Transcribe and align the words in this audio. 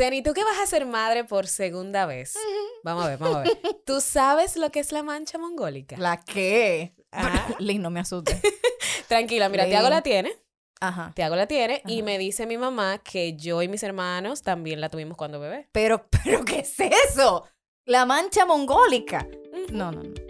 Ceni, 0.00 0.22
¿tú 0.22 0.32
qué 0.32 0.42
vas 0.44 0.58
a 0.58 0.64
ser 0.64 0.86
madre 0.86 1.24
por 1.24 1.46
segunda 1.46 2.06
vez? 2.06 2.34
Vamos 2.82 3.04
a 3.04 3.08
ver, 3.08 3.18
vamos 3.18 3.36
a 3.36 3.40
ver. 3.42 3.50
¿Tú 3.84 4.00
sabes 4.00 4.56
lo 4.56 4.70
que 4.70 4.80
es 4.80 4.92
la 4.92 5.02
mancha 5.02 5.36
mongólica? 5.36 5.94
¿La 5.98 6.22
qué? 6.22 6.94
Ah. 7.12 7.48
Lin, 7.58 7.82
no 7.82 7.90
me 7.90 8.00
asuste. 8.00 8.40
Tranquila, 9.08 9.50
mira, 9.50 9.64
Lin. 9.64 9.72
Tiago 9.72 9.90
la 9.90 10.00
tiene. 10.00 10.32
Ajá. 10.80 11.12
Tiago 11.14 11.36
la 11.36 11.46
tiene 11.46 11.82
y 11.86 12.02
me 12.02 12.16
dice 12.16 12.46
mi 12.46 12.56
mamá 12.56 13.02
que 13.04 13.36
yo 13.36 13.60
y 13.60 13.68
mis 13.68 13.82
hermanos 13.82 14.40
también 14.40 14.80
la 14.80 14.88
tuvimos 14.88 15.18
cuando 15.18 15.38
bebé. 15.38 15.68
Pero, 15.70 16.06
pero, 16.08 16.46
¿qué 16.46 16.60
es 16.60 16.80
eso? 16.80 17.46
La 17.84 18.06
mancha 18.06 18.46
mongólica. 18.46 19.28
No, 19.70 19.92
no, 19.92 20.02
no. 20.02 20.29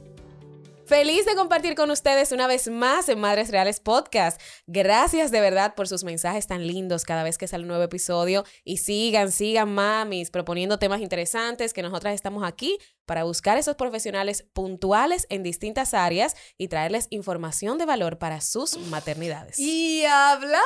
Feliz 0.91 1.25
de 1.25 1.35
compartir 1.35 1.73
con 1.75 1.89
ustedes 1.89 2.33
una 2.33 2.47
vez 2.47 2.67
más 2.67 3.07
en 3.07 3.17
Madres 3.17 3.49
Reales 3.49 3.79
Podcast. 3.79 4.41
Gracias 4.67 5.31
de 5.31 5.39
verdad 5.39 5.73
por 5.73 5.87
sus 5.87 6.03
mensajes 6.03 6.47
tan 6.47 6.67
lindos 6.67 7.05
cada 7.05 7.23
vez 7.23 7.37
que 7.37 7.47
sale 7.47 7.63
un 7.63 7.69
nuevo 7.69 7.85
episodio. 7.85 8.43
Y 8.65 8.75
sigan, 8.75 9.31
sigan, 9.31 9.73
mamis, 9.73 10.31
proponiendo 10.31 10.79
temas 10.79 10.99
interesantes 10.99 11.71
que 11.71 11.81
nosotras 11.81 12.13
estamos 12.13 12.43
aquí 12.43 12.77
para 13.05 13.23
buscar 13.23 13.57
esos 13.57 13.77
profesionales 13.77 14.45
puntuales 14.51 15.27
en 15.29 15.43
distintas 15.43 15.93
áreas 15.93 16.35
y 16.57 16.67
traerles 16.67 17.07
información 17.09 17.77
de 17.77 17.85
valor 17.85 18.17
para 18.17 18.41
sus 18.41 18.77
maternidades. 18.77 19.59
Y 19.59 20.03
hablando 20.03 20.59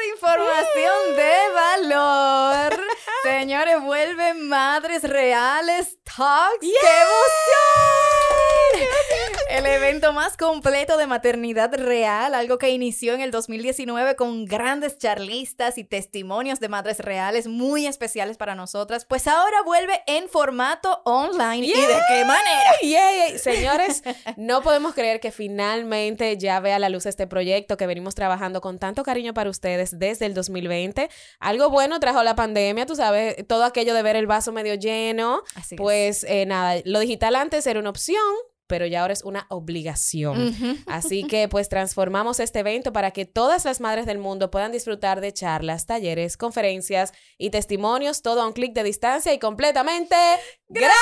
de 0.00 0.08
información 0.14 1.16
de 1.16 1.32
valor, 1.54 2.86
señores, 3.24 3.82
vuelven 3.82 4.46
Madres 4.46 5.02
Reales 5.02 5.98
Talks. 6.04 6.60
¡Qué 6.60 6.68
emoción! 6.68 7.66
El 9.48 9.64
evento 9.64 10.12
más 10.12 10.36
completo 10.36 10.96
de 10.96 11.06
maternidad 11.06 11.72
real, 11.72 12.34
algo 12.34 12.58
que 12.58 12.70
inició 12.70 13.14
en 13.14 13.20
el 13.20 13.30
2019 13.30 14.16
con 14.16 14.44
grandes 14.44 14.98
charlistas 14.98 15.78
y 15.78 15.84
testimonios 15.84 16.58
de 16.58 16.68
madres 16.68 16.98
reales 16.98 17.46
muy 17.46 17.86
especiales 17.86 18.38
para 18.38 18.56
nosotras, 18.56 19.04
pues 19.04 19.28
ahora 19.28 19.62
vuelve 19.62 20.02
en 20.08 20.28
formato 20.28 21.00
online. 21.04 21.64
¿Y 21.64 21.70
de 21.70 21.98
qué 22.08 22.24
manera? 22.24 23.38
Señores, 23.38 24.02
no 24.36 24.62
podemos 24.62 24.94
creer 24.94 25.20
que 25.20 25.30
finalmente 25.30 26.36
ya 26.38 26.58
vea 26.58 26.80
la 26.80 26.88
luz 26.88 27.06
este 27.06 27.28
proyecto 27.28 27.76
que 27.76 27.86
venimos 27.86 28.16
trabajando 28.16 28.60
con 28.60 28.80
tanto 28.80 29.04
cariño 29.04 29.32
para 29.32 29.48
ustedes 29.48 29.96
desde 29.96 30.26
el 30.26 30.34
2020. 30.34 31.08
Algo 31.38 31.70
bueno 31.70 32.00
trajo 32.00 32.24
la 32.24 32.34
pandemia, 32.34 32.84
tú 32.84 32.96
sabes, 32.96 33.36
todo 33.46 33.64
aquello 33.64 33.94
de 33.94 34.02
ver 34.02 34.16
el 34.16 34.26
vaso 34.26 34.50
medio 34.50 34.74
lleno. 34.74 35.42
Así. 35.54 35.76
Pues 35.76 36.24
eh, 36.24 36.46
nada, 36.46 36.80
lo 36.84 36.98
digital 36.98 37.36
antes 37.36 37.64
era 37.66 37.78
una 37.78 37.90
opción, 37.90 38.20
pero 38.66 38.86
ya 38.86 39.02
ahora 39.02 39.12
es 39.12 39.22
una 39.22 39.46
obligación. 39.50 40.54
Así 40.86 41.24
que 41.24 41.48
pues 41.48 41.68
transformamos 41.68 42.40
este 42.40 42.60
evento 42.60 42.92
para 42.92 43.10
que 43.10 43.24
todas 43.24 43.64
las 43.64 43.80
madres 43.80 44.06
del 44.06 44.18
mundo 44.18 44.50
puedan 44.50 44.72
disfrutar 44.72 45.20
de 45.20 45.32
charlas, 45.32 45.86
talleres, 45.86 46.36
conferencias 46.36 47.12
y 47.38 47.50
testimonios, 47.50 48.22
todo 48.22 48.42
a 48.42 48.46
un 48.46 48.52
clic 48.52 48.72
de 48.72 48.82
distancia 48.82 49.32
y 49.32 49.38
completamente 49.38 50.16
gratis. 50.68 50.96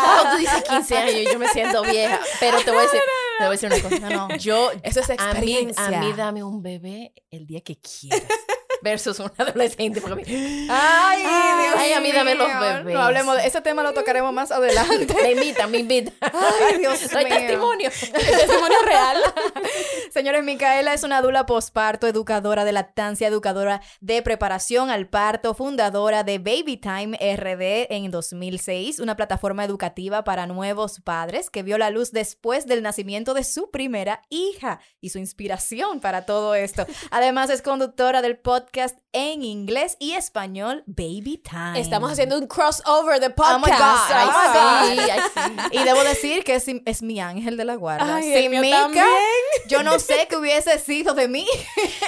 Wow, 0.00 0.32
tú 0.32 0.38
dices 0.38 0.64
15 0.68 0.96
años 0.96 1.32
yo 1.32 1.38
me 1.38 1.48
siento 1.48 1.82
vieja. 1.82 2.18
Pero 2.40 2.58
te 2.62 2.70
voy 2.70 2.80
a 2.80 2.82
decir, 2.82 3.00
te 3.40 3.46
voy 3.46 3.56
a 3.56 3.58
decir 3.58 3.72
una 3.72 3.82
cosa. 3.82 4.10
No, 4.10 4.28
no. 4.28 4.36
Yo, 4.36 4.70
Eso 4.82 5.00
es 5.00 5.10
a 5.10 5.14
mí, 5.14 5.18
experiencia. 5.28 5.86
a 5.86 5.90
mí 6.02 6.12
dame 6.16 6.42
un 6.44 6.62
bebé 6.62 7.12
el 7.30 7.46
día 7.46 7.60
que 7.60 7.76
quieras. 7.78 8.22
Versus 8.82 9.18
un 9.20 9.30
adolescente. 9.38 10.00
Porque 10.00 10.22
Ay, 10.70 11.18
Dios 11.22 11.74
Ay, 11.76 11.92
a 11.92 12.00
mí 12.00 12.12
dame 12.12 12.34
los 12.34 12.48
mío. 12.48 12.60
bebés. 12.60 12.94
No 12.94 13.02
hablemos 13.02 13.36
de 13.36 13.46
ese 13.46 13.60
tema, 13.60 13.82
lo 13.82 13.92
tocaremos 13.92 14.32
más 14.32 14.50
adelante. 14.50 15.14
me 15.22 15.32
invitan, 15.32 15.70
me 15.70 15.78
invitan. 15.78 16.14
Ay, 16.20 16.78
Dios 16.78 17.08
Doy 17.10 17.24
mío. 17.24 17.34
testimonio. 17.34 17.90
Testimonio 18.12 18.78
real. 18.84 19.18
Señores, 20.12 20.42
Micaela 20.44 20.94
es 20.94 21.02
una 21.02 21.20
dula 21.22 21.46
posparto, 21.46 22.06
educadora 22.06 22.64
de 22.64 22.72
lactancia, 22.72 23.28
educadora 23.28 23.80
de 24.00 24.22
preparación 24.22 24.90
al 24.90 25.08
parto, 25.08 25.54
fundadora 25.54 26.24
de 26.24 26.38
Baby 26.38 26.76
Time 26.78 27.16
RD 27.18 27.92
en 27.94 28.10
2006, 28.10 28.98
una 29.00 29.16
plataforma 29.16 29.64
educativa 29.64 30.24
para 30.24 30.46
nuevos 30.46 31.00
padres 31.00 31.50
que 31.50 31.62
vio 31.62 31.78
la 31.78 31.90
luz 31.90 32.12
después 32.12 32.66
del 32.66 32.82
nacimiento 32.82 33.34
de 33.34 33.44
su 33.44 33.70
primera 33.70 34.22
hija 34.30 34.80
y 35.00 35.10
su 35.10 35.18
inspiración 35.18 36.00
para 36.00 36.26
todo 36.26 36.54
esto. 36.54 36.86
Además, 37.10 37.50
es 37.50 37.62
conductora 37.62 38.22
del 38.22 38.38
podcast 38.38 38.69
en 39.12 39.42
inglés 39.42 39.96
y 39.98 40.12
español 40.12 40.84
Baby 40.86 41.42
Time. 41.42 41.80
Estamos 41.80 42.12
haciendo 42.12 42.38
un 42.38 42.46
crossover 42.46 43.20
de 43.20 43.26
Oh 43.26 43.58
my 43.58 43.64
podcast. 43.64 44.08
God, 44.08 44.16
Ay, 44.16 44.28
oh 44.28 44.32
my 44.32 44.96
God. 44.96 45.04
sí, 45.04 45.10
ay, 45.10 45.20
sí. 45.34 45.68
Y 45.80 45.84
debo 45.84 46.02
decir 46.04 46.44
que 46.44 46.54
es, 46.54 46.66
es 46.84 47.02
mi 47.02 47.20
ángel 47.20 47.56
de 47.56 47.64
la 47.64 47.74
guarda. 47.74 48.16
Ay, 48.16 48.22
Sin 48.34 48.52
también. 48.70 49.06
yo 49.68 49.82
no 49.82 49.98
sé 49.98 50.26
qué 50.28 50.36
hubiese 50.36 50.78
sido 50.78 51.14
de 51.14 51.28
mí 51.28 51.46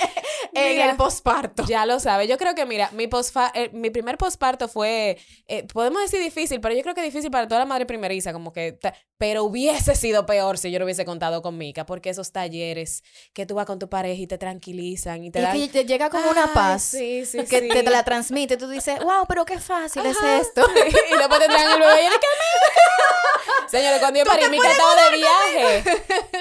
en 0.55 0.73
Mira. 0.73 0.91
el 0.91 0.97
posparto. 0.97 1.65
Ya 1.67 1.87
lo 1.87 1.99
sabe. 1.99 2.29
Yo 2.29 2.39
creo 2.39 2.55
que, 2.55 2.67
mira, 2.67 2.91
mi, 2.93 3.09
eh, 3.55 3.71
mi 3.73 3.91
primer 3.91 4.19
posparto 4.19 4.69
fue, 4.69 5.19
eh, 5.47 5.67
podemos 5.73 6.03
decir 6.03 6.21
difícil, 6.21 6.61
pero 6.61 6.75
yo 6.75 6.83
creo 6.83 6.95
que 6.95 7.03
difícil 7.03 7.31
para 7.31 7.49
toda 7.49 7.61
la 7.61 7.67
madre 7.67 7.87
primeriza, 7.87 8.33
como 8.33 8.53
que, 8.53 8.79
pero 9.23 9.45
hubiese 9.45 9.95
sido 9.95 10.27
peor 10.27 10.59
si 10.59 10.73
yo 10.73 10.81
lo 10.81 10.85
hubiese 10.85 11.05
contado 11.05 11.43
con 11.43 11.57
Mica, 11.57 11.87
porque 11.87 12.11
esos 12.11 12.33
talleres 12.33 13.05
que 13.33 13.47
tú 13.47 13.55
vas 13.55 13.67
con 13.67 13.79
tu 13.79 13.89
pareja 13.89 14.21
y 14.21 14.27
te 14.27 14.37
tranquilizan 14.37 15.23
y 15.23 15.31
te 15.31 15.39
Y 15.39 15.43
dan... 15.43 15.53
que 15.57 15.69
te 15.69 15.85
llega 15.85 16.11
como 16.11 16.29
una 16.29 16.53
paz 16.53 16.83
Sí, 16.83 17.25
sí, 17.25 17.39
que 17.45 17.61
sí. 17.61 17.69
te, 17.69 17.85
te 17.85 17.91
la 17.91 18.03
transmite. 18.03 18.57
Tú 18.57 18.67
dices, 18.69 18.99
wow, 18.99 19.25
pero 19.29 19.45
qué 19.45 19.61
fácil 19.61 20.03
Ajá. 20.05 20.41
es 20.41 20.49
esto. 20.49 20.67
y 20.77 21.17
después 21.17 21.41
te 21.41 21.47
traen 21.47 21.71
el 21.71 21.79
bebé 21.79 22.03
y 22.03 22.07
yo 22.07 22.17
Señores, 23.69 24.01
cuando 24.01 24.19
yo 24.19 24.27
parí, 24.27 24.49
Mica 24.51 24.71
estaba 24.71 24.95
de 25.03 25.17
viaje. 25.17 25.85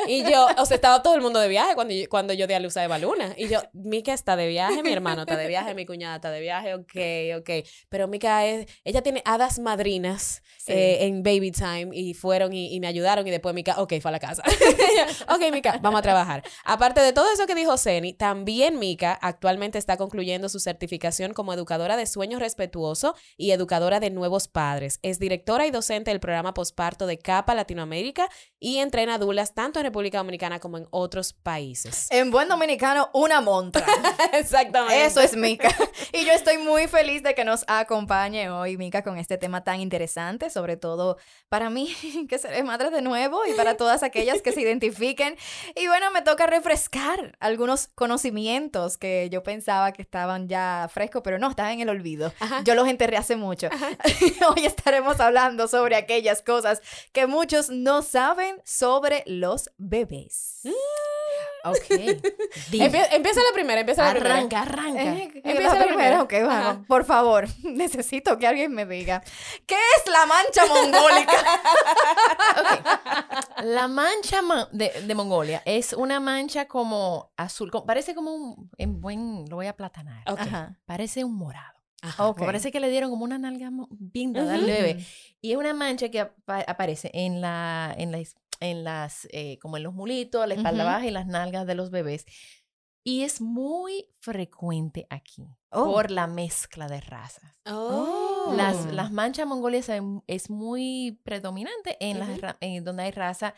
Y 0.08 0.30
yo, 0.30 0.48
o 0.58 0.66
sea, 0.66 0.76
estaba 0.76 1.02
todo 1.02 1.16
el 1.16 1.22
mundo 1.22 1.40
de 1.40 1.48
viaje 1.48 1.76
cuando 1.76 1.94
yo, 1.94 2.10
cuando 2.10 2.34
yo 2.34 2.48
di 2.48 2.54
a 2.54 2.60
luz 2.60 2.76
a 2.76 2.84
Eva 2.84 2.98
Luna. 2.98 3.34
Y 3.38 3.48
yo, 3.48 3.62
Mica 3.74 4.14
está 4.14 4.36
de 4.36 4.48
viaje, 4.48 4.84
mi 4.84 4.92
hermano 4.92 5.22
está 5.22 5.38
de 5.38 5.48
viaje, 5.48 5.74
mi 5.74 5.86
cuñada 5.86 6.16
está 6.18 6.32
de 6.32 6.42
viaje, 6.42 6.74
ok, 6.74 7.40
ok. 7.40 7.68
Pero 7.90 8.08
Mica 8.08 8.46
es, 8.46 8.68
ella 8.84 9.02
tiene 9.02 9.22
hadas 9.26 9.60
madrinas 9.60 10.42
eh, 10.68 10.98
en 11.02 11.24
Baby 11.24 11.52
Time 11.52 11.90
y 11.94 12.14
fueron 12.14 12.54
y, 12.54 12.71
y 12.72 12.80
me 12.80 12.88
ayudaron 12.88 13.28
y 13.28 13.32
después 13.32 13.54
Mica, 13.54 13.76
ok, 13.78 13.94
fue 14.02 14.10
a 14.10 14.12
la 14.12 14.20
casa. 14.20 14.44
ok, 15.30 15.52
Mica, 15.52 15.80
vamos 15.82 16.00
a 16.00 16.02
trabajar. 16.02 16.44
Aparte 16.64 17.02
de 17.02 17.14
todo 17.14 17.26
eso 17.34 17.46
que 17.46 17.56
dijo 17.56 17.78
Ceni, 17.78 18.14
también 18.14 18.80
Mica 18.80 19.14
actualmente 19.22 19.78
está 19.78 19.98
concluyendo 19.98 20.50
su 20.50 20.60
certificación 20.60 21.34
como 21.34 21.54
educadora 21.54 21.98
de 21.98 22.06
sueño 22.06 22.40
respetuoso 22.40 23.16
y 23.38 23.52
educadora 23.52 24.00
de 24.00 24.10
nuevos 24.10 24.48
padres. 24.48 25.00
Es 25.02 25.20
directora 25.20 25.66
y 25.66 25.72
docente 25.72 26.12
del 26.12 26.20
programa 26.20 26.54
posparto 26.54 27.08
de 27.08 27.18
CAPA 27.18 27.56
Latinoamérica 27.56 28.30
y 28.60 28.78
entrena 28.78 29.18
dulas 29.18 29.54
tanto 29.54 29.80
en 29.80 29.86
República 29.86 30.20
Dominicana 30.20 30.60
como 30.60 30.78
en 30.78 30.88
otros 30.92 31.34
países. 31.34 32.08
En 32.12 32.32
buen 32.32 32.48
dominicano, 32.48 33.10
una 33.14 33.42
montra. 33.42 33.86
Exactamente. 34.34 35.06
Eso 35.06 35.22
es 35.22 35.36
Mica. 35.36 35.70
Y 36.14 36.26
yo 36.26 36.32
estoy 36.32 36.58
muy 36.58 36.88
feliz 36.88 37.24
de 37.24 37.36
que 37.36 37.44
nos 37.44 37.66
acompañe 37.68 38.50
hoy, 38.50 38.78
Mica, 38.78 39.04
con 39.04 39.18
este 39.18 39.38
tema 39.38 39.64
tan 39.64 39.82
interesante, 39.82 40.50
sobre 40.50 40.78
todo 40.78 41.18
para 41.50 41.70
mí, 41.70 41.96
que 42.30 42.38
seré 42.38 42.61
madre 42.64 42.90
de 42.90 43.02
nuevo, 43.02 43.46
y 43.46 43.54
para 43.54 43.78
todas 43.78 44.04
aquellas 44.04 44.42
que 44.42 44.52
se 44.52 44.62
identifiquen. 44.62 45.38
Y 45.76 45.88
bueno, 45.88 46.12
me 46.12 46.22
toca 46.22 46.48
refrescar 46.48 47.38
algunos 47.40 47.88
conocimientos 47.96 48.98
que 48.98 49.30
yo 49.32 49.44
pensaba 49.44 49.92
que 49.92 50.02
estaban 50.02 50.48
ya 50.48 50.90
frescos, 50.92 51.22
pero 51.24 51.40
no, 51.40 51.50
estaban 51.50 51.74
en 51.74 51.82
el 51.82 51.90
olvido. 51.90 52.34
Ajá. 52.40 52.64
Yo 52.64 52.76
los 52.76 52.88
enterré 52.88 53.18
hace 53.18 53.36
mucho. 53.36 53.70
Hoy 54.56 54.66
estaremos 54.66 55.20
hablando 55.20 55.68
sobre 55.68 55.96
aquellas 55.96 56.42
cosas 56.42 56.82
que 57.12 57.28
muchos 57.28 57.70
no 57.70 58.02
saben 58.02 58.62
sobre 58.66 59.24
los 59.26 59.72
bebés. 59.78 60.62
Ok. 61.64 61.90
Empie- 62.72 63.08
empieza 63.12 63.40
la 63.42 63.54
primera, 63.54 63.82
empieza 63.82 64.04
la 64.06 64.12
primera. 64.12 64.36
Arranca, 64.36 64.62
arranca. 64.62 65.02
Eh, 65.04 65.32
Empieza 65.44 65.74
la 65.76 65.80
la 65.80 65.86
primera, 65.88 66.24
primera. 66.24 66.24
ok, 66.24 66.34
vamos. 66.66 66.88
Por 66.88 67.06
favor, 67.06 67.48
necesito 67.64 68.38
que 68.40 68.48
alguien 68.48 68.74
me 68.74 68.86
diga. 68.86 69.22
¿Qué 69.66 69.76
es 69.98 70.12
la 70.12 70.26
mancha 70.26 70.66
mongólica? 70.66 71.34
La 73.64 73.88
mancha 73.88 74.42
ma- 74.42 74.68
de, 74.72 74.90
de 75.06 75.16
Mongolia 75.16 75.62
es 75.66 75.94
una 75.94 76.20
mancha 76.20 76.68
como 76.68 77.32
azul, 77.38 77.72
como- 77.72 77.86
parece 77.86 78.16
como 78.16 78.34
un, 78.34 78.70
en 78.78 79.02
buen, 79.02 79.46
lo 79.50 79.58
voy 79.58 79.68
a 79.68 79.76
platanar, 79.76 80.24
Ok. 80.30 80.40
Ajá. 80.42 80.78
parece 80.86 81.24
un 81.24 81.36
morado. 81.36 81.80
Ajá. 82.02 82.28
Ok. 82.28 82.40
Me 82.40 82.46
parece 82.48 82.72
que 82.72 82.80
le 82.80 82.90
dieron 82.90 83.10
como 83.12 83.24
una 83.24 83.38
nalga 83.38 83.70
bien 83.90 84.34
dada 84.34 84.56
al 84.56 84.62
Ujú. 84.62 84.70
bebé. 84.72 85.06
Y 85.42 85.52
es 85.52 85.58
una 85.58 85.74
mancha 85.74 86.10
que 86.10 86.22
apa- 86.22 86.64
aparece 86.68 87.12
en 87.14 87.42
la, 87.42 87.94
en 87.98 88.12
las, 88.12 88.36
en 88.62 88.84
las 88.86 89.28
eh, 89.32 89.60
como 89.62 89.76
en 89.78 89.84
los 89.84 89.94
mulitos, 89.94 90.48
la 90.48 90.54
espalda 90.54 90.84
Ujú. 90.86 90.94
baja 90.94 91.06
y 91.08 91.12
las 91.12 91.28
nalgas 91.28 91.68
de 91.68 91.76
los 91.76 91.92
bebés. 91.92 92.26
Y 93.04 93.24
es 93.24 93.42
muy 93.42 94.08
frecuente 94.20 95.08
aquí 95.10 95.48
Oh. 95.74 95.86
por 95.86 96.12
la 96.12 96.28
mezcla 96.28 96.88
de 96.88 97.00
razas. 97.02 97.60
Oh. 97.66 98.54
Las, 98.58 98.86
las 98.94 99.12
manchas 99.12 99.48
mongolias 99.48 99.90
es 100.28 100.50
muy 100.50 101.20
predominante 101.24 101.96
en 102.02 102.20
las 102.20 102.30
Ujú. 102.30 102.42
ra- 102.42 102.58
en 102.60 102.84
donde 102.84 103.04
hay 103.04 103.12
raza 103.12 103.54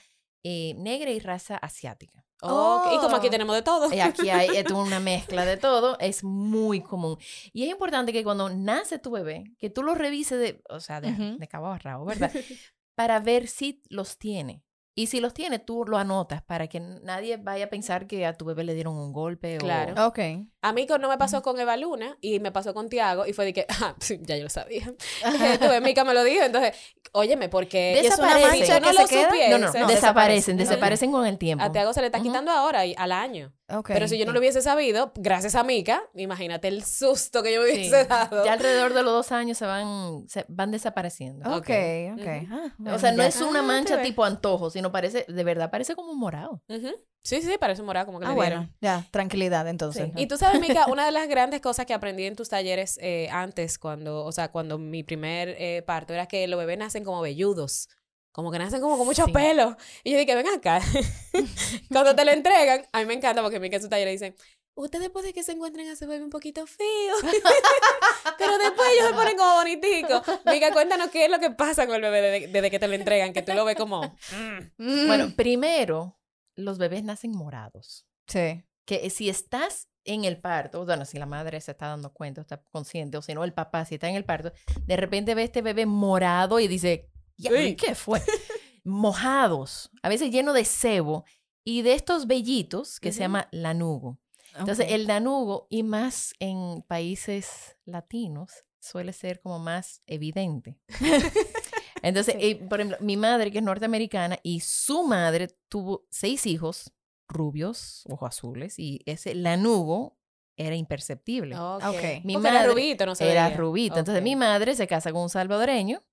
eh, 0.46 0.74
negra 0.76 1.10
y 1.10 1.20
raza 1.20 1.56
asiática. 1.58 2.26
Ok, 2.42 2.88
Y 2.94 2.98
como 3.00 3.16
aquí 3.16 3.28
Oh. 3.28 3.32
tenemos 3.32 3.56
de 3.56 3.62
todo. 3.62 3.92
Y 3.94 4.00
aquí 4.02 4.30
hay 4.30 4.50
es 4.58 4.70
una 4.72 5.00
mezcla 5.40 5.46
de 5.46 5.56
todo, 5.58 5.98
es 6.00 6.24
muy 6.24 6.82
común. 6.82 7.18
Y 7.54 7.64
es 7.64 7.70
importante 7.70 8.12
que 8.14 8.24
cuando 8.24 8.50
nace 8.50 9.00
tu 9.00 9.10
bebé, 9.12 9.46
que 9.58 9.70
tú 9.70 9.84
lo 9.84 9.96
revises 9.96 10.38
de, 10.40 10.62
o 10.70 10.80
sea, 10.82 11.00
de, 11.02 11.12
Ujú. 11.12 11.38
de 11.40 11.48
cabo 11.48 11.68
a 11.68 11.78
rabo, 11.80 12.06
¿verdad? 12.06 12.32
Para 12.96 13.20
ver 13.22 13.48
si 13.48 13.82
los 13.90 14.18
tiene. 14.20 14.62
Y 14.96 15.08
si 15.08 15.20
los 15.20 15.34
tiene, 15.34 15.58
tú 15.58 15.86
lo 15.86 15.98
anotas 15.98 16.44
para 16.44 16.68
que 16.68 16.80
nadie 16.80 17.38
vaya 17.38 17.66
a 17.66 17.70
pensar 17.70 18.06
que 18.06 18.28
a 18.28 18.34
tu 18.34 18.46
bebé 18.46 18.64
le 18.64 18.76
dieron 18.76 18.96
un 18.96 19.12
golpe 19.12 19.58
Claro. 19.58 19.96
o... 20.04 20.08
Ok. 20.08 20.20
A 20.62 20.72
mí 20.72 20.86
no 21.00 21.10
me 21.10 21.18
pasó 21.18 21.42
con 21.42 21.60
Eva 21.60 21.76
Luna 21.78 22.18
y 22.22 22.40
me 22.40 22.52
pasó 22.52 22.74
con 22.76 22.90
Tiago 22.90 23.26
y 23.26 23.34
fue 23.34 23.46
de 23.46 23.54
que, 23.54 23.66
ah, 23.82 23.96
sí, 24.00 24.20
ya 24.22 24.38
yo 24.38 24.44
lo 24.44 24.50
sabía. 24.50 24.94
Tuve, 25.60 25.82
Mica 25.82 26.04
me 26.04 26.14
lo 26.14 26.24
dijo, 26.24 26.44
entonces, 26.44 26.76
óyeme, 27.12 27.50
porque 27.50 28.00
¿Y 28.04 28.06
es 28.06 28.18
una 28.20 28.36
si 28.38 28.42
mancha 28.44 28.66
yo 28.66 28.80
no 28.80 28.88
que 28.88 28.94
lo 28.94 29.08
se 29.08 29.16
queda? 29.16 29.30
supiese, 29.30 29.50
No, 29.50 29.58
no, 29.58 29.74
no, 29.74 29.88
desaparecen, 29.88 30.58
desaparecen 30.58 31.12
con 31.12 31.26
el 31.26 31.38
tiempo. 31.38 31.64
A 31.66 31.72
Tiago 31.72 31.92
se 31.94 32.02
le 32.02 32.08
está 32.08 32.22
quitando 32.22 32.52
ahora 32.52 32.86
y 32.86 32.94
al 32.98 33.12
año. 33.12 33.52
Ok. 33.70 33.88
Pero 33.94 34.08
si 34.08 34.18
yo 34.18 34.26
no 34.26 34.34
lo 34.34 34.40
hubiese 34.40 34.62
sabido, 34.62 35.14
gracias 35.16 35.56
a 35.56 35.64
Mica, 35.64 36.04
imagínate 36.16 36.68
el 36.68 36.84
susto 36.84 37.42
que 37.42 37.54
yo 37.54 37.62
me 37.62 37.68
Sí. 37.68 37.74
hubiese 37.74 38.06
dado. 38.06 38.44
Ya 38.46 38.54
alrededor 38.54 38.94
de 38.94 39.04
los 39.04 39.14
dos 39.14 39.32
años 39.32 39.58
se 39.58 39.66
van, 39.66 40.26
se 40.28 40.46
van 40.50 40.72
desapareciendo. 40.72 41.50
Ok, 41.50 41.70
Ok. 41.70 42.20
ok. 42.20 42.44
Ujú. 42.44 42.56
Ah, 42.90 42.96
O 42.96 43.00
sea, 43.00 43.12
no 43.12 43.24
ya. 43.24 43.28
es 43.30 43.42
una 43.42 43.60
Ah, 43.60 43.64
mancha 43.64 44.02
tipo 44.02 44.26
antojo, 44.26 44.70
sino 44.70 44.92
parece, 44.92 45.26
de 45.28 45.44
verdad, 45.44 45.72
parece 45.72 45.96
como 45.96 46.12
un 46.12 46.20
morado. 46.20 46.62
Ujú. 46.68 46.90
Sí, 47.26 47.42
sí, 47.42 47.56
parece 47.58 47.82
morado 47.84 48.06
como 48.06 48.20
que 48.20 48.26
Ah, 48.26 48.30
le 48.32 48.36
bueno, 48.36 48.56
dieron. 48.60 48.76
ya, 48.82 49.08
tranquilidad 49.10 49.66
entonces. 49.70 50.08
Sí. 50.14 50.22
Y 50.22 50.28
tú 50.28 50.36
sabes, 50.38 50.60
Mica, 50.60 50.88
una 50.88 51.06
de 51.06 51.12
las 51.14 51.30
grandes 51.30 51.62
cosas 51.62 51.86
que 51.86 51.94
aprendí 51.94 52.26
en 52.26 52.36
tus 52.36 52.50
talleres 52.50 53.00
eh, 53.02 53.30
antes, 53.32 53.80
cuando, 53.80 54.26
o 54.26 54.32
sea, 54.34 54.52
cuando 54.52 54.78
mi 54.78 55.04
primer 55.04 55.56
eh, 55.58 55.84
parto, 55.88 56.14
era 56.14 56.26
que 56.28 56.46
los 56.50 56.60
bebés 56.60 56.78
nacen 56.78 57.06
como 57.06 57.22
velludos. 57.22 57.88
Como 58.34 58.52
que 58.52 58.60
nacen 58.60 58.82
como 58.82 58.98
con 58.98 59.06
mucho 59.08 59.26
Sí. 59.26 59.32
pelo. 59.32 59.78
Y 60.04 60.12
yo 60.12 60.18
dije, 60.18 60.36
ven 60.36 60.48
acá. 60.50 60.82
cuando 61.90 62.14
te 62.16 62.26
lo 62.26 62.32
entregan, 62.32 62.86
a 62.92 63.00
mí 63.00 63.06
me 63.06 63.14
encanta 63.14 63.42
porque 63.42 63.58
en 63.58 63.82
su 63.82 63.88
taller 63.88 64.10
dice, 64.10 64.36
ustedes 64.76 65.10
puede 65.12 65.34
que 65.34 65.44
se 65.44 65.52
encuentren 65.54 65.88
a 65.90 65.96
su 65.96 66.08
bebé 66.08 66.24
un 66.24 66.30
poquito 66.30 66.66
feo. 66.68 67.16
Pero 68.38 68.58
después 68.58 68.90
ellos 68.94 69.08
se 69.10 69.14
ponen 69.14 69.38
como 69.38 69.54
boniticos. 69.56 70.22
Mica, 70.46 70.72
cuéntanos 70.74 71.10
qué 71.10 71.26
es 71.26 71.32
lo 71.32 71.40
que 71.40 71.52
pasa 71.52 71.86
con 71.86 71.96
el 71.96 72.02
bebé 72.02 72.22
desde, 72.22 72.48
desde 72.48 72.72
que 72.72 72.80
te 72.80 72.88
lo 72.88 72.96
entregan, 72.96 73.34
que 73.34 73.42
tú 73.44 73.54
lo 73.54 73.66
ves 73.66 73.76
como... 73.76 74.02
mm. 74.02 74.72
Mm, 74.78 75.08
Bueno, 75.08 75.34
primero, 75.36 76.20
los 76.56 76.78
bebés 76.78 77.04
nacen 77.04 77.32
morados. 77.32 78.06
sí. 78.28 78.64
Que 78.86 79.10
si 79.10 79.30
estás 79.30 79.88
en 80.04 80.26
el 80.26 80.42
parto, 80.42 80.84
bueno, 80.86 81.06
si 81.06 81.18
la 81.18 81.26
madre 81.26 81.62
se 81.62 81.72
está 81.72 81.88
dando 81.88 82.12
cuenta, 82.12 82.42
está 82.42 82.62
consciente, 82.70 83.16
o 83.16 83.22
si 83.22 83.34
no, 83.34 83.46
el 83.46 83.54
papá, 83.54 83.86
si 83.86 83.94
está 83.96 84.10
en 84.10 84.16
el 84.16 84.26
parto, 84.26 84.52
de 84.82 84.98
repente 84.98 85.36
ve 85.36 85.44
este 85.44 85.62
bebé 85.62 85.86
morado 85.86 86.60
y 86.60 86.68
dice, 86.68 87.10
"Ya, 87.38 87.50
Sí. 87.52 87.76
¿qué 87.76 87.96
fue? 87.96 88.22
Mojados, 88.84 89.90
a 90.02 90.10
veces 90.10 90.32
lleno 90.32 90.54
de 90.54 90.66
sebo 90.66 91.26
y 91.64 91.82
de 91.82 91.94
estos 91.94 92.28
vellitos 92.28 93.00
que 93.00 93.12
se 93.12 93.18
Ujú. 93.20 93.24
llama 93.24 93.48
lanugo. 93.52 94.20
Entonces, 94.58 94.86
Ok. 94.86 94.92
el 94.92 95.08
lanugo, 95.08 95.68
y 95.70 95.82
más 95.84 96.34
en 96.40 96.84
países 96.84 97.78
latinos, 97.86 98.52
suele 98.80 99.14
ser 99.14 99.42
como 99.42 99.58
más 99.60 100.02
evidente. 100.06 100.78
Entonces, 102.04 102.36
Sí. 102.40 102.46
eh, 102.52 102.56
por 102.70 102.80
ejemplo, 102.82 102.98
mi 103.00 103.18
madre, 103.18 103.50
que 103.52 103.60
es 103.60 103.64
norteamericana, 103.64 104.38
y 104.44 104.60
su 104.60 105.04
madre 105.04 105.48
tuvo 105.70 106.06
seis 106.12 106.46
hijos 106.46 106.92
rubios, 107.30 108.04
ojos 108.10 108.28
azules, 108.30 108.78
y 108.78 109.02
ese 109.06 109.34
lanugo 109.34 110.18
era 110.58 110.76
imperceptible. 110.76 111.56
Ok. 111.58 111.84
Ok. 111.84 112.04
Mi 112.26 112.34
Porque 112.34 112.48
era 112.50 112.60
madre 112.60 112.68
rubito, 112.74 113.06
no 113.06 113.16
se 113.16 113.32
Era 113.32 113.46
veía. 113.48 113.58
rubito. 113.58 113.98
Entonces, 114.00 114.22
Ok. 114.22 114.26
mi 114.26 114.36
madre 114.36 114.76
se 114.76 114.86
casa 114.86 115.12
con 115.12 115.22
un 115.24 115.30
salvadoreño 115.30 116.04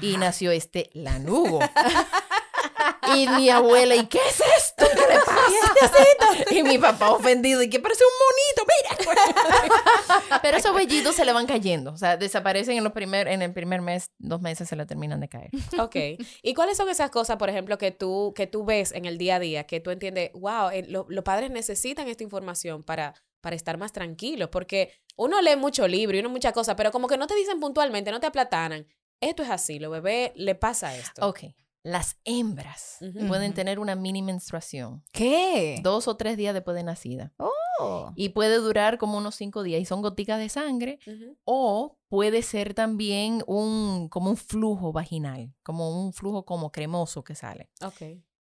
y 0.00 0.16
nació 0.16 0.50
este 0.50 0.90
lanugo. 0.94 1.60
y 3.14 3.26
mi 3.28 3.48
abuela, 3.50 3.94
¿y 3.96 4.06
qué 4.06 4.18
es 4.28 4.40
esto? 4.58 4.84
¿Qué 4.92 5.14
le 5.14 5.18
pasa? 5.20 6.44
y 6.50 6.62
mi 6.64 6.78
papá 6.78 7.10
ofendido, 7.12 7.62
¿y 7.62 7.70
qué 7.70 7.80
parece 7.80 8.04
un 8.04 8.10
monito? 8.26 9.06
Mira. 9.06 10.40
Pero 10.42 10.56
esos 10.56 10.74
vellitos 10.74 11.14
se 11.16 11.24
le 11.24 11.32
van 11.32 11.46
cayendo. 11.46 11.92
O 11.92 11.96
sea, 11.96 12.16
desaparecen 12.16 12.76
en, 12.76 12.84
los 12.84 12.92
primer, 12.92 13.28
en 13.28 13.42
el 13.42 13.52
primer 13.52 13.80
mes, 13.80 14.10
dos 14.18 14.40
meses 14.40 14.68
se 14.68 14.76
le 14.76 14.86
terminan 14.86 15.20
de 15.20 15.28
caer. 15.28 15.50
Ok. 15.78 15.96
¿Y 16.42 16.54
cuáles 16.54 16.76
son 16.76 16.88
esas 16.88 17.10
cosas, 17.10 17.36
por 17.36 17.48
ejemplo, 17.48 17.78
que 17.78 17.90
tú, 17.90 18.32
que 18.36 18.46
tú 18.46 18.64
ves 18.64 18.92
en 18.92 19.04
el 19.06 19.18
día 19.18 19.36
a 19.36 19.40
día, 19.40 19.64
que 19.64 19.80
tú 19.80 19.90
entiendes, 19.90 20.30
wow, 20.34 20.70
eh, 20.70 20.84
lo- 20.88 21.06
los 21.08 21.24
padres 21.24 21.50
necesitan 21.50 22.08
esta 22.08 22.22
información 22.22 22.82
para, 22.82 23.14
para 23.40 23.56
estar 23.56 23.78
más 23.78 23.92
tranquilos? 23.92 24.48
Porque 24.50 24.92
uno 25.16 25.40
lee 25.40 25.56
mucho 25.56 25.88
libro 25.88 26.16
y 26.16 26.20
uno 26.20 26.28
muchas 26.28 26.52
cosas, 26.52 26.74
pero 26.76 26.92
como 26.92 27.08
que 27.08 27.16
no 27.16 27.26
te 27.26 27.34
dicen 27.34 27.58
puntualmente, 27.60 28.10
no 28.10 28.20
te 28.20 28.26
aplatanan. 28.26 28.86
Esto 29.20 29.42
es 29.42 29.50
así, 29.50 29.78
los 29.78 29.90
bebés 29.90 30.32
le 30.36 30.54
pasa 30.54 30.96
esto. 30.96 31.26
Ok. 31.28 31.40
Las 31.84 32.18
hembras 32.24 32.98
Ujú. 33.00 33.26
pueden 33.28 33.50
Ujú. 33.50 33.54
tener 33.54 33.78
una 33.78 33.94
mini 33.94 34.20
menstruación. 34.20 35.02
¿Qué? 35.12 35.80
Dos 35.82 36.06
o 36.08 36.16
tres 36.16 36.36
días 36.36 36.52
después 36.52 36.76
de 36.76 36.82
nacida. 36.82 37.32
Oh. 37.38 38.12
Y 38.16 38.30
puede 38.30 38.56
durar 38.56 38.98
como 38.98 39.16
unos 39.16 39.36
cinco 39.36 39.62
días. 39.62 39.80
Y 39.80 39.84
son 39.84 40.02
goticas 40.02 40.38
de 40.38 40.48
sangre. 40.48 40.98
O 41.44 41.96
puede 42.08 42.42
ser 42.42 42.74
también 42.74 43.42
un, 43.46 44.08
como 44.08 44.30
un 44.30 44.36
flujo 44.36 44.92
vaginal, 44.92 45.54
como 45.62 46.04
un 46.04 46.12
flujo 46.12 46.44
como 46.44 46.72
cremoso 46.72 47.22
que 47.24 47.34
sale. 47.36 47.70
Ok. 47.82 48.02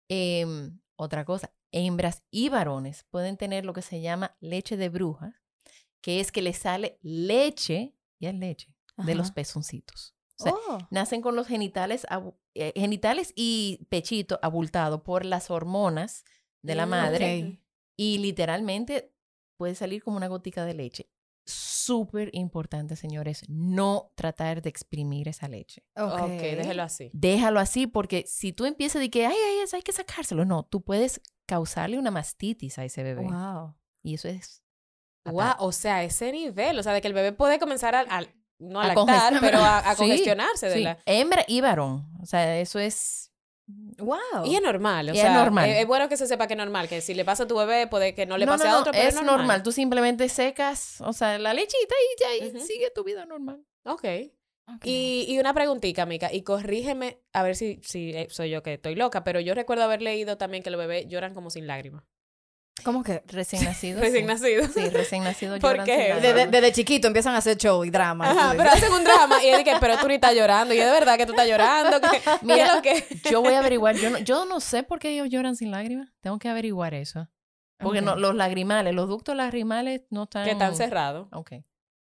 Em, 0.09 0.79
otra 0.97 1.25
cosa, 1.25 1.53
hembras 1.73 2.23
y 2.31 2.49
varones 2.49 3.05
pueden 3.11 3.37
tener 3.37 3.65
lo 3.67 3.73
que 3.73 3.83
se 3.83 4.01
llama 4.01 4.37
leche 4.41 4.77
de 4.77 4.89
bruja, 4.89 5.43
que 6.01 6.21
es 6.21 6.31
que 6.31 6.41
les 6.43 6.59
sale 6.59 6.99
leche, 7.03 7.95
y 8.21 8.27
es 8.27 8.35
leche, 8.35 8.73
de 8.99 9.15
los 9.17 9.33
pezoncitos. 9.33 10.14
O 10.39 10.43
sea, 10.45 10.53
Oh. 10.69 10.79
nacen 10.91 11.21
con 11.23 11.37
los 11.37 11.47
genitales, 11.47 12.07
eh, 12.55 12.73
genitales 12.75 13.33
y 13.37 13.87
pechito 13.89 14.39
abultado 14.43 15.03
por 15.05 15.25
las 15.25 15.51
hormonas 15.51 16.25
de 16.63 16.75
la 16.75 16.87
Mm, 16.87 16.91
madre 16.91 17.45
ok. 17.55 17.59
y 17.97 18.19
literalmente 18.19 19.13
puede 19.57 19.75
salir 19.75 20.03
como 20.03 20.17
una 20.17 20.27
gotica 20.29 20.65
de 20.65 20.75
leche. 20.75 21.09
Súper 21.47 22.31
importante, 22.33 22.97
señores, 22.97 23.43
no 23.49 24.11
tratar 24.15 24.63
de 24.63 24.71
exprimir 24.71 25.29
esa 25.29 25.47
leche. 25.49 25.83
Ok, 25.95 26.13
Ok. 26.23 26.29
déjelo 26.31 26.83
así. 26.83 27.11
Déjalo 27.13 27.61
así 27.61 27.87
porque 27.87 28.25
si 28.27 28.53
tú 28.53 28.65
empiezas 28.65 29.01
de 29.03 29.11
que, 29.11 29.27
ay, 29.27 29.37
ay, 29.37 29.59
eso 29.63 29.77
hay 29.77 29.83
que 29.83 29.93
sacárselo, 29.93 30.45
no, 30.47 30.65
tú 30.65 30.83
puedes 30.83 31.21
causarle 31.47 31.99
una 31.99 32.11
mastitis 32.11 32.79
a 32.79 32.85
ese 32.87 33.03
bebé. 33.03 33.25
Wow. 33.25 33.75
Y 34.03 34.15
eso 34.15 34.29
es... 34.29 34.63
Wow, 35.27 35.55
o 35.59 35.73
sea, 35.73 36.03
ese 36.05 36.33
nivel, 36.33 36.79
o 36.79 36.83
sea, 36.83 36.93
de 36.93 37.01
que 37.01 37.09
el 37.09 37.15
bebé 37.15 37.33
puede 37.33 37.59
comenzar 37.59 37.95
a, 37.95 38.01
a- 38.01 38.27
no 38.71 38.81
a, 38.81 38.85
A 38.85 38.95
lactar, 38.95 39.35
pero 39.41 39.59
a, 39.59 39.79
a 39.79 39.93
Sí, 39.95 39.99
congestionarse 39.99 40.69
de 40.69 40.75
Sí, 40.75 40.83
la... 40.83 40.99
hembra 41.07 41.45
y 41.47 41.61
varón. 41.61 42.07
O 42.23 42.27
sea, 42.27 42.59
eso 42.59 42.79
es... 42.79 43.31
Wow. 43.67 44.45
Y 44.45 44.57
es 44.57 44.63
normal, 44.63 45.09
o 45.09 45.15
Y 45.15 45.17
es 45.17 45.23
sea, 45.23 45.33
normal. 45.33 45.71
Es, 45.71 45.79
es 45.81 45.87
bueno 45.87 46.09
que 46.09 46.17
se 46.19 46.27
sepa 46.27 46.47
que 46.47 46.53
es 46.55 46.59
normal, 46.59 46.89
que 46.89 47.01
si 47.01 47.15
le 47.15 47.25
pasa 47.25 47.45
a 47.45 47.47
tu 47.47 47.57
bebé, 47.57 47.87
puede 47.87 48.15
que 48.15 48.27
no 48.27 48.37
le 48.37 48.47
pase 48.47 48.69
a 48.69 48.79
otro, 48.79 48.93
pero 48.93 49.09
es 49.09 49.23
normal. 49.23 49.63
Tú 49.63 49.73
simplemente 49.73 50.29
secas, 50.29 51.01
o 51.01 51.13
sea, 51.15 51.39
la 51.39 51.55
lechita 51.55 51.95
y 51.95 52.41
ya 52.43 52.47
y 52.47 52.61
sigue 52.61 52.91
tu 52.95 53.05
vida 53.05 53.25
normal. 53.25 53.65
Ok. 53.85 54.05
Ok. 54.67 54.87
Y, 54.87 55.27
y 55.29 55.39
una 55.39 55.53
preguntita, 55.55 56.07
Mica, 56.07 56.33
y 56.33 56.43
corrígeme, 56.43 57.21
a 57.33 57.43
ver 57.43 57.55
si, 57.55 57.81
si 57.83 58.11
eh, 58.11 58.29
soy 58.31 58.51
yo 58.51 58.63
que 58.63 58.75
estoy 58.75 58.95
loca, 58.95 59.23
pero 59.25 59.41
yo 59.41 59.55
recuerdo 59.55 59.85
haber 59.85 60.01
leído 60.03 60.39
también 60.39 60.63
que 60.63 60.71
los 60.71 60.79
bebés 60.79 61.07
lloran 61.09 61.35
como 61.35 61.51
sin 61.51 61.67
lágrimas. 61.67 62.03
¿Cómo 62.83 63.05
que? 63.05 63.23
Recién 63.29 63.65
nacido. 63.65 64.01
Recién 64.01 64.25
sí. 64.25 64.27
nacido. 64.27 64.67
Sí, 64.67 64.91
recién 64.91 65.23
nacido. 65.23 65.59
¿Por 65.61 65.71
lloran 65.71 65.87
qué? 65.87 66.15
sin 66.15 66.23
Desde-. 66.23 66.47
Desde, 66.49 66.73
chiquito 66.73 67.07
empiezan 67.07 67.35
a 67.35 67.39
hacer 67.39 67.57
show 67.57 67.85
y 67.85 67.91
drama. 67.91 68.31
Ajá, 68.31 68.55
pero 68.57 68.69
hacen 68.71 68.93
un 68.93 69.05
drama 69.05 69.43
y 69.45 69.49
él 69.49 69.63
dice, 69.63 69.77
pero 69.81 69.97
tú 69.99 70.09
ni 70.09 70.15
estás 70.15 70.35
llorando. 70.35 70.75
Y 70.75 70.79
es 70.79 70.85
de 70.85 70.91
verdad 70.91 71.17
que 71.17 71.25
tú 71.25 71.33
estás 71.33 71.49
llorando. 71.49 72.01
¿Qué, 72.01 72.21
Mira, 72.43 72.75
lo 72.75 72.83
que... 72.83 73.07
Yo 73.31 73.43
voy 73.43 73.55
a 73.55 73.59
averiguar. 73.61 73.95
Yo 73.97 74.11
no, 74.11 74.19
yo 74.19 74.45
no 74.45 74.59
sé 74.61 74.83
por 74.83 74.99
qué 74.99 75.11
ellos 75.11 75.29
lloran 75.31 75.55
sin 75.55 75.71
lágrimas. 75.71 76.13
Tengo 76.21 76.39
que 76.39 76.49
averiguar 76.49 76.95
eso. 76.95 77.29
Porque 77.79 78.03
no, 78.03 78.17
los 78.17 78.35
lagrimales, 78.35 78.95
los 78.95 79.09
ductos 79.09 79.37
lagrimales 79.37 80.03
no 80.11 80.25
están... 80.25 80.45
Que 80.45 80.53
están 80.53 80.75
cerrados. 80.75 81.29
Ok. 81.33 81.53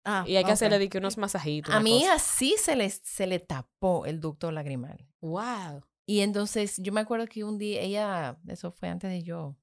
Ah, 0.05 0.25
Y 0.27 0.37
hay 0.37 0.45
que 0.45 0.51
ok. 0.51 0.55
hacerle 0.55 0.79
di 0.79 0.89
que 0.89 0.99
unos 0.99 1.19
masajitos. 1.19 1.73
A 1.73 1.79
una 1.79 1.85
mi 1.85 1.93
cosa. 1.93 2.05
hija 2.05 2.19
sí 2.19 2.55
se 2.59 2.77
le, 2.77 2.89
se 2.91 3.27
le 3.27 3.39
tapó 3.39 4.07
el 4.07 4.21
ducto 4.21 4.51
lagrimal. 4.53 5.07
Wow. 5.21 5.83
Y 6.07 6.21
entonces 6.21 6.77
yo 6.79 6.93
me 6.93 7.01
acuerdo 7.01 7.27
que 7.27 7.45
un 7.45 7.59
día 7.59 7.81
ella, 7.81 8.39
eso 8.49 8.71
fue 8.71 8.89
antes 8.89 9.11
de 9.11 9.23
yo 9.23 9.57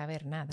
saber 0.00 0.24
nada. 0.24 0.48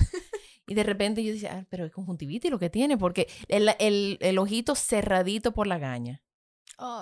Y 0.68 0.74
de 0.74 0.84
repente 0.84 1.24
yo 1.24 1.32
decía, 1.32 1.60
ah, 1.60 1.66
pero 1.70 1.86
es 1.86 1.92
conjuntivitis 1.94 2.52
lo 2.52 2.60
que 2.60 2.70
tiene, 2.70 2.98
porque 2.98 3.28
el, 3.48 3.70
el, 3.80 4.18
el 4.20 4.38
ojito 4.38 4.76
cerradito 4.76 5.54
por 5.54 5.66
la 5.66 5.78
gaña 5.78 6.22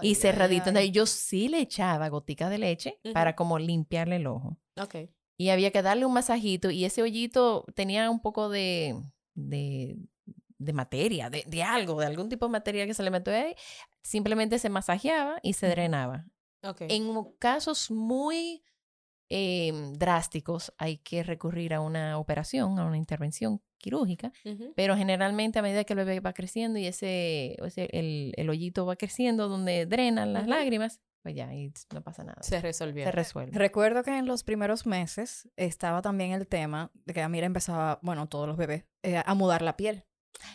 y 0.04 0.16
cerradito. 0.16 0.70
Entonces 0.70 0.92
yo 0.92 1.06
sí 1.08 1.48
le 1.48 1.60
echaba 1.60 2.08
goticas 2.10 2.50
de 2.52 2.60
leche 2.60 3.00
para 3.14 3.36
como 3.36 3.58
limpiarle 3.58 4.18
el 4.18 4.28
ojo. 4.28 4.58
Ok. 4.80 4.96
Y 5.38 5.50
había 5.50 5.72
que 5.72 5.82
darle 5.82 6.06
un 6.06 6.14
masajito 6.14 6.70
y 6.70 6.86
ese 6.86 7.02
hoyito 7.02 7.66
tenía 7.74 8.10
un 8.10 8.22
poco 8.22 8.50
de, 8.50 8.96
de, 9.34 9.98
de 10.60 10.74
materia, 10.74 11.30
de, 11.30 11.44
de 11.48 11.64
algo, 11.64 12.00
de 12.00 12.06
algún 12.06 12.30
tipo 12.30 12.46
de 12.46 12.52
materia 12.52 12.86
que 12.86 12.94
se 12.94 13.04
le 13.04 13.10
metió 13.10 13.34
ahí. 13.34 13.56
Simplemente 14.04 14.60
se 14.60 14.70
masajeaba 14.70 15.40
y 15.42 15.54
se 15.54 15.68
drenaba. 15.68 16.26
En 16.80 17.12
casos 17.40 17.90
muy 17.92 18.64
eh, 19.30 19.72
drásticos 19.94 20.74
hay 20.78 20.98
que 20.98 21.24
recurrir 21.24 21.74
a 21.74 21.82
una 21.82 22.18
operación, 22.18 22.80
a 22.80 22.86
una 22.86 22.98
intervención 22.98 23.62
quirúrgica, 23.78 24.32
pero 24.76 24.96
generalmente 24.96 25.60
a 25.60 25.62
medida 25.62 25.84
que 25.84 25.94
el 25.94 25.98
bebé 25.98 26.20
va 26.20 26.34
creciendo 26.34 26.80
y 26.80 26.88
ese, 26.88 27.56
ese- 27.64 27.90
el, 27.92 28.34
el 28.36 28.50
hoyito 28.50 28.86
va 28.86 28.96
creciendo 28.96 29.48
donde 29.48 29.86
drenan 29.86 30.34
las 30.34 30.48
lágrimas, 30.48 31.02
pues 31.22 31.36
ya, 31.36 31.48
ahí 31.50 31.72
no 31.94 32.02
pasa 32.04 32.24
nada. 32.24 32.42
Se 32.42 32.62
resolvió. 32.62 33.04
Se 33.04 33.12
resuelve. 33.12 33.58
Recuerdo 33.58 34.04
que 34.04 34.16
en 34.18 34.26
los 34.28 34.44
primeros 34.44 34.86
meses 34.86 35.50
estaba 35.56 36.02
también 36.02 36.32
el 36.32 36.48
tema 36.48 36.92
de 37.06 37.14
que 37.14 37.22
Amira 37.22 37.46
empezaba, 37.48 38.00
bueno, 38.04 38.28
todos 38.28 38.48
los 38.48 38.58
bebés, 38.58 38.86
eh, 39.04 39.22
a 39.24 39.34
mudar 39.36 39.62
la 39.62 39.76
piel. 39.76 40.06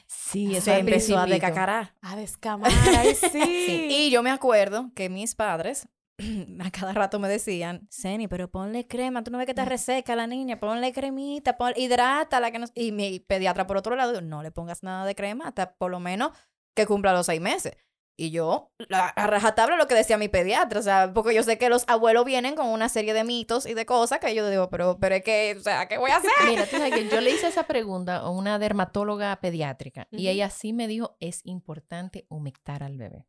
Sí, 0.07 0.55
eso 0.55 0.67
Se 0.67 0.79
empezó 0.79 1.19
a 1.19 1.27
decacarar. 1.27 1.95
A 2.03 2.15
descamar. 2.17 2.71
Ay, 2.99 3.15
sí. 3.33 3.89
Y 3.91 4.11
yo 4.11 4.23
me 4.23 4.31
acuerdo 4.31 4.91
que 4.95 5.09
mis 5.09 5.35
padres 5.35 5.89
a 6.61 6.71
cada 6.71 6.93
rato 6.93 7.19
me 7.19 7.29
decían, 7.29 7.87
Seni, 7.91 8.29
pero 8.29 8.51
ponle 8.51 8.87
crema, 8.87 9.25
tú 9.25 9.31
no 9.31 9.39
ves 9.39 9.47
que 9.47 9.53
está 9.53 9.65
reseca 9.65 10.15
la 10.17 10.27
niña, 10.27 10.61
ponle 10.61 10.93
cremita, 10.93 11.57
pon, 11.57 11.73
hidrátala. 11.77 12.51
Que 12.51 12.59
no... 12.59 12.67
Y 12.75 12.93
mi 12.93 13.21
pediatra 13.21 13.67
por 13.67 13.77
otro 13.77 13.97
lado, 13.97 14.21
no 14.21 14.43
le 14.43 14.51
pongas 14.51 14.83
nada 14.83 15.05
de 15.05 15.15
crema 15.15 15.49
hasta 15.49 15.75
por 15.75 15.91
lo 15.91 16.01
menos 16.01 16.33
que 16.77 16.87
cumpla 16.87 17.13
los 17.13 17.27
seis 17.27 17.41
meses. 17.41 17.77
Y 18.17 18.33
yo, 18.33 18.71
la- 18.91 19.09
a 19.09 19.27
rajatabla 19.27 19.77
lo 19.79 19.87
que 19.87 19.95
decía 19.95 20.19
mi 20.19 20.29
pediatra, 20.29 20.79
o 20.79 20.83
sea, 20.83 21.11
porque 21.15 21.35
yo 21.35 21.43
sé 21.43 21.57
que 21.57 21.71
los 21.71 21.85
abuelos 21.89 22.27
vienen 22.27 22.55
con 22.55 22.67
una 22.69 22.91
serie 22.91 23.15
de 23.15 23.25
mitos 23.25 23.65
y 23.65 23.73
de 23.73 23.87
cosas 23.87 24.19
que 24.19 24.35
yo 24.35 24.47
digo, 24.51 24.69
pero, 24.69 24.99
pero 25.01 25.15
es 25.15 25.25
que, 25.25 25.57
o 25.59 25.63
sea, 25.63 25.89
¿qué 25.89 25.97
voy 25.97 26.11
a 26.11 26.17
hacer? 26.19 26.31
Mira, 26.47 26.67
tú 26.67 26.77
sabes 26.77 26.93
que 26.93 27.09
yo 27.09 27.19
le 27.23 27.31
hice 27.31 27.47
esa 27.49 27.63
pregunta 27.63 28.17
a 28.19 28.29
una 28.29 28.59
dermatóloga 28.59 29.41
pediátrica 29.41 30.07
y 30.11 30.17
Ujú. 30.25 30.29
ella 30.29 30.51
sí 30.51 30.75
me 30.75 30.87
dijo, 30.87 31.17
es 31.19 31.41
importante 31.45 32.27
humectar 32.29 32.83
al 32.83 32.99
bebé. 32.99 33.27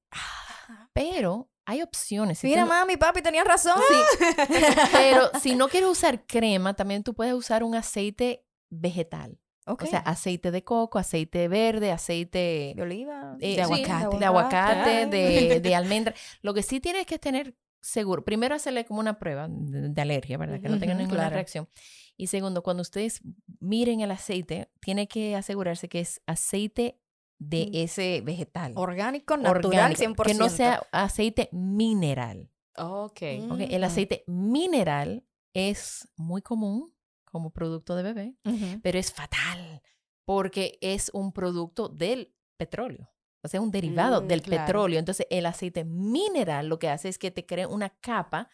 Pero 0.94 1.50
hay 1.72 1.82
opciones. 1.82 2.44
Mira, 2.44 2.62
no- 2.62 2.68
mami, 2.68 2.98
papi, 2.98 3.22
tenías 3.22 3.46
razón. 3.46 3.80
pero 4.92 5.30
si 5.42 5.56
no 5.56 5.68
quieres 5.70 5.90
usar 5.90 6.26
crema, 6.26 6.74
también 6.74 7.04
tú 7.04 7.14
puedes 7.14 7.34
usar 7.34 7.64
un 7.64 7.76
aceite 7.76 8.46
vegetal. 8.70 9.40
Ok. 9.68 9.84
O 9.84 9.86
sea, 9.86 10.00
aceite 10.00 10.52
de 10.52 10.64
coco, 10.64 10.98
aceite 11.00 11.48
verde, 11.48 11.92
aceite 11.92 12.74
de 12.76 12.82
oliva. 12.82 13.36
eh, 13.40 13.50
De 13.50 13.56
sí, 13.56 13.62
aguacate. 13.62 14.18
de, 14.18 14.26
aguacate, 14.26 15.06
de, 15.06 15.60
de 15.64 15.76
almendra. 15.76 16.14
Lo 16.42 16.54
que 16.54 16.64
sí 16.64 16.80
tienes 16.80 17.06
que 17.06 17.20
tener 17.20 17.56
seguro, 17.80 18.24
primero 18.26 18.54
hacerle 18.56 18.86
como 18.86 19.00
una 19.00 19.18
prueba 19.18 19.48
de, 19.50 19.90
de 19.90 20.02
alergia, 20.02 20.38
¿verdad? 20.38 20.60
Que 20.62 20.70
no 20.70 20.78
tengan 20.80 20.98
Ujú, 20.98 21.04
ninguna 21.04 21.22
claro. 21.24 21.36
reacción. 21.36 21.70
Y 22.18 22.28
segundo, 22.28 22.62
cuando 22.64 22.82
ustedes 22.82 23.22
miren 23.60 24.02
el 24.02 24.12
aceite, 24.12 24.70
tiene 24.82 25.08
que 25.08 25.36
asegurarse 25.36 25.90
que 25.90 26.00
es 26.02 26.22
aceite 26.28 27.00
de 27.44 27.66
Mm. 27.66 27.70
ese 27.74 28.22
vegetal. 28.22 28.74
Orgánico, 28.76 29.36
natural, 29.36 29.66
orgánico, 29.66 30.00
100%. 30.00 30.24
Que 30.26 30.34
no 30.36 30.50
sea 30.50 30.82
aceite 30.92 31.50
mineral. 31.52 32.52
Ok. 32.78 33.22
Mm. 33.40 33.52
¿ok? 33.52 33.60
El 33.62 33.82
Ujú. 33.82 33.86
aceite 33.86 34.24
mineral 34.28 35.26
es 35.54 36.08
muy 36.16 36.42
común 36.42 36.94
como 37.26 37.52
producto 37.52 37.96
de 37.96 38.04
bebé, 38.04 38.36
pero 38.84 39.00
es 39.00 39.12
fatal 39.12 39.82
porque 40.26 40.78
es 40.82 41.10
un 41.14 41.32
producto 41.34 41.90
del 41.90 42.34
petróleo. 42.58 43.10
O 43.44 43.48
sea, 43.48 43.60
un 43.60 43.72
derivado 43.72 44.22
Mm, 44.22 44.28
del 44.28 44.42
claro. 44.44 44.66
petróleo. 44.66 45.00
Entonces, 45.00 45.26
el 45.32 45.46
aceite 45.48 45.84
mineral 45.84 46.68
lo 46.68 46.78
que 46.78 46.90
hace 46.90 47.10
es 47.10 47.18
que 47.18 47.32
te 47.32 47.46
crea 47.48 47.68
una 47.68 47.90
capa 47.90 48.50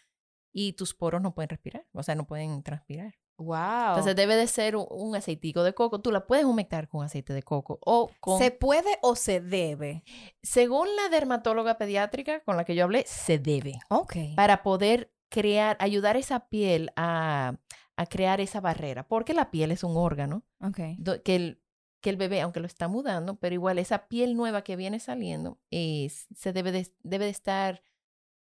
y 0.54 0.74
tus 0.74 0.94
poros 0.94 1.22
no 1.22 1.34
pueden 1.36 1.50
respirar. 1.50 1.86
O 1.92 2.04
sea, 2.04 2.16
no 2.16 2.26
pueden 2.26 2.64
transpirar. 2.64 3.16
Wow. 3.38 3.90
Entonces, 3.90 4.16
debe 4.16 4.36
de 4.36 4.48
ser 4.48 4.76
un, 4.76 4.86
un 4.90 5.16
aceitico 5.16 5.64
de 5.64 5.74
coco. 5.74 6.02
Tú 6.02 6.12
la 6.12 6.26
puedes 6.26 6.46
humectar 6.46 6.88
con 6.88 7.06
aceite 7.06 7.34
de 7.34 7.44
coco 7.44 7.80
o 7.86 8.10
con... 8.20 8.40
¿Se 8.40 8.50
puede 8.52 8.98
o 9.02 9.16
se 9.16 9.40
debe? 9.42 10.04
Según 10.42 10.88
la 10.96 11.10
dermatóloga 11.10 11.78
pediátrica 11.78 12.40
con 12.44 12.58
la 12.58 12.66
que 12.66 12.74
yo 12.76 12.84
hablé, 12.84 13.04
se 13.08 13.38
debe. 13.40 13.74
Ok. 13.90 14.16
para 14.36 14.64
poder 14.64 15.14
crear, 15.30 15.78
ayudar 15.80 16.18
esa 16.18 16.48
piel 16.50 16.92
a, 16.96 17.54
a 17.96 18.06
crear 18.08 18.42
esa 18.42 18.60
barrera, 18.62 19.08
porque 19.08 19.34
la 19.34 19.52
piel 19.52 19.72
es 19.72 19.84
un 19.84 19.96
órgano 19.98 20.44
Ok. 20.62 20.80
do- 20.98 21.22
que 21.22 21.36
el, 21.36 21.62
que 22.02 22.10
el 22.10 22.16
bebé, 22.18 22.42
aunque 22.42 22.60
lo 22.62 22.66
está 22.66 22.88
mudando, 22.88 23.36
pero 23.36 23.54
igual 23.54 23.78
esa 23.78 24.08
piel 24.08 24.36
nueva 24.36 24.64
que 24.64 24.76
viene 24.76 25.00
saliendo, 25.00 25.60
es- 25.70 26.28
se 26.36 26.54
debe 26.54 26.72
de, 26.72 26.92
debe 27.04 27.26
de 27.26 27.32
estar 27.32 27.84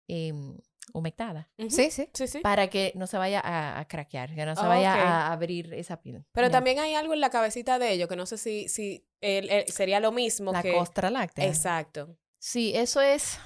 em, 0.09 0.57
humectada. 0.95 1.51
Sí, 1.69 1.91
sí. 1.91 2.09
Sí, 2.15 2.27
sí. 2.27 2.39
para 2.41 2.69
que 2.69 2.93
no 2.95 3.07
se 3.07 3.19
vaya 3.19 3.41
a, 3.41 3.79
a 3.81 3.89
craquear, 3.89 4.35
que 4.35 4.47
no 4.47 4.55
se 4.55 4.63
Ah, 4.65 4.69
vaya 4.69 4.95
a 4.95 5.33
abrir 5.33 5.75
esa 5.75 6.01
piel. 6.01 6.25
Pero 6.33 6.47
Ya. 6.47 6.53
también 6.53 6.79
hay 6.79 6.95
algo 6.95 7.13
en 7.15 7.21
la 7.21 7.31
cabecita 7.31 7.79
de 7.79 7.93
ellos 7.93 8.09
que 8.09 8.17
no 8.17 8.25
sé 8.27 8.39
si, 8.39 8.69
si 8.69 9.07
el- 9.21 9.51
el- 9.51 9.69
sería 9.69 10.01
lo 10.01 10.13
mismo 10.13 10.53
la 10.53 10.63
que... 10.63 10.73
costra 10.73 11.11
láctea. 11.11 11.47
Exacto. 11.47 12.17
Sí, 12.39 12.73
eso 12.75 13.01
es. 13.01 13.39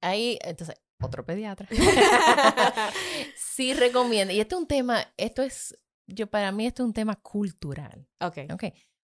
Ahí, 0.00 0.38
entonces, 0.42 0.76
otro 1.02 1.24
pediatra. 1.26 1.66
sí 3.36 3.74
recomienda. 3.74 4.32
Y 4.32 4.40
este 4.40 4.54
es 4.54 4.60
un 4.60 4.66
tema, 4.66 5.04
esto 5.16 5.42
es, 5.42 5.78
yo 6.06 6.26
para 6.28 6.52
mí 6.52 6.66
esto 6.66 6.82
es 6.82 6.86
un 6.86 6.94
tema 6.94 7.16
cultural, 7.16 8.06
ok. 8.20 8.38
¿ok? 8.52 8.64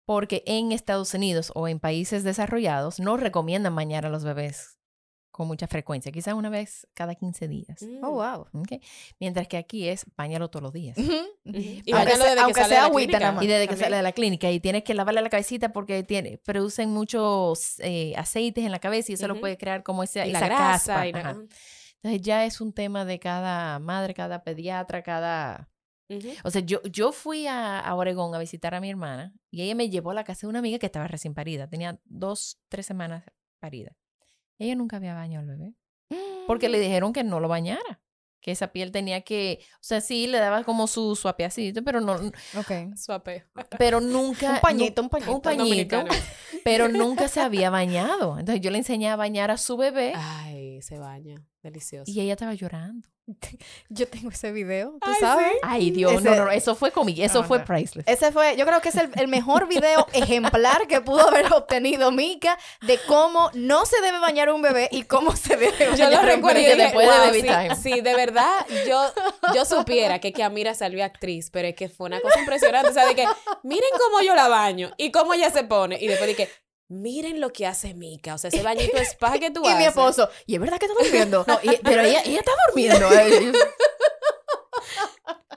Porque 0.06 0.44
en 0.48 0.72
Estados 0.72 1.14
Unidos 1.14 1.52
o 1.56 1.68
en 1.68 1.80
países 1.80 2.24
desarrollados 2.24 3.00
no 3.00 3.18
recomiendan 3.18 3.76
bañar 3.76 4.06
a 4.06 4.10
los 4.10 4.24
bebés 4.24 4.79
con 5.40 5.48
mucha 5.48 5.68
frecuencia, 5.68 6.12
quizás 6.12 6.34
una 6.34 6.50
vez 6.50 6.86
cada 6.94 7.16
15 7.16 7.48
días. 7.48 7.82
Mm. 7.82 8.04
Oh, 8.04 8.12
wow. 8.12 8.42
¿ok? 8.52 8.74
Mientras 9.22 9.48
que 9.48 9.56
aquí 9.56 9.88
es 9.88 10.06
bañalo 10.18 10.50
todos 10.50 10.64
los 10.64 10.74
días. 10.74 10.98
Y 10.98 11.92
aunque 11.94 12.12
sea, 12.12 12.18
desde 12.18 12.34
que 12.36 12.40
aunque 12.42 12.62
sale 12.62 12.68
de 12.70 12.76
sea 12.76 12.82
la 12.82 12.86
agüita 12.88 13.08
clínica. 13.08 13.20
nada 13.20 13.32
más. 13.32 13.44
Y 13.44 13.48
desde 13.48 13.62
que 13.62 13.68
También. 13.70 13.86
sale 13.86 13.96
de 13.96 14.04
la 14.04 14.12
clínica 14.12 14.52
y 14.52 14.60
tienes 14.60 14.84
que 14.84 14.94
lavarle 14.94 15.22
la 15.22 15.30
cabecita 15.30 15.72
porque 15.72 16.04
tiene, 16.04 16.40
producen 16.40 16.90
muchos 16.90 17.80
eh, 17.80 18.14
aceites 18.18 18.66
en 18.66 18.72
la 18.74 18.80
cabeza 18.80 19.14
y 19.14 19.16
eso 19.16 19.30
lo 19.30 19.40
puede 19.40 19.58
crear 19.58 19.82
como 19.82 20.04
esa, 20.04 20.28
Y 20.28 20.32
la 20.34 20.42
grasa. 20.42 20.94
caspa. 20.96 21.08
y 21.08 21.14
la-. 21.14 21.30
Entonces 22.02 22.22
ya 22.22 22.46
es 22.46 22.60
un 22.60 22.74
tema 22.74 23.06
de 23.06 23.18
cada 23.20 23.80
madre, 23.80 24.14
cada 24.14 24.44
pediatra, 24.44 25.02
cada... 25.04 25.70
O 26.44 26.50
sea, 26.52 26.62
yo, 26.62 26.82
yo 26.84 27.12
fui 27.12 27.46
a, 27.48 27.80
a 27.80 27.96
Oregón 27.96 28.34
a 28.36 28.40
visitar 28.40 28.74
a 28.76 28.82
mi 28.82 28.90
hermana 28.90 29.32
y 29.52 29.62
ella 29.62 29.76
me 29.76 29.90
llevó 29.90 30.12
a 30.12 30.16
la 30.16 30.24
casa 30.24 30.42
de 30.42 30.50
una 30.50 30.60
amiga 30.60 30.80
que 30.80 30.88
estaba 30.88 31.08
recién 31.08 31.34
parida. 31.36 31.70
Tenía 31.70 32.00
dos, 32.06 32.60
tres 32.68 32.86
semanas 32.88 33.24
parida. 33.60 33.96
Ella 34.60 34.76
nunca 34.76 34.98
había 34.98 35.16
bañado 35.16 35.42
al 35.42 35.58
bebé 35.58 35.74
porque 36.48 36.70
le 36.70 36.80
dijeron 36.80 37.14
que 37.14 37.24
no 37.24 37.40
lo 37.40 37.48
bañara. 37.48 38.02
Que 38.42 38.52
esa 38.52 38.72
piel 38.72 38.92
tenía 38.94 39.20
que... 39.22 39.60
O 39.76 39.78
sea, 39.82 40.00
sí, 40.00 40.26
le 40.26 40.38
daba 40.38 40.64
como 40.64 40.88
su 40.88 41.14
suapeacito, 41.18 41.84
pero 41.84 42.00
no... 42.00 42.14
Ok. 42.14 42.96
Suape. 42.96 43.46
Pero 43.78 44.00
nunca... 44.00 44.54
Un 44.54 44.60
pañito, 44.62 45.02
un 45.02 45.10
pañito. 45.10 45.32
Un 45.34 45.42
pañito, 45.42 46.06
pero 46.64 46.88
nunca 46.88 47.28
se 47.28 47.42
había 47.42 47.70
bañado. 47.70 48.40
Entonces 48.40 48.62
yo 48.62 48.72
le 48.72 48.78
enseñé 48.78 49.10
a 49.10 49.18
bañar 49.18 49.52
a 49.52 49.58
su 49.58 49.76
bebé 49.76 50.14
Ay, 50.16 50.82
se 50.82 50.98
baña. 50.98 51.46
Delicioso. 51.62 52.10
y 52.10 52.22
ella 52.22 52.34
estaba 52.34 52.54
llorando. 52.54 53.10
Yo 53.90 54.08
tengo 54.08 54.30
ese 54.30 54.52
video, 54.52 54.92
¿tú 55.02 55.10
Ay, 55.10 55.16
sabes? 55.20 55.52
sí. 55.52 55.58
Ay, 55.64 55.92
Dios, 55.92 56.14
Ese- 56.14 56.24
no, 56.30 56.36
no, 56.46 56.52
eso 56.52 56.76
fue 56.76 56.92
conmigo, 56.92 57.24
eso 57.24 57.42
No, 57.42 57.48
fue 57.48 57.60
no. 57.60 57.66
priceless. 57.66 58.08
Ese 58.08 58.32
fue, 58.32 58.56
yo 58.58 58.66
creo 58.66 58.82
que 58.82 58.90
es 58.90 58.96
el, 58.96 59.10
el 59.16 59.28
mejor 59.28 59.68
video 59.68 60.08
ejemplar 60.14 60.88
que 60.88 61.02
pudo 61.02 61.28
haber 61.28 61.52
obtenido 61.54 62.12
Mika 62.12 62.58
de 62.82 63.00
cómo 63.08 63.50
no 63.54 63.86
se 63.86 64.02
debe 64.02 64.20
bañar 64.20 64.50
un 64.52 64.62
bebé 64.62 64.88
y 64.92 65.04
cómo 65.04 65.36
se 65.36 65.56
debe 65.58 65.74
Yo 65.80 65.90
bañar 65.92 66.12
lo 66.12 66.20
un 66.20 66.26
recuerdo 66.26 66.60
yo 66.62 66.66
dije, 66.70 66.82
después 66.84 67.08
de 67.08 67.18
Baby 67.18 67.42
Time. 67.42 67.76
si 67.76 68.02
de 68.02 68.16
verdad 68.16 68.66
yo, 68.88 69.02
yo 69.54 69.66
supiera 69.66 70.20
que, 70.20 70.34
que 70.34 70.44
Amira 70.44 70.74
salió 70.74 71.04
actriz, 71.06 71.50
pero 71.52 71.68
es 71.68 71.76
que 71.76 71.90
fue 71.90 72.08
una 72.08 72.20
cosa 72.22 72.40
impresionante. 72.40 72.90
O 72.90 72.94
sea, 72.94 73.06
de 73.06 73.16
que 73.16 73.26
miren 73.64 73.90
cómo 74.00 74.22
yo 74.22 74.36
la 74.36 74.48
baño 74.48 74.92
y 74.98 75.12
cómo 75.12 75.34
ella 75.34 75.50
se 75.52 75.64
pone. 75.64 75.98
Y 76.00 76.08
después 76.08 76.28
dije, 76.30 76.50
miren 76.90 77.40
lo 77.40 77.54
que 77.54 77.66
hace 77.66 77.94
Mika. 77.94 78.36
O 78.36 78.38
sea, 78.38 78.50
ese 78.50 78.62
bañito 78.62 78.98
es 78.98 79.16
paja 79.20 79.40
que 79.40 79.52
tú 79.52 79.62
Y 79.64 79.68
haces. 79.68 79.80
mi 79.80 79.86
esposo, 79.86 80.30
¿y 80.46 80.56
es 80.56 80.62
verdad 80.62 80.78
que 80.80 80.86
está 80.88 81.02
durmiendo? 81.02 81.46
No, 81.48 81.60
y- 81.64 81.78
pero 81.84 82.02
ella, 82.02 82.22
ella 82.26 82.40
está 82.40 82.52
durmiendo. 82.68 83.10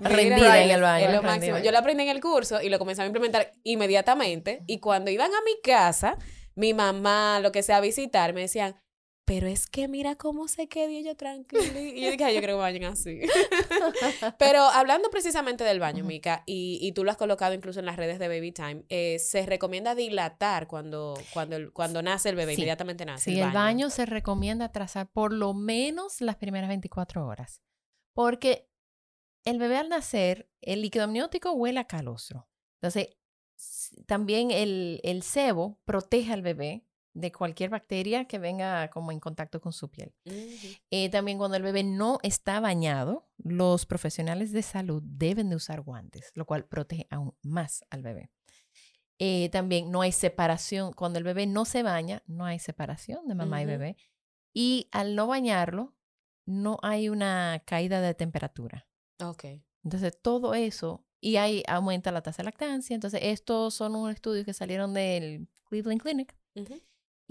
rendida 0.00 0.62
en 0.62 0.70
el 0.70 0.80
baño. 0.80 1.06
Es 1.08 1.14
lo 1.14 1.22
máximo. 1.22 1.58
Yo 1.58 1.70
lo 1.72 1.78
aprendí 1.78 2.02
en 2.04 2.08
el 2.10 2.20
curso 2.20 2.60
y 2.60 2.68
lo 2.68 2.78
comencé 2.78 3.02
a 3.02 3.06
implementar 3.06 3.52
inmediatamente. 3.62 4.62
Y 4.66 4.80
cuando 4.80 5.10
iban 5.10 5.32
a 5.32 5.40
mi 5.42 5.60
casa, 5.62 6.18
mi 6.54 6.74
mamá, 6.74 7.40
lo 7.40 7.52
que 7.52 7.62
sea, 7.62 7.78
a 7.78 7.80
visitar, 7.80 8.32
me 8.34 8.42
decían, 8.42 8.76
pero 9.24 9.46
es 9.46 9.66
que 9.68 9.86
mira 9.88 10.16
cómo 10.16 10.48
se 10.48 10.68
quedó 10.68 10.90
yo 11.00 11.16
tranquila. 11.16 11.62
Y 11.80 12.00
yo 12.02 12.10
dije, 12.10 12.24
"Ay, 12.24 12.34
yo 12.34 12.40
creo 12.40 12.56
que 12.56 12.60
vayan 12.62 12.84
así. 12.92 13.20
pero 14.38 14.62
hablando 14.62 15.10
precisamente 15.10 15.64
del 15.64 15.78
baño. 15.80 16.04
Mica, 16.04 16.42
y, 16.46 16.78
y 16.82 16.92
tú 16.92 17.04
lo 17.04 17.10
has 17.10 17.16
colocado 17.16 17.54
incluso 17.54 17.80
en 17.80 17.86
las 17.86 17.96
redes 17.96 18.18
de 18.18 18.28
Baby 18.28 18.52
Time, 18.52 18.84
eh, 18.88 19.18
se 19.18 19.46
recomienda 19.46 19.94
dilatar 19.94 20.66
cuando, 20.66 21.14
cuando, 21.32 21.72
cuando 21.72 22.02
nace 22.02 22.28
el 22.30 22.36
bebé, 22.36 22.54
Sí. 22.54 22.60
inmediatamente 22.62 23.04
nace. 23.04 23.30
Sí, 23.32 23.40
el 23.40 23.52
baño 23.52 23.90
se 23.90 24.06
recomienda 24.06 24.72
trazar 24.72 25.10
por 25.10 25.32
lo 25.32 25.54
menos 25.54 26.20
las 26.20 26.36
primeras 26.36 26.68
24 26.68 27.26
horas. 27.26 27.62
Porque 28.14 28.68
el 29.44 29.58
bebé 29.58 29.76
al 29.76 29.88
nacer, 29.88 30.50
el 30.60 30.82
líquido 30.82 31.04
amniótico 31.04 31.52
huele 31.52 31.80
a 31.80 31.86
calostro. 31.86 32.48
Entonces, 32.80 33.16
también 34.06 34.50
el, 34.50 35.00
el 35.04 35.22
sebo 35.22 35.80
protege 35.84 36.32
al 36.32 36.42
bebé 36.42 36.84
de 37.14 37.32
cualquier 37.32 37.70
bacteria 37.70 38.24
que 38.26 38.38
venga 38.38 38.88
como 38.88 39.12
en 39.12 39.20
contacto 39.20 39.60
con 39.60 39.72
su 39.72 39.90
piel. 39.90 40.14
Eh, 40.90 41.10
también 41.10 41.38
cuando 41.38 41.56
el 41.56 41.62
bebé 41.62 41.84
no 41.84 42.18
está 42.22 42.60
bañado, 42.60 43.28
los 43.38 43.86
profesionales 43.86 44.52
de 44.52 44.62
salud 44.62 45.02
deben 45.04 45.50
de 45.50 45.56
usar 45.56 45.82
guantes, 45.82 46.30
lo 46.34 46.46
cual 46.46 46.64
protege 46.64 47.06
aún 47.10 47.34
más 47.42 47.84
al 47.90 48.02
bebé. 48.02 48.30
Eh, 49.18 49.50
también 49.50 49.90
no 49.90 50.00
hay 50.02 50.12
separación. 50.12 50.92
Cuando 50.92 51.18
el 51.18 51.24
bebé 51.24 51.46
no 51.46 51.64
se 51.64 51.82
baña, 51.82 52.22
no 52.26 52.44
hay 52.44 52.58
separación 52.58 53.28
de 53.28 53.34
mamá 53.34 53.62
y 53.62 53.66
bebé. 53.66 53.96
Y 54.52 54.88
al 54.90 55.14
no 55.14 55.26
bañarlo, 55.26 55.94
no 56.44 56.78
hay 56.82 57.08
una 57.08 57.62
caída 57.64 58.00
de 58.00 58.14
temperatura. 58.14 58.88
Ok. 59.22 59.44
Entonces, 59.84 60.18
todo 60.20 60.54
eso, 60.54 61.04
y 61.20 61.36
ahí 61.36 61.62
aumenta 61.68 62.10
la 62.10 62.22
tasa 62.22 62.42
de 62.42 62.46
lactancia. 62.46 62.94
Entonces, 62.94 63.20
estos 63.22 63.74
son 63.74 63.94
unos 63.94 64.14
estudios 64.14 64.44
que 64.44 64.54
salieron 64.54 64.92
del 64.94 65.48
Cleveland 65.64 66.02
Clinic. 66.02 66.36
Ujú. 66.54 66.80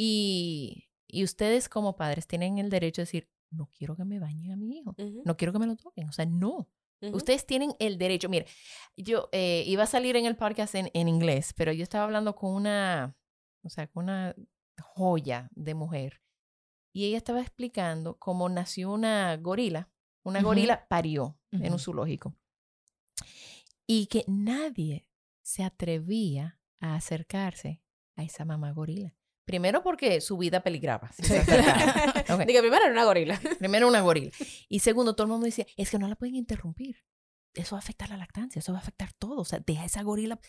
Y, 0.04 0.88
y 1.08 1.24
ustedes 1.24 1.70
como 1.70 1.96
padres 1.96 2.26
tienen 2.26 2.58
el 2.58 2.72
derecho 2.72 3.02
de 3.02 3.04
decir, 3.04 3.30
no 3.52 3.68
quiero 3.68 3.96
que 3.96 4.04
me 4.04 4.18
bañen 4.18 4.52
a 4.52 4.56
mi 4.56 4.80
hijo, 4.80 4.96
no 5.24 5.38
quiero 5.38 5.54
que 5.54 5.60
me 5.60 5.68
lo 5.68 5.76
toquen. 5.76 6.10
O 6.10 6.12
sea, 6.12 6.26
no. 6.26 6.68
Ustedes 7.14 7.46
tienen 7.46 7.76
el 7.78 8.00
derecho. 8.00 8.28
Mire, 8.28 8.48
yo 8.98 9.30
eh, 9.32 9.64
iba 9.68 9.84
a 9.84 9.86
salir 9.86 10.16
en 10.16 10.26
el 10.26 10.36
podcast 10.36 10.74
en, 10.74 10.90
en 10.96 11.08
inglés, 11.08 11.54
pero 11.56 11.72
yo 11.72 11.84
estaba 11.84 12.06
hablando 12.06 12.36
con 12.36 12.52
una, 12.52 13.16
o 13.62 13.70
sea, 13.70 13.86
con 13.86 14.06
una 14.06 14.36
joya 14.82 15.52
de 15.54 15.76
mujer. 15.76 16.24
Y 16.94 17.06
ella 17.06 17.18
estaba 17.18 17.40
explicando 17.40 18.18
cómo 18.18 18.50
nació 18.50 18.92
una 18.92 19.38
gorila. 19.38 19.92
Una 20.24 20.42
gorila 20.42 20.88
parió 20.88 21.38
en 21.52 21.74
un 21.74 21.78
zoológico. 21.78 22.36
Y 23.86 24.08
que 24.08 24.26
nadie 24.28 25.08
se 25.44 25.64
atrevía 25.64 26.60
a 26.80 26.96
acercarse 26.96 27.84
a 28.16 28.24
esa 28.24 28.46
mamá 28.46 28.72
gorila. 28.72 29.16
Primero 29.46 29.82
porque 29.84 30.22
su 30.22 30.38
vida 30.38 30.62
peligraba. 30.62 31.12
si 31.14 31.24
se 31.24 31.40
acercaban. 31.40 32.10
Ok. 32.30 32.46
Digo, 32.46 32.60
primero 32.62 32.84
era 32.84 32.92
una 32.94 33.04
gorila. 33.06 33.40
Primero 33.60 33.88
una 33.88 34.02
gorila. 34.02 34.32
Y 34.70 34.80
segundo, 34.80 35.16
todo 35.16 35.26
el 35.26 35.32
mundo 35.32 35.46
decía, 35.46 35.66
es 35.78 35.90
que 35.90 35.98
no 36.00 36.08
la 36.08 36.16
pueden 36.16 36.36
interrumpir. 36.36 37.04
Eso 37.54 37.76
va 37.76 37.80
a 37.80 37.84
afectar 37.84 38.10
la 38.10 38.16
lactancia, 38.18 38.60
eso 38.60 38.72
va 38.72 38.78
a 38.80 38.82
afectar 38.82 39.12
todo. 39.14 39.42
O 39.42 39.46
sea, 39.46 39.60
deja 39.66 39.84
esa 39.84 40.04
gorila. 40.04 40.40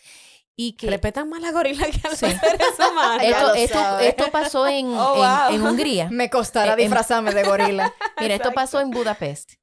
Y 0.55 0.73
que 0.73 0.89
Respetan 0.89 1.27
más 1.27 1.41
la 1.41 1.51
gorila 1.51 1.85
que 1.89 2.07
a 2.07 2.11
los 2.11 2.19
Sí. 2.19 2.27
seres 2.27 2.79
humanos. 2.79 3.23
Ya 3.23 3.53
esto, 3.55 3.99
esto, 3.99 4.31
pasó 4.31 4.67
en, 4.69 4.87
Oh, 4.93 5.15
en- 5.15 5.19
wow. 5.19 5.55
en 5.55 5.61
Hungría. 5.63 6.09
Me 6.11 6.29
costará 6.29 6.73
Eh, 6.73 6.77
disfrazarme 6.77 7.33
de 7.33 7.43
gorila. 7.43 7.93
Mira, 8.21 8.35
esto 8.35 8.51
pasó 8.53 8.79
en 8.79 8.91
Budapest. 8.91 9.53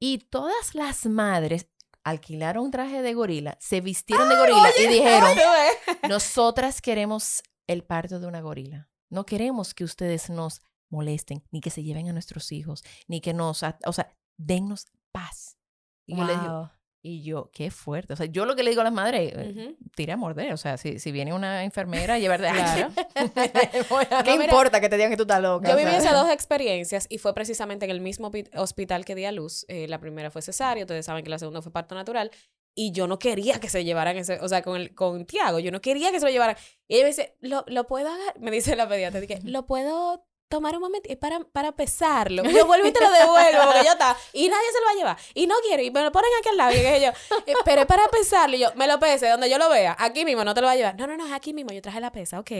Y 0.00 0.18
todas 0.18 0.74
las 0.74 1.06
madres 1.06 1.68
alquilaron 2.04 2.64
un 2.64 2.70
traje 2.72 3.00
de 3.00 3.14
gorila, 3.14 3.56
se 3.60 3.80
vistieron 3.80 4.28
de 4.28 4.36
gorila 4.36 4.68
y 4.82 4.86
dijeron, 4.88 5.30
Tú 5.34 5.40
ves. 5.40 5.98
nosotras 6.10 6.82
queremos 6.82 7.44
el 7.66 7.84
parto 7.84 8.20
de 8.20 8.26
una 8.26 8.40
gorila. 8.40 8.88
No 9.10 9.24
queremos 9.26 9.74
que 9.74 9.84
ustedes 9.84 10.30
nos 10.30 10.60
molesten, 10.90 11.42
ni 11.50 11.60
que 11.60 11.70
se 11.70 11.82
lleven 11.82 12.08
a 12.08 12.12
nuestros 12.12 12.52
hijos, 12.52 12.82
ni 13.08 13.20
que 13.20 13.32
nos, 13.34 13.62
o 13.62 13.92
sea, 13.92 14.14
dennos 14.38 14.86
paz. 15.12 15.58
Y 16.06 16.16
yo 16.16 16.24
le 16.24 16.32
digo, 16.32 16.58
Wow. 16.58 16.68
y 17.02 17.22
yo, 17.22 17.50
qué 17.52 17.70
fuerte. 17.70 18.12
O 18.12 18.16
sea, 18.16 18.26
yo 18.26 18.44
lo 18.46 18.54
que 18.56 18.62
le 18.62 18.70
digo 18.70 18.80
a 18.80 18.84
las 18.84 18.92
madres, 18.92 19.32
eh, 19.34 19.54
Ujú. 19.76 19.76
tira 19.94 20.14
a 20.14 20.16
morder. 20.16 20.52
O 20.52 20.56
sea, 20.56 20.76
si, 20.76 20.98
si 20.98 21.12
viene 21.12 21.32
una 21.32 21.64
enfermera 21.64 22.14
a 22.14 22.18
llevar 22.18 22.40
de 22.40 22.48
Claro. 22.48 22.90
¿Qué 23.14 24.30
No, 24.30 24.36
mira, 24.38 24.44
importa 24.44 24.80
que 24.80 24.88
te 24.88 24.96
digan 24.96 25.10
que 25.10 25.16
tú 25.16 25.22
estás 25.22 25.40
loca? 25.42 25.68
Yo 25.70 25.76
viví 25.76 25.90
esas 25.90 26.12
dos 26.12 26.28
experiencias 26.32 27.06
y 27.08 27.18
fue 27.18 27.34
precisamente 27.34 27.84
en 27.84 27.90
el 27.90 28.00
mismo 28.00 28.30
pi- 28.30 28.48
hospital 28.54 29.04
que 29.04 29.14
di 29.14 29.24
a 29.24 29.32
luz. 29.32 29.64
Eh, 29.68 29.86
la 29.88 29.98
primera 30.00 30.30
fue 30.30 30.42
cesárea, 30.42 30.84
ustedes 30.84 31.06
saben 31.06 31.24
que 31.24 31.30
la 31.30 31.38
segunda 31.38 31.62
fue 31.62 31.72
parto 31.72 31.94
natural. 31.94 32.30
Y 32.74 32.92
yo 32.92 33.06
no 33.06 33.18
quería 33.18 33.60
que 33.60 33.68
se 33.68 33.84
llevaran 33.84 34.16
ese, 34.16 34.40
o 34.40 34.48
sea, 34.48 34.62
con, 34.62 34.76
el, 34.80 34.94
con 34.94 35.26
Tiago, 35.26 35.58
yo 35.58 35.70
no 35.70 35.80
quería 35.80 36.10
que 36.10 36.20
se 36.20 36.26
lo 36.26 36.32
llevaran. 36.32 36.56
Y 36.88 36.94
ella 36.94 37.04
me 37.04 37.08
dice, 37.10 37.36
¿lo, 37.40 37.64
lo 37.66 37.86
puedo 37.86 38.08
agarrar? 38.08 38.40
Me 38.40 38.50
dice 38.50 38.74
la 38.76 38.88
pediatra, 38.88 39.20
dije, 39.20 39.40
¿lo 39.44 39.66
puedo 39.66 40.24
tomar 40.48 40.74
un 40.76 40.82
momento 40.82 41.08
para, 41.18 41.40
para 41.44 41.72
pesarlo? 41.72 42.42
Yo 42.44 42.66
vuelvo 42.66 42.86
y 42.86 42.92
te 42.92 43.00
lo 43.00 43.10
devuelvo 43.10 43.62
porque 43.64 43.84
yo 43.86 43.92
está. 43.92 44.16
Y 44.34 44.48
nadie 44.48 44.66
se 44.72 44.80
lo 44.80 44.84
va 44.86 44.90
a 44.90 44.94
llevar. 44.94 45.16
Y 45.34 45.46
no 45.46 45.54
quiero. 45.66 45.82
Y 45.82 45.90
me 45.90 46.02
lo 46.02 46.12
ponen 46.12 46.30
aquí 46.38 46.48
al 46.50 46.56
lado. 46.58 46.72
Y 46.72 46.76
dije 46.76 47.00
yo, 47.00 47.36
"Eh, 47.46 47.54
pero 47.64 47.82
es 47.82 47.86
para 47.86 48.06
pesarlo. 48.08 48.56
Y 48.56 48.60
yo, 48.60 48.68
me 48.74 48.86
lo 48.86 48.98
pese 48.98 49.28
donde 49.28 49.48
yo 49.50 49.56
lo 49.58 49.68
vea. 49.70 49.96
Aquí 49.98 50.24
mismo, 50.26 50.44
no 50.44 50.52
te 50.54 50.60
lo 50.60 50.66
va 50.66 50.72
a 50.72 50.76
llevar. 50.76 50.96
No, 50.98 51.06
no, 51.06 51.16
no, 51.16 51.26
es 51.26 51.32
aquí 51.32 51.52
mismo. 51.54 51.72
Yo 51.72 51.80
traje 51.82 52.00
la 52.00 52.12
pesa, 52.12 52.38
ok. 52.40 52.50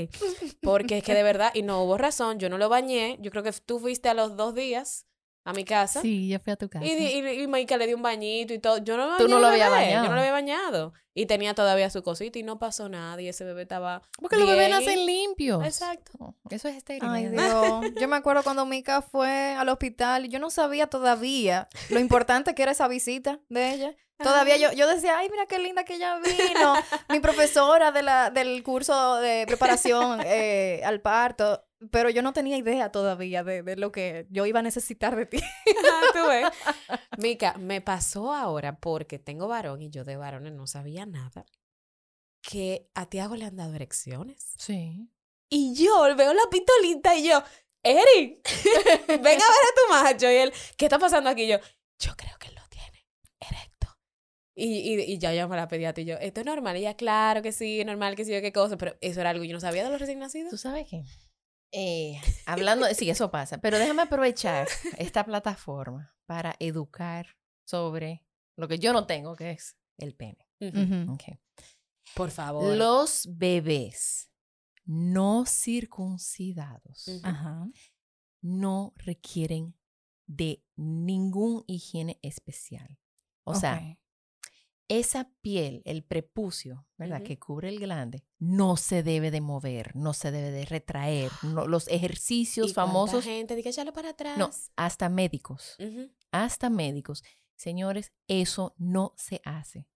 Porque 0.63 0.99
es 0.99 1.05
que 1.05 1.15
de 1.15 1.23
verdad, 1.23 1.51
y 1.55 1.63
no 1.63 1.83
hubo 1.85 1.99
razón, 1.99 2.39
yo 2.39 2.49
no 2.49 2.59
lo 2.59 2.69
bañé. 2.69 3.19
Yo 3.21 3.31
creo 3.31 3.43
que 3.43 3.53
tú 3.53 3.79
fuiste 3.79 4.09
a 4.09 4.15
los 4.15 4.37
dos 4.37 4.55
días 4.55 5.07
a 5.45 5.53
mi 5.53 5.65
casa. 5.65 6.01
Sí, 6.01 6.29
yo 6.29 6.39
fui 6.39 6.53
a 6.53 6.57
tu 6.57 6.69
casa. 6.69 6.85
Y, 6.85 6.91
y, 6.91 7.43
y 7.43 7.47
Maika 7.49 7.77
le 7.77 7.87
dio 7.87 7.97
un 7.97 8.03
bañito 8.03 8.55
y 8.55 8.59
todo. 8.59 8.79
Yo 8.79 8.97
no 8.97 9.11
me 9.11 9.19
Tú 9.19 9.29
no 9.29 9.41
lo 9.41 9.49
habías 9.49 9.71
bebé, 9.71 9.87
Yo 9.87 9.87
bañado. 9.89 10.09
no 10.09 10.15
lo 10.15 10.21
había 10.21 10.33
bañado. 10.33 10.93
Y 11.15 11.27
tenía 11.27 11.55
todavía 11.55 11.91
su 11.91 12.03
cosita 12.03 12.39
y 12.39 12.43
no 12.43 12.59
pasó 12.59 12.89
nada. 12.89 13.21
Y 13.21 13.29
ese 13.29 13.45
bebé 13.45 13.63
estaba. 13.63 14.03
Porque 14.21 14.37
los 14.37 14.49
bebés 14.49 14.71
nacen 14.71 15.05
limpios. 15.05 15.63
Exacto. 15.65 16.13
Oh, 16.19 16.35
Eso 16.49 16.69
es 16.69 16.77
estéril. 16.77 17.03
Ay. 17.07 17.29
Dios. 17.29 17.43
Yo 18.01 18.09
me 18.09 18.17
acuerdo 18.17 18.43
cuando 18.43 18.65
Mika 18.65 19.03
fue 19.03 19.55
al 19.59 19.69
hospital 19.69 20.25
y 20.27 20.29
yo 20.29 20.39
no 20.39 20.49
sabía 20.51 20.87
todavía 20.87 21.69
lo 21.91 22.01
importante 22.01 22.55
que 22.55 22.63
era 22.63 22.73
esa 22.73 22.89
visita 22.89 23.41
de 23.49 23.75
ella. 23.75 23.97
Todavía 24.23 24.57
yo, 24.57 24.71
yo 24.73 24.87
decía, 24.87 25.19
ay, 25.19 25.29
mira 25.31 25.47
qué 25.47 25.59
linda 25.59 25.85
que 25.85 25.97
ella 25.97 26.19
vino. 26.21 26.75
Mi 27.09 27.19
profesora 27.19 27.91
de 27.91 28.03
la, 28.03 28.31
del 28.31 28.63
curso 28.63 29.17
de 29.17 29.45
preparación 29.49 30.21
eh, 30.25 30.81
al 30.85 31.01
parto. 31.01 31.65
Pero 31.91 32.11
yo 32.11 32.23
no 32.23 32.33
tenía 32.33 32.57
idea 32.57 32.93
todavía 32.93 33.43
de, 33.43 33.63
de 33.63 33.77
lo 33.77 33.91
que 33.93 34.27
yo 34.31 34.47
iba 34.47 34.61
a 34.61 34.63
necesitar 34.63 35.17
de 35.17 35.27
ti. 35.27 35.39
Tú. 36.13 36.21
Mica, 37.19 37.55
me 37.59 37.81
pasó 37.81 38.33
ahora 38.33 38.79
porque 38.79 39.19
tengo 39.19 39.49
varón 39.49 39.83
y 39.83 39.91
yo 39.91 40.05
de 40.05 40.17
varones 40.17 40.53
no 40.53 40.67
sabía 40.67 41.07
nada. 41.07 41.45
Que 42.41 42.89
a 42.95 43.07
Tiago 43.07 43.37
le 43.37 43.45
han 43.45 43.57
dado 43.57 43.75
erecciones. 43.75 44.55
Sí. 44.59 45.09
Y 45.49 45.75
yo 45.75 46.15
veo 46.17 46.33
la 46.35 46.43
pistolita 46.51 47.15
y 47.15 47.29
yo, 47.29 47.43
Eri, 47.83 48.41
ven 49.09 49.19
a 49.19 49.23
ver 49.25 49.37
a 49.37 49.75
tu 49.77 49.93
macho. 49.93 50.31
Y 50.31 50.35
él, 50.37 50.53
¿qué 50.77 50.87
está 50.87 50.99
pasando 50.99 51.31
aquí? 51.31 51.43
Y 51.45 51.49
yo, 51.49 51.59
yo 51.99 52.17
creo 52.17 52.37
que 52.39 52.49
él 52.49 52.55
lo 52.55 52.63
tiene 52.69 53.07
erecto. 53.41 53.89
Y, 54.55 54.95
y, 54.95 55.01
y 55.13 55.19
ya 55.19 55.33
llamo 55.33 55.55
a 55.55 55.59
la 55.59 55.69
pediatra 55.69 56.03
y 56.03 56.07
yo, 56.07 56.17
¿esto 56.17 56.41
es 56.41 56.47
normal? 56.47 56.77
Y 56.77 56.81
ella, 56.81 56.95
claro 56.97 57.43
que 57.43 57.53
sí, 57.53 57.85
normal 57.85 58.17
que 58.17 58.25
sí, 58.25 58.31
qué 58.41 58.53
cosa. 58.53 58.77
Pero 58.77 58.97
eso 59.01 59.21
era 59.21 59.31
algo 59.31 59.43
que 59.43 59.49
yo 59.49 59.55
no 59.55 59.61
sabía 59.61 59.85
de 59.85 59.91
los 59.91 60.01
recién 60.01 60.19
¿Tú 60.19 60.25
nacidos. 60.25 60.61
sabes 60.61 60.87
qué? 60.89 61.05
Eh, 61.73 62.21
hablando, 62.47 62.87
sí, 62.95 63.09
eso 63.09 63.31
pasa, 63.31 63.59
pero 63.59 63.79
déjame 63.79 64.03
aprovechar 64.03 64.69
esta 64.99 65.25
plataforma 65.25 66.15
para 66.27 66.55
educar 66.59 67.27
sobre 67.67 68.25
lo 68.57 68.69
que 68.69 68.79
yo 68.79 68.93
no 68.93 69.07
tengo, 69.07 69.35
que 69.37 69.53
es 69.53 69.77
el 69.99 70.15
pene. 70.15 70.49
Ujú. 70.61 71.13
Ok. 71.15 71.23
Por 72.15 72.31
favor. 72.31 72.77
Los 72.77 73.27
bebés 73.37 74.31
no 74.85 75.45
circuncidados 75.47 77.09
no 78.43 78.93
requieren 78.97 79.75
de 80.27 80.65
ningún 80.77 81.65
higiene 81.67 82.19
especial. 82.23 82.99
O 83.45 83.55
sea. 83.55 83.99
Esa 84.99 85.31
piel, 85.41 85.83
el 85.85 86.03
prepucio, 86.05 86.87
¿verdad? 86.99 87.23
Que 87.23 87.39
cubre 87.39 87.69
el 87.69 87.79
glande, 87.81 88.25
no 88.39 88.77
se 88.77 89.03
debe 89.03 89.31
de 89.31 89.41
mover, 89.41 89.95
no 89.97 90.13
se 90.13 90.31
debe 90.31 90.51
de 90.51 90.65
retraer. 90.65 91.31
no- 91.43 91.67
los 91.67 91.89
ejercicios 91.89 92.71
¿Y 92.71 92.75
famosos, 92.75 93.25
gente, 93.25 93.55
di 93.57 93.63
que 93.63 93.71
échalo 93.71 93.93
para 93.93 94.11
atrás. 94.11 94.37
no, 94.39 94.51
hasta 94.77 95.09
médicos, 95.09 95.77
hasta 96.31 96.71
médicos. 96.71 97.23
Señores, 97.57 98.13
eso 98.29 98.75
no 98.79 99.15
se 99.17 99.41
hace. 99.45 99.87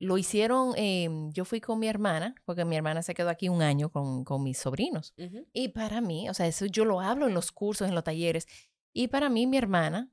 Lo 0.00 0.16
hicieron, 0.16 0.74
eh, 0.76 1.08
yo 1.32 1.44
fui 1.44 1.60
con 1.60 1.80
mi 1.80 1.88
hermana, 1.88 2.36
porque 2.44 2.64
mi 2.64 2.76
hermana 2.76 3.02
se 3.02 3.14
quedó 3.14 3.30
aquí 3.30 3.48
un 3.48 3.62
año 3.62 3.90
con, 3.90 4.22
con 4.24 4.44
mis 4.44 4.58
sobrinos. 4.58 5.12
Y 5.52 5.68
para 5.70 6.00
mí, 6.00 6.28
o 6.28 6.34
sea, 6.34 6.46
eso 6.46 6.66
yo 6.66 6.84
lo 6.84 7.00
hablo 7.00 7.26
en 7.26 7.34
los 7.34 7.50
cursos, 7.50 7.88
en 7.88 7.94
los 7.96 8.04
talleres. 8.04 8.46
Y 8.92 9.08
para 9.08 9.28
mí, 9.28 9.48
mi 9.48 9.56
hermana, 9.56 10.08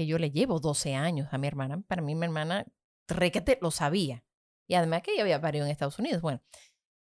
que 0.00 0.06
yo 0.06 0.16
le 0.16 0.30
llevo 0.30 0.60
12 0.60 0.94
años 0.94 1.28
a 1.30 1.36
mi 1.36 1.46
hermana, 1.46 1.82
para 1.82 2.00
mí 2.00 2.14
mi 2.14 2.24
hermana 2.24 2.64
requete 3.06 3.58
lo 3.60 3.70
sabía. 3.70 4.24
Y 4.66 4.72
además 4.72 5.02
que 5.02 5.12
ella 5.12 5.20
había 5.20 5.42
parido 5.42 5.66
en 5.66 5.70
Estados 5.70 5.98
Unidos. 5.98 6.22
Bueno, 6.22 6.40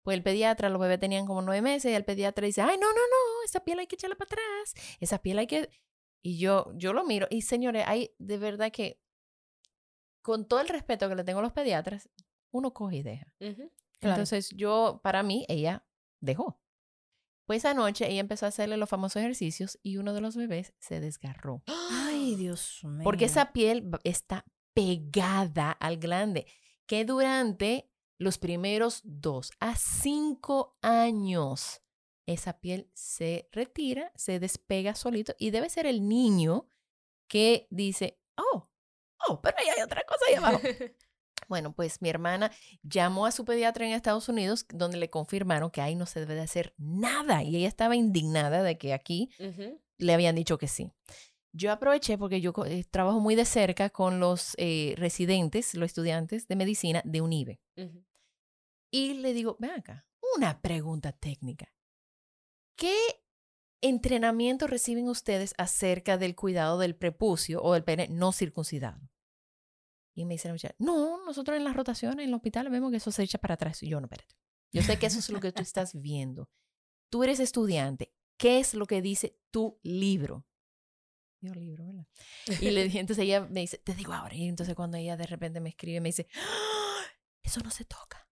pues 0.03 0.17
el 0.17 0.21
pediatra, 0.21 0.67
los 0.67 0.81
bebés 0.81 0.99
tenían 0.99 1.25
como 1.25 1.41
nueve 1.41 1.61
meses 1.61 1.93
y 1.93 1.95
el 1.95 2.03
pediatra 2.03 2.45
dice, 2.45 2.61
ay, 2.61 2.77
no, 2.77 2.87
no, 2.87 2.99
no, 2.99 3.45
esa 3.45 3.63
piel 3.63 3.79
hay 3.79 3.87
que 3.87 3.95
echarla 3.95 4.17
para 4.17 4.27
atrás, 4.27 4.97
esa 4.99 5.21
piel 5.21 5.39
hay 5.39 5.47
que... 5.47 5.69
Y 6.21 6.39
yo, 6.39 6.73
yo 6.75 6.91
lo 6.91 7.05
miro 7.05 7.25
y 7.29 7.43
señores, 7.43 7.85
hay 7.87 8.13
de 8.17 8.37
verdad 8.37 8.69
que 8.69 8.99
con 10.21 10.45
todo 10.45 10.59
el 10.59 10.67
respeto 10.67 11.07
que 11.07 11.15
le 11.15 11.23
tengo 11.23 11.39
a 11.39 11.43
los 11.43 11.53
pediatras, 11.53 12.09
uno 12.51 12.73
coge 12.73 12.97
y 12.97 13.03
deja. 13.03 13.33
Entonces, 14.01 14.49
yo, 14.49 14.99
para 15.05 15.23
mí, 15.23 15.45
ella 15.47 15.85
dejó. 16.19 16.58
Pues 17.49 17.65
anoche 17.65 18.07
ella 18.07 18.19
empezó 18.19 18.45
a 18.45 18.49
hacerle 18.49 18.77
los 18.77 18.87
famosos 18.87 19.15
ejercicios 19.23 19.79
y 19.81 19.97
uno 19.97 20.13
de 20.13 20.21
los 20.21 20.35
bebés 20.35 20.75
se 20.77 20.99
desgarró. 20.99 21.63
Ay, 21.65 22.35
Dios 22.37 22.81
mío. 22.83 23.03
Porque 23.03 23.25
esa 23.25 23.53
piel 23.53 23.89
está 24.03 24.45
pegada 24.75 25.71
al 25.71 25.97
glande, 25.97 26.45
que 26.85 27.05
durante 27.05 27.89
los 28.19 28.37
primeros 28.37 29.01
dos 29.03 29.49
a 29.59 29.75
cinco 29.75 30.77
años 30.83 31.81
esa 32.27 32.59
piel 32.59 32.91
se 32.93 33.49
retira, 33.51 34.11
se 34.13 34.39
despega 34.39 34.93
solito 34.93 35.33
y 35.39 35.49
debe 35.49 35.71
ser 35.71 35.87
el 35.87 36.07
niño 36.07 36.69
que 37.27 37.67
dice, 37.71 38.21
oh, 38.37 38.69
oh, 39.27 39.41
pero 39.41 39.57
ahí 39.57 39.69
hay 39.75 39.81
otra 39.81 40.03
cosa 40.03 40.21
ahí 40.27 40.35
abajo. 40.35 40.59
Bueno, 41.47 41.73
pues 41.73 42.01
mi 42.01 42.09
hermana 42.09 42.51
llamó 42.83 43.25
a 43.25 43.31
su 43.31 43.45
pediatra 43.45 43.85
en 43.85 43.93
Estados 43.93 44.29
Unidos 44.29 44.65
donde 44.69 44.97
le 44.97 45.09
confirmaron 45.09 45.71
que 45.71 45.81
ahí 45.81 45.95
no 45.95 46.05
se 46.05 46.19
debe 46.19 46.35
de 46.35 46.41
hacer 46.41 46.73
nada 46.77 47.43
y 47.43 47.55
ella 47.55 47.67
estaba 47.67 47.95
indignada 47.95 48.63
de 48.63 48.77
que 48.77 48.93
aquí 48.93 49.29
le 49.97 50.13
habían 50.13 50.35
dicho 50.35 50.57
que 50.57 50.67
sí. 50.67 50.91
Yo 51.51 51.71
aproveché 51.71 52.17
porque 52.17 52.41
yo 52.41 52.53
eh, 52.65 52.83
trabajo 52.89 53.19
muy 53.19 53.35
de 53.35 53.45
cerca 53.45 53.89
con 53.89 54.19
los 54.19 54.53
eh, 54.57 54.93
residentes, 54.97 55.73
los 55.73 55.87
estudiantes 55.87 56.47
de 56.47 56.55
medicina 56.55 57.01
de 57.05 57.21
UNIBE. 57.21 57.59
Y 58.91 59.15
le 59.15 59.33
digo, 59.33 59.57
ven 59.59 59.71
acá, 59.71 60.05
una 60.35 60.61
pregunta 60.61 61.11
técnica. 61.11 61.73
¿Qué 62.75 62.95
entrenamiento 63.81 64.67
reciben 64.67 65.07
ustedes 65.09 65.53
acerca 65.57 66.17
del 66.17 66.35
cuidado 66.35 66.79
del 66.79 66.95
prepucio 66.95 67.61
o 67.61 67.73
del 67.73 67.83
pene 67.83 68.07
no 68.09 68.31
circuncidado? 68.31 69.09
Y 70.15 70.25
me 70.25 70.33
dice 70.35 70.47
la 70.49 70.53
muchacha, 70.53 70.75
no, 70.79 71.23
nosotros 71.25 71.55
en 71.57 71.63
las 71.63 71.75
rotaciones, 71.75 72.23
en 72.23 72.29
el 72.29 72.33
hospital, 72.35 72.69
vemos 72.69 72.91
que 72.91 72.97
eso 72.97 73.11
se 73.11 73.23
echa 73.23 73.37
para 73.37 73.53
atrás. 73.55 73.81
Y 73.83 73.89
yo, 73.89 73.99
no, 74.01 74.05
espérate. 74.07 74.35
Yo 74.71 74.81
sé 74.83 74.99
que 74.99 75.05
eso 75.07 75.19
es 75.19 75.29
lo 75.29 75.39
que 75.39 75.51
tú 75.51 75.61
estás 75.61 75.99
viendo. 75.99 76.49
Tú 77.09 77.23
eres 77.23 77.39
estudiante. 77.39 78.13
¿Qué 78.37 78.59
es 78.59 78.73
lo 78.73 78.85
que 78.85 79.01
dice 79.01 79.37
tu 79.51 79.79
libro? 79.83 80.45
Yo, 81.41 81.53
libro, 81.53 81.85
¿verdad? 81.85 82.05
Y 82.61 82.69
le 82.71 82.83
dije, 82.83 82.99
entonces 82.99 83.23
ella 83.23 83.41
me 83.49 83.61
dice, 83.61 83.77
te 83.77 83.93
digo 83.95 84.13
ahora. 84.13 84.35
Y 84.35 84.47
entonces 84.47 84.75
cuando 84.75 84.97
ella 84.97 85.15
de 85.17 85.25
repente 85.25 85.59
me 85.61 85.69
escribe, 85.69 86.01
me 86.01 86.09
dice, 86.09 86.27
"¡Ah! 86.35 87.01
eso 87.41 87.61
no 87.61 87.71
se 87.71 87.85
toca. 87.85 88.27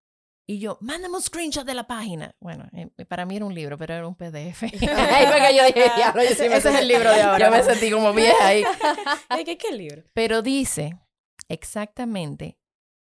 Y 0.46 0.60
yo, 0.60 0.78
mándame 0.82 1.16
un 1.16 1.22
screenshot 1.22 1.66
de 1.66 1.74
la 1.74 1.88
página. 1.88 2.36
Bueno, 2.40 2.70
eh, 2.74 2.88
para 3.06 3.26
mí 3.26 3.36
era 3.36 3.46
un 3.46 3.54
libro, 3.54 3.78
pero 3.78 3.94
era 3.94 4.08
un 4.08 4.16
PDF. 4.16 4.63
Ahí 4.63 5.26
fue 5.28 5.48
que 5.48 5.58
yo 5.58 5.66
dije, 5.66 5.92
"Diablo, 5.96 6.22
yo 6.24 6.28
sí 6.30 6.34
Ese- 6.36 6.50
me 6.50 6.58
ese 6.58 6.70
es 6.70 6.76
el 6.76 6.88
libro 6.88 7.12
de 7.12 7.22
ahora, 7.22 7.46
Yo 7.46 7.52
me 7.52 7.58
¿no? 7.58 7.63
sentí 7.63 7.92
como 7.92 8.13
vieja 8.13 8.46
ahí. 8.48 8.63
¿qué, 9.46 9.58
qué 9.58 9.72
libro? 9.74 10.04
Pero 10.13 10.42
dice 10.42 10.98
exactamente, 11.50 12.58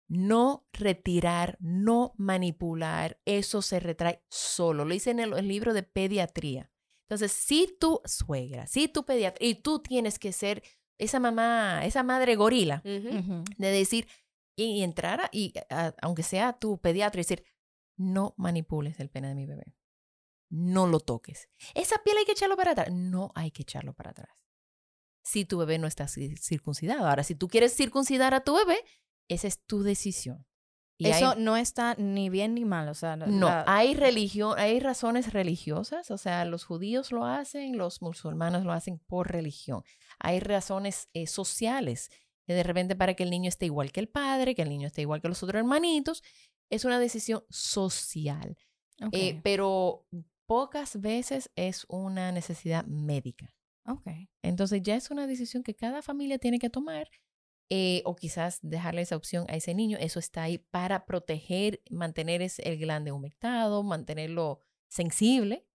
no 0.07 0.67
retirar, 0.73 1.57
no 1.61 2.13
manipular, 2.17 3.19
eso 3.25 3.61
se 3.61 3.79
retrae 3.79 4.23
solo. 4.29 4.83
Lo 4.85 4.93
dice 4.93 5.11
en 5.11 5.19
el, 5.19 5.33
el 5.33 5.47
libro 5.47 5.73
de 5.73 5.83
pediatría. 5.83 6.69
Entonces, 7.07 7.31
si 7.31 7.75
tu 7.79 8.01
suegra, 8.05 8.67
si 8.67 8.87
tu 8.87 9.05
pediatra, 9.05 9.45
y 9.45 9.55
tú 9.55 9.79
tienes 9.79 10.17
que 10.19 10.31
ser 10.31 10.63
esa 10.97 11.19
mamá, 11.19 11.85
esa 11.85 12.03
madre 12.03 12.35
gorila, 12.35 12.81
de 13.57 13.67
decir, 13.71 14.07
y, 14.57 14.65
y 14.79 14.83
entrar, 14.83 15.21
a- 15.21 15.29
y 15.31 15.53
a- 15.69 15.93
aunque 16.01 16.23
sea 16.23 16.53
tu 16.53 16.79
pediatra, 16.79 17.19
y 17.19 17.23
decir, 17.23 17.45
no 17.97 18.33
manipules 18.37 18.99
el 18.99 19.09
pene 19.09 19.29
de 19.29 19.35
mi 19.35 19.45
bebé. 19.45 19.75
No 20.49 20.87
lo 20.87 20.99
toques. 20.99 21.49
Esa 21.73 21.97
piel 22.03 22.17
hay 22.17 22.25
que 22.25 22.33
echarlo 22.33 22.57
para 22.57 22.71
atrás. 22.71 22.89
No 22.91 23.31
hay 23.35 23.51
que 23.51 23.61
echarlo 23.61 23.93
para 23.93 24.11
atrás. 24.11 24.29
Si 25.23 25.45
tu 25.45 25.57
bebé 25.57 25.77
no 25.77 25.87
está 25.87 26.05
cir- 26.05 26.37
circuncidado. 26.39 27.07
Ahora, 27.07 27.23
si 27.23 27.35
tú 27.35 27.47
quieres 27.47 27.75
circuncidar 27.75 28.33
a 28.33 28.43
tu 28.43 28.55
bebé, 28.55 28.77
esa 29.27 29.47
es 29.47 29.59
tu 29.65 29.83
decisión. 29.83 30.45
Y 30.97 31.05
hay- 31.07 31.13
Eso 31.23 31.35
no 31.35 31.57
está 31.57 31.95
ni 31.95 32.29
bien 32.29 32.53
ni 32.53 32.63
mal, 32.63 32.87
o 32.87 32.93
sea, 32.93 33.15
no, 33.15 33.25
la- 33.47 33.63
hay 33.67 33.95
religión, 33.95 34.53
hay 34.59 34.79
razones 34.79 35.33
religiosas, 35.33 36.11
o 36.11 36.17
sea, 36.17 36.45
los 36.45 36.63
judíos 36.63 37.11
lo 37.11 37.25
hacen, 37.25 37.75
los 37.77 38.01
musulmanes 38.03 38.63
lo 38.63 38.71
hacen 38.71 38.99
por 39.07 39.31
religión. 39.31 39.81
Hay 40.19 40.39
razones 40.39 41.09
eh, 41.13 41.25
sociales, 41.25 42.09
que 42.45 42.53
de 42.53 42.61
repente 42.63 42.95
para 42.95 43.13
que 43.15 43.23
el 43.23 43.29
niño 43.31 43.49
esté 43.49 43.65
igual 43.65 43.91
que 43.91 43.99
el 43.99 44.09
padre, 44.09 44.53
que 44.53 44.61
el 44.61 44.69
niño 44.69 44.87
esté 44.87 45.01
igual 45.01 45.21
que 45.21 45.27
los 45.27 45.41
otros 45.41 45.59
hermanitos, 45.59 46.21
es 46.69 46.85
una 46.85 46.99
decisión 46.99 47.43
social, 47.49 48.57
eh, 49.11 49.39
pero 49.43 50.05
pocas 50.45 50.99
veces 51.01 51.49
es 51.55 51.85
una 51.89 52.31
necesidad 52.31 52.85
médica. 52.85 53.55
Ok. 53.85 54.07
Entonces 54.43 54.81
ya 54.83 54.95
es 54.95 55.11
una 55.11 55.27
decisión 55.27 55.63
que 55.63 55.75
cada 55.75 56.01
familia 56.01 56.37
tiene 56.37 56.59
que 56.59 56.69
tomar 56.69 57.09
eh, 57.69 58.01
o 58.05 58.15
quizás 58.15 58.59
dejarle 58.61 59.01
esa 59.01 59.15
opción 59.15 59.45
a 59.49 59.55
ese 59.55 59.73
niño. 59.73 59.97
Eso 59.99 60.19
está 60.19 60.43
ahí 60.43 60.57
para 60.57 61.05
proteger, 61.05 61.81
mantener 61.89 62.41
ese- 62.41 62.67
el 62.67 62.77
glande 62.77 63.11
humectado, 63.11 63.81
mantenerlo 63.83 64.59
sensible. 64.89 65.65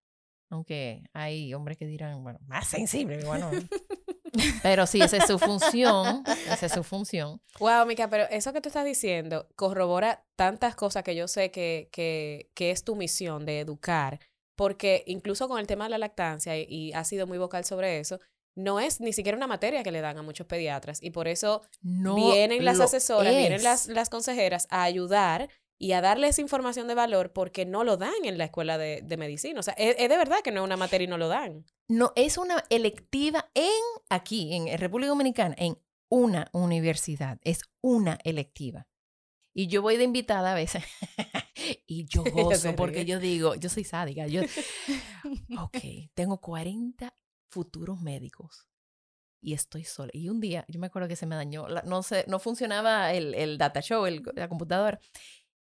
Aunque 0.50 1.02
hay 1.12 1.52
hombres 1.54 1.76
que 1.78 1.86
dirán, 1.86 2.22
bueno, 2.22 2.38
más 2.46 2.68
sensible, 2.68 3.24
bueno. 3.24 3.50
Pero 4.62 4.86
sí, 4.86 5.00
esa 5.00 5.16
es 5.16 5.26
su 5.26 5.38
función. 5.38 6.22
Esa 6.50 6.66
es 6.66 6.72
su 6.72 6.82
función. 6.84 7.40
Wow, 7.58 7.86
Mica, 7.86 8.10
pero 8.10 8.24
eso 8.30 8.52
que 8.52 8.60
tú 8.60 8.68
estás 8.68 8.84
diciendo 8.84 9.48
corrobora 9.56 10.26
tantas 10.36 10.76
cosas 10.76 11.02
que 11.04 11.16
yo 11.16 11.26
sé 11.26 11.50
que, 11.50 11.88
que, 11.90 12.50
que 12.54 12.70
es 12.70 12.84
tu 12.84 12.96
misión 12.96 13.46
de 13.46 13.60
educar, 13.60 14.20
porque 14.56 15.04
incluso 15.06 15.48
con 15.48 15.60
el 15.60 15.66
tema 15.66 15.84
de 15.84 15.90
la 15.90 15.98
lactancia, 15.98 16.58
y, 16.58 16.66
y 16.68 16.92
has 16.92 17.08
sido 17.08 17.26
muy 17.26 17.38
vocal 17.38 17.64
sobre 17.64 17.98
eso, 17.98 18.18
no 18.56 18.80
es 18.80 19.00
ni 19.00 19.12
siquiera 19.12 19.36
una 19.36 19.46
materia 19.46 19.82
que 19.82 19.92
le 19.92 20.00
dan 20.00 20.16
a 20.18 20.22
muchos 20.22 20.46
pediatras, 20.46 21.02
y 21.02 21.10
por 21.10 21.28
eso 21.28 21.62
No 21.82 22.16
vienen 22.16 22.64
las 22.64 22.80
asesoras, 22.80 23.36
vienen 23.36 23.62
las, 23.62 23.86
las 23.86 24.08
consejeras 24.08 24.66
a 24.70 24.82
ayudar 24.82 25.50
y 25.78 25.92
a 25.92 26.00
darles 26.00 26.38
información 26.38 26.88
de 26.88 26.94
valor 26.94 27.34
porque 27.34 27.66
no 27.66 27.84
lo 27.84 27.98
dan 27.98 28.24
en 28.24 28.38
la 28.38 28.44
escuela 28.44 28.78
de, 28.78 29.02
de 29.02 29.16
medicina. 29.18 29.60
O 29.60 29.62
sea, 29.62 29.74
es, 29.74 29.94
es 29.98 30.08
de 30.08 30.16
verdad 30.16 30.38
que 30.42 30.50
no 30.50 30.60
es 30.60 30.64
una 30.64 30.78
materia 30.78 31.04
y 31.04 31.08
no 31.08 31.18
lo 31.18 31.28
dan. 31.28 31.66
No, 31.88 32.12
es 32.16 32.38
una 32.38 32.64
electiva 32.70 33.50
en 33.54 33.70
aquí, 34.08 34.54
en 34.54 34.78
República 34.78 35.10
Dominicana, 35.10 35.54
en 35.58 35.78
una 36.08 36.48
universidad. 36.52 37.38
Es 37.42 37.60
una 37.82 38.18
electiva. 38.24 38.86
Y 39.58 39.68
yo 39.68 39.80
voy 39.80 39.96
de 39.96 40.04
invitada 40.04 40.52
a 40.52 40.54
veces. 40.54 40.84
y 41.86 42.04
yo 42.04 42.22
Se 42.24 42.30
gozo 42.30 42.76
porque 42.76 43.06
yo 43.06 43.18
digo, 43.18 43.54
yo 43.54 43.70
soy 43.70 43.84
sádica. 43.84 44.26
Yo, 44.26 44.42
ok, 45.58 45.78
tengo 46.12 46.38
40 46.42 47.16
futuros 47.48 48.02
médicos 48.02 48.68
y 49.40 49.54
estoy 49.54 49.84
sola. 49.84 50.10
Y 50.12 50.28
un 50.28 50.40
día, 50.40 50.66
yo 50.68 50.78
me 50.78 50.88
acuerdo 50.88 51.08
que 51.08 51.16
se 51.16 51.24
me 51.24 51.36
dañó, 51.36 51.68
la- 51.68 51.80
no 51.82 52.02
sé, 52.02 52.26
no 52.28 52.38
funcionaba 52.38 53.14
el, 53.14 53.34
el 53.34 53.56
data 53.56 53.80
show, 53.80 54.04
el- 54.04 54.22
la 54.34 54.46
computadora. 54.46 55.00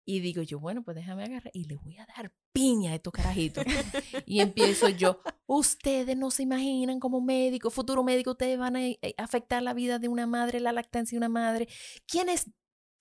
Y 0.05 0.21
digo 0.21 0.41
yo, 0.41 0.59
bueno, 0.59 0.81
pues 0.83 0.95
déjame 0.95 1.25
agarrar 1.25 1.51
y 1.53 1.65
le 1.65 1.75
voy 1.75 1.97
a 1.97 2.07
dar 2.07 2.33
piña 2.51 2.93
a 2.93 2.95
estos 2.95 3.13
carajitos. 3.13 3.63
y 4.25 4.39
empiezo 4.39 4.89
yo, 4.89 5.21
ustedes 5.45 6.17
no 6.17 6.31
se 6.31 6.41
imaginan 6.41 6.99
como 6.99 7.21
médico, 7.21 7.69
futuro 7.69 8.03
médico, 8.03 8.31
ustedes 8.31 8.57
van 8.57 8.75
a 8.75 8.87
eh, 8.87 8.97
afectar 9.19 9.61
la 9.61 9.75
vida 9.75 9.99
de 9.99 10.07
una 10.07 10.25
madre, 10.25 10.59
la 10.59 10.71
lactancia 10.71 11.15
de 11.15 11.19
una 11.19 11.29
madre. 11.29 11.67
¿Quién 12.07 12.29
es 12.29 12.49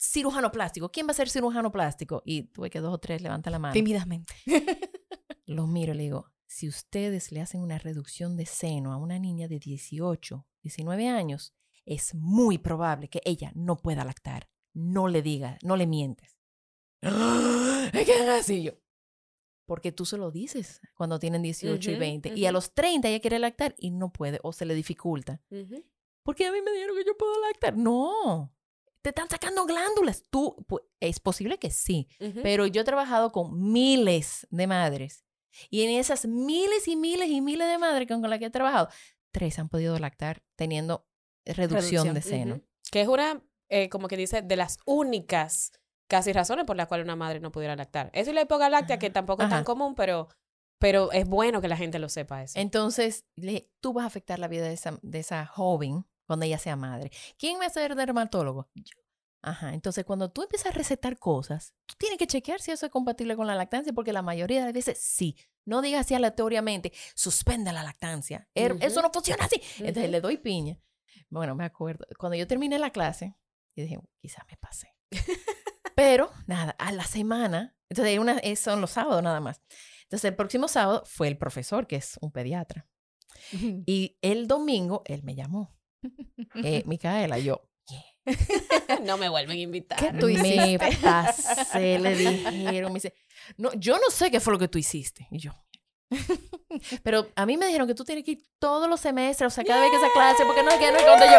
cirujano 0.03 0.51
plástico? 0.51 0.91
¿Quién 0.91 1.07
va 1.07 1.13
a 1.13 1.15
ser 1.15 1.29
cirujano 1.29 1.71
plástico? 1.71 2.23
Y 2.25 2.45
tuve 2.45 2.71
que 2.71 2.81
dos 2.81 2.93
o 2.93 2.99
tres 2.99 3.23
levantan 3.23 3.53
la 3.53 3.59
mano. 3.59 3.73
Tímidamente. 3.73 4.35
Los 5.47 5.69
miro 5.69 5.93
y 5.93 5.97
le 5.97 6.03
digo, 6.05 6.33
si 6.47 6.69
ustedes 6.69 7.31
le 7.33 7.41
hacen 7.41 7.61
una 7.61 7.79
reducción 7.79 8.37
de 8.37 8.47
seno 8.47 8.93
a 8.93 8.97
una 8.97 9.19
niña 9.19 9.49
de 9.49 9.59
18, 9.59 10.47
19 10.63 11.09
años, 11.09 11.55
es 11.85 12.15
muy 12.15 12.59
probable 12.59 13.09
que 13.09 13.21
ella 13.25 13.53
no 13.55 13.77
pueda 13.77 14.05
lactar. 14.05 14.49
No 14.73 15.09
le 15.09 15.23
digas, 15.23 15.59
no 15.63 15.77
le 15.77 15.87
mientes. 15.87 16.39
¿Qué 17.01 18.01
es 18.03 18.29
así 18.29 18.63
yo? 18.63 18.73
Porque 19.67 19.93
tú 19.93 20.05
se 20.05 20.17
lo 20.17 20.31
dices 20.31 20.81
cuando 20.95 21.19
tienen 21.19 21.43
18 21.43 21.91
y 21.91 21.95
Ujú, 21.95 22.01
20. 22.01 22.35
Y 22.37 22.47
a 22.47 22.53
los 22.53 22.75
30 22.75 23.09
ella 23.09 23.21
quiere 23.21 23.39
lactar 23.39 23.75
y 23.79 23.91
no 23.91 24.13
puede 24.13 24.41
o 24.43 24.53
se 24.53 24.65
le 24.65 24.75
dificulta. 24.75 25.41
Ujú. 25.51 25.85
Porque 26.25 26.47
a 26.47 26.53
mí 26.53 26.61
me 26.63 26.73
dijeron 26.73 26.97
que 26.97 27.05
yo 27.05 27.17
puedo 27.17 27.41
lactar. 27.41 27.77
No. 27.77 28.53
Te 29.03 29.09
están 29.11 29.29
sacando 29.29 29.67
glándulas. 29.67 30.25
Tú, 30.31 30.57
es 31.01 31.19
posible 31.21 31.59
que 31.59 31.71
sí. 31.71 32.09
Pero 32.43 32.67
yo 32.67 32.83
he 32.83 32.85
trabajado 32.85 33.33
con 33.33 33.73
miles 33.73 34.47
de 34.51 34.67
madres. 34.67 35.25
Y 35.71 35.83
en 35.83 35.91
esas 35.91 36.25
miles 36.27 36.89
y 36.89 36.97
miles 36.97 37.29
y 37.29 37.41
miles 37.41 37.69
de 37.69 37.79
madres 37.79 38.09
con 38.09 38.23
las 38.23 38.39
que 38.39 38.47
he 38.47 38.51
trabajado, 38.51 38.89
tres 39.33 39.59
han 39.59 39.69
podido 39.69 39.99
lactar 39.99 40.43
teniendo 40.57 41.07
reducción, 41.45 41.81
Reducción, 42.07 42.15
de 42.15 42.23
seno. 42.23 42.61
Que 42.91 43.01
es 43.03 43.09
una, 43.09 43.43
eh, 43.69 43.89
como 43.89 44.09
que 44.09 44.17
dice, 44.17 44.41
de 44.43 44.57
las 44.57 44.79
únicas 44.87 45.73
casi 46.09 46.33
razones 46.33 46.65
por 46.67 46.77
las 46.77 46.87
cuales 46.89 47.05
una 47.05 47.17
madre 47.17 47.41
no 47.41 47.51
pudiera 47.53 47.75
lactar. 47.77 48.11
Eso 48.13 48.31
y 48.31 48.35
la 48.35 48.43
hipogaláctea, 48.43 48.99
que 48.99 49.11
tampoco 49.11 49.43
es 49.43 49.49
tan 49.49 49.65
común, 49.65 49.95
pero, 49.95 50.29
pero 50.79 51.11
es 51.13 51.27
bueno 51.27 51.61
que 51.61 51.69
la 51.69 51.77
gente 51.77 51.99
lo 51.99 52.09
sepa 52.09 52.43
eso. 52.43 52.59
Entonces, 52.59 53.25
le- 53.35 53.71
tú 53.81 53.93
vas 53.93 54.05
a 54.05 54.07
afectar 54.07 54.39
la 54.39 54.49
vida 54.49 54.65
de 54.67 54.75
esa, 54.75 54.99
de 55.03 55.19
esa 55.19 55.47
joven 55.47 56.07
cuando 56.33 56.47
ella 56.47 56.59
sea 56.59 56.77
madre. 56.77 57.11
¿Quién 57.39 57.61
va 57.61 57.67
a 57.67 57.71
ser 57.71 57.95
dermatólogo? 57.95 58.69
Yo. 58.75 58.97
Ajá, 59.45 59.75
entonces 59.75 60.05
cuando 60.05 60.31
tú 60.31 60.43
empiezas 60.43 60.69
a 60.69 60.71
recetar 60.77 61.19
cosas, 61.19 61.75
tú 61.87 61.95
tienes 61.99 62.17
que 62.19 62.27
chequear 62.27 62.61
si 62.61 62.71
eso 62.71 62.87
es 62.87 62.93
compatible 62.93 63.35
con 63.37 63.47
la 63.47 63.55
lactancia, 63.57 63.93
porque 63.93 64.13
la 64.13 64.23
mayoría 64.23 64.61
de 64.61 64.65
las 64.67 64.73
veces 64.75 64.99
sí. 64.99 65.37
No 65.65 65.83
digas 65.83 66.07
así 66.07 66.15
aleatoriamente, 66.15 66.93
suspende 67.15 67.73
la 67.73 67.83
lactancia. 67.83 68.49
Er- 68.55 68.73
Ujú. 68.77 68.85
Eso 68.87 69.03
no 69.03 69.11
funciona 69.13 69.45
así. 69.45 69.61
Entonces 69.79 70.05
Ujú. 70.05 70.13
le 70.13 70.21
doy 70.21 70.37
piña. 70.39 70.79
Bueno, 71.29 71.55
me 71.55 71.65
acuerdo, 71.65 72.07
cuando 72.19 72.37
yo 72.37 72.47
terminé 72.47 72.79
la 72.79 72.91
clase, 72.91 73.35
Y 73.75 73.83
dije, 73.83 73.99
quizás 74.21 74.45
me 74.51 74.57
pasé. 74.59 74.95
Pero 75.97 76.31
nada, 76.47 76.73
a 76.79 76.93
la 76.93 77.05
semana, 77.05 77.77
entonces 77.89 78.19
una, 78.19 78.39
eh, 78.39 78.55
son 78.57 78.81
los 78.81 78.91
sábados 78.93 79.23
nada 79.23 79.41
más. 79.41 79.61
Entonces 80.05 80.29
el 80.31 80.37
próximo 80.37 80.69
sábado 80.69 81.03
fue 81.07 81.29
el 81.29 81.37
profesor, 81.39 81.87
que 81.87 81.97
es 81.97 82.19
un 82.21 82.31
pediatra. 82.33 82.87
Y 83.87 84.19
el 84.23 84.47
domingo 84.47 85.03
él 85.07 85.23
me 85.25 85.35
llamó. 85.35 85.75
Eh, 86.63 86.83
Micaela, 86.87 87.39
yo, 87.39 87.63
no 89.05 89.19
me 89.19 89.29
vuelven 89.29 89.59
a 89.59 89.61
invitar. 89.61 89.99
¿Qué 89.99 90.13
tú 90.19 90.27
me 90.27 90.33
hiciste? 90.33 90.99
pasé, 91.03 91.99
le 91.99 92.15
dijeron, 92.15 92.93
me 92.93 92.99
dice, 92.99 93.15
no, 93.57 93.73
yo 93.75 93.95
no 93.99 94.11
sé 94.11 94.31
qué 94.31 94.41
fue 94.41 94.53
lo 94.53 94.59
que 94.59 94.69
tú 94.69 94.79
hiciste. 94.79 95.27
Y 95.31 95.39
yo, 95.39 95.53
pero 97.03 97.29
a 97.37 97.47
mí 97.47 97.57
me 97.57 97.67
dijeron 97.67 97.87
que 97.87 97.95
tú 97.95 98.05
tienes 98.05 98.25
que 98.25 98.33
ir 98.33 98.47
todos 98.59 98.89
los 98.89 99.01
semestres, 99.01 99.47
o 99.47 99.51
sea, 99.51 99.65
cada 99.65 99.81
vez 99.81 99.91
que 99.91 99.97
esa 99.97 100.13
clase, 100.13 100.45
porque 100.45 100.63
no 100.63 100.71
es 100.71 100.79
que 100.79 100.93
no 100.93 100.99
cuando 100.99 101.27
yo. 101.27 101.39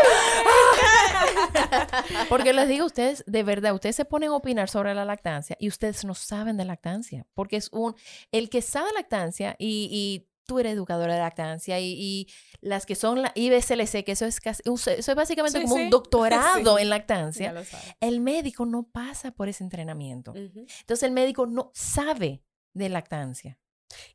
porque 2.30 2.54
les 2.54 2.68
digo 2.68 2.84
a 2.84 2.88
ustedes, 2.88 3.24
de 3.28 3.44
verdad, 3.44 3.74
ustedes 3.74 3.96
se 3.96 4.06
ponen 4.06 4.30
a 4.30 4.36
opinar 4.36 4.70
sobre 4.70 4.94
la 4.94 5.06
lactancia 5.06 5.56
y 5.60 5.68
ustedes 5.68 6.06
no 6.06 6.16
saben 6.16 6.58
de 6.58 6.66
lactancia, 6.66 7.26
porque 7.34 7.58
es 7.58 7.70
un, 7.72 7.96
el 8.32 8.50
que 8.50 8.62
sabe 8.62 8.92
lactancia 8.94 9.56
y, 9.58 9.90
y 9.92 10.28
tú 10.46 10.60
eres 10.60 10.74
educadora 10.74 11.14
de 11.14 11.20
lactancia 11.20 11.80
y, 11.80 11.94
y 11.94 12.28
las 12.62 12.86
que 12.86 12.96
son 12.96 13.22
la 13.22 13.32
IBCLC, 13.36 14.04
que 14.04 14.12
eso 14.14 14.26
es 14.26 14.40
casi, 14.40 14.62
eso 14.66 14.92
es 14.92 15.16
básicamente 15.16 15.60
Sí, 15.60 15.64
como 15.64 15.76
sí. 15.78 15.84
un 15.84 15.90
doctorado 15.92 16.78
Sí. 16.78 16.82
en 16.84 16.90
lactancia. 16.90 17.54
El 18.00 18.20
médico 18.20 18.66
no 18.66 18.84
pasa 18.84 19.32
por 19.32 19.48
ese 19.50 19.64
entrenamiento. 19.64 20.34
Entonces 20.36 21.04
el 21.04 21.12
médico 21.12 21.46
no 21.46 21.72
sabe 21.74 22.44
de 22.74 22.90
lactancia. 22.90 23.58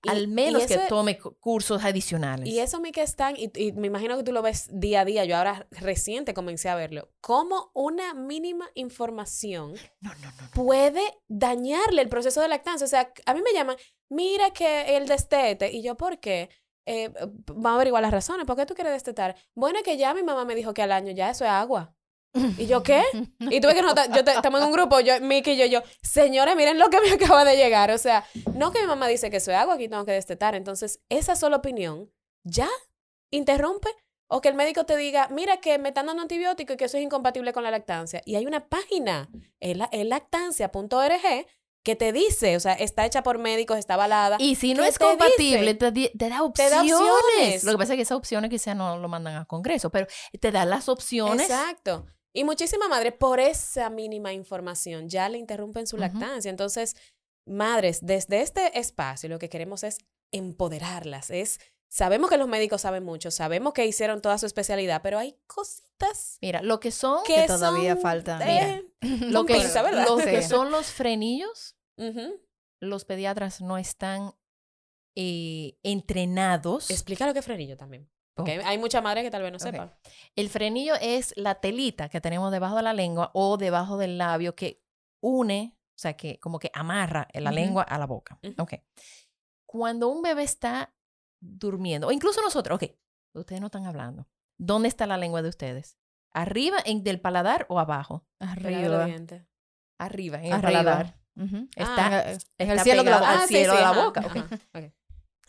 Y- 0.02 0.08
al 0.08 0.28
menos 0.28 0.66
que 0.66 0.78
tome 0.88 1.18
cu- 1.18 1.36
cursos 1.38 1.84
adicionales. 1.84 2.46
Y 2.48 2.58
eso, 2.60 2.80
mi 2.80 2.92
que 2.92 3.02
están, 3.02 3.34
y, 3.36 3.50
y 3.54 3.72
me 3.72 3.86
imagino 3.86 4.16
que 4.16 4.22
tú 4.24 4.32
lo 4.32 4.42
ves 4.42 4.68
día 4.72 5.00
a 5.00 5.04
día, 5.04 5.24
yo 5.24 5.36
ahora 5.36 5.66
reciente 5.70 6.34
comencé 6.34 6.68
a 6.68 6.74
verlo, 6.74 7.10
como 7.20 7.70
una 7.74 8.14
mínima 8.14 8.68
información 8.74 9.74
No, 10.00 10.14
no, 10.14 10.30
no. 10.40 10.50
puede 10.54 11.02
dañarle 11.28 12.02
el 12.02 12.08
proceso 12.08 12.40
de 12.40 12.48
lactancia. 12.48 12.84
O 12.84 12.88
sea, 12.88 13.12
a 13.26 13.34
mí 13.34 13.40
me 13.42 13.52
llaman, 13.52 13.76
mira 14.08 14.50
que 14.50 14.96
el 14.96 15.06
destete, 15.06 15.72
y 15.72 15.82
yo, 15.82 15.96
¿por 15.96 16.18
qué? 16.20 16.48
Eh, 16.86 17.10
vamos 17.46 17.66
a 17.72 17.74
averiguar 17.74 18.02
las 18.02 18.12
razones, 18.12 18.46
¿por 18.46 18.56
qué 18.56 18.64
tú 18.64 18.74
quieres 18.74 18.94
destetar? 18.94 19.36
Bueno, 19.54 19.78
es 19.78 19.84
que 19.84 19.98
ya 19.98 20.14
mi 20.14 20.22
mamá 20.22 20.44
me 20.46 20.54
dijo 20.54 20.72
que 20.72 20.80
al 20.82 20.92
año 20.92 21.12
ya 21.12 21.28
eso 21.30 21.44
es 21.44 21.50
agua. 21.50 21.94
¿Y 22.58 22.66
yo 22.66 22.82
qué? 22.82 23.02
Y 23.40 23.60
tuve 23.60 23.74
que 23.74 23.82
notar, 23.82 24.14
yo 24.14 24.22
te- 24.24 24.32
estamos 24.32 24.60
en 24.60 24.66
un 24.66 24.72
grupo, 24.72 25.00
yo, 25.00 25.20
Miki 25.20 25.52
y 25.52 25.56
yo, 25.56 25.66
yo, 25.66 25.82
señores, 26.02 26.54
miren 26.56 26.78
lo 26.78 26.88
que 26.90 27.00
me 27.00 27.10
acaba 27.12 27.44
de 27.44 27.56
llegar. 27.56 27.90
O 27.90 27.98
sea, 27.98 28.24
no 28.54 28.70
que 28.70 28.80
mi 28.80 28.86
mamá 28.86 29.08
dice 29.08 29.30
que 29.30 29.38
eso 29.38 29.50
es 29.50 29.56
agua, 29.56 29.74
aquí 29.74 29.88
tengo 29.88 30.04
que 30.04 30.12
destetar. 30.12 30.54
Entonces, 30.54 31.00
esa 31.08 31.34
sola 31.36 31.56
opinión 31.56 32.10
ya 32.44 32.68
interrumpe. 33.30 33.88
O 34.30 34.42
que 34.42 34.50
el 34.50 34.54
médico 34.56 34.84
te 34.84 34.94
diga, 34.94 35.26
mira 35.30 35.56
que 35.56 35.78
me 35.78 35.88
están 35.88 36.04
dando 36.04 36.20
antibiótico 36.20 36.74
y 36.74 36.76
que 36.76 36.84
eso 36.84 36.98
es 36.98 37.02
incompatible 37.02 37.54
con 37.54 37.62
la 37.62 37.70
lactancia. 37.70 38.20
Y 38.26 38.36
hay 38.36 38.44
una 38.44 38.68
página, 38.68 39.30
el, 39.58 39.82
el 39.90 40.10
lactancia.org, 40.10 41.46
que 41.82 41.96
te 41.96 42.12
dice, 42.12 42.54
o 42.54 42.60
sea, 42.60 42.74
está 42.74 43.06
hecha 43.06 43.22
por 43.22 43.38
médicos, 43.38 43.78
está 43.78 43.94
avalada. 43.94 44.36
Y 44.38 44.56
si 44.56 44.74
no 44.74 44.82
¿Qué 44.82 44.90
es 44.90 44.98
te 44.98 45.04
compatible, 45.06 45.72
te, 45.74 45.86
da 45.86 45.92
Te 45.92 46.40
opciones. 46.42 46.70
da 46.70 46.82
opciones. 46.82 47.64
Lo 47.64 47.72
que 47.72 47.78
pasa 47.78 47.92
es 47.94 47.96
que 47.96 48.02
esas 48.02 48.18
opciones 48.18 48.50
quizás 48.50 48.76
no 48.76 48.98
lo 48.98 49.08
mandan 49.08 49.36
a 49.36 49.46
Congreso, 49.46 49.88
pero 49.88 50.06
te 50.38 50.52
da 50.52 50.66
las 50.66 50.90
opciones. 50.90 51.48
Exacto. 51.48 52.04
Y 52.32 52.44
muchísimas 52.44 52.88
madres, 52.88 53.14
por 53.14 53.40
esa 53.40 53.90
mínima 53.90 54.32
información, 54.32 55.08
ya 55.08 55.28
le 55.28 55.38
interrumpen 55.38 55.86
su 55.86 55.96
lactancia. 55.96 56.50
Entonces, 56.50 56.96
madres, 57.46 58.00
desde 58.02 58.42
este 58.42 58.78
espacio 58.78 59.28
lo 59.28 59.38
que 59.38 59.48
queremos 59.48 59.82
es 59.82 59.98
empoderarlas. 60.32 61.30
Es, 61.30 61.58
sabemos 61.88 62.30
que 62.30 62.36
los 62.36 62.48
médicos 62.48 62.82
saben 62.82 63.04
mucho, 63.04 63.30
sabemos 63.30 63.72
que 63.72 63.86
hicieron 63.86 64.20
toda 64.20 64.38
su 64.38 64.46
especialidad, 64.46 65.00
pero 65.02 65.18
hay 65.18 65.36
cositas 65.46 65.88
Mira, 66.40 66.62
lo 66.62 66.80
que 66.80 66.90
son, 66.90 67.24
que 67.24 67.46
todavía 67.46 67.94
son, 67.94 68.02
falta. 68.02 68.38
eh, 68.46 68.86
lo 69.00 69.44
que, 69.46 69.54
lo 70.06 70.16
que 70.18 70.42
son 70.42 70.70
los 70.70 70.86
frenillos, 70.86 71.76
los 72.80 73.04
pediatras 73.04 73.60
no 73.60 73.78
están 73.78 74.34
eh, 75.16 75.78
entrenados. 75.82 76.90
Explica 76.90 77.26
lo 77.26 77.32
que 77.32 77.40
es 77.40 77.44
frenillo 77.44 77.76
también. 77.76 78.08
Porque 78.38 78.60
hay- 78.64 78.78
muchas 78.78 79.02
madres 79.02 79.24
que 79.24 79.30
tal 79.30 79.42
vez 79.42 79.52
no 79.52 79.56
Ok. 79.56 79.62
sepan. 79.62 79.92
El 80.36 80.48
frenillo 80.48 80.94
es 81.00 81.34
la 81.36 81.56
telita 81.56 82.08
que 82.08 82.20
tenemos 82.20 82.50
debajo 82.52 82.76
de 82.76 82.82
la 82.82 82.94
lengua 82.94 83.30
o 83.34 83.56
debajo 83.56 83.98
del 83.98 84.16
labio 84.18 84.54
que 84.54 84.82
une, 85.20 85.76
o 85.90 85.98
sea, 85.98 86.14
que 86.16 86.38
como 86.40 86.58
que 86.58 86.70
amarra 86.74 87.28
la 87.34 87.50
Ujú. 87.50 87.54
lengua 87.56 87.82
a 87.82 87.98
la 87.98 88.06
boca. 88.06 88.38
Ujú. 88.42 88.54
Ok. 88.62 88.74
Cuando 89.66 90.08
un 90.08 90.22
bebé 90.22 90.44
está 90.44 90.94
durmiendo, 91.40 92.08
o 92.08 92.12
incluso 92.12 92.40
nosotros, 92.42 92.76
ok, 92.76 92.90
ustedes 93.34 93.60
no 93.60 93.66
están 93.66 93.86
hablando. 93.86 94.26
¿Dónde 94.58 94.88
está 94.88 95.06
la 95.06 95.16
lengua 95.18 95.42
de 95.42 95.48
ustedes? 95.50 95.98
¿Arriba 96.32 96.78
en, 96.84 97.04
del 97.04 97.20
paladar 97.20 97.66
o 97.68 97.78
abajo? 97.78 98.26
Arriba. 98.40 99.06
Arriba, 99.98 100.38
en 100.38 100.46
el 100.46 100.52
Arriba. 100.52 100.60
paladar. 100.62 101.18
Ujú. 101.36 101.68
Está, 101.76 102.06
Ah, 102.06 102.30
en 102.58 102.70
el 102.70 102.78
está 102.78 102.84
cielo 102.84 103.04
de 103.04 103.10
la 103.10 103.16
pegado 103.18 103.32
boca. 103.32 103.42
al 103.42 103.48
sí, 103.48 103.54
cielo 103.54 103.72
sí, 103.72 103.76
de 103.78 103.82
la 103.82 103.90
ajá, 103.90 104.04
boca. 104.04 104.20
ok. 104.20 104.36
ajá, 104.36 104.48
ok. 104.74 104.92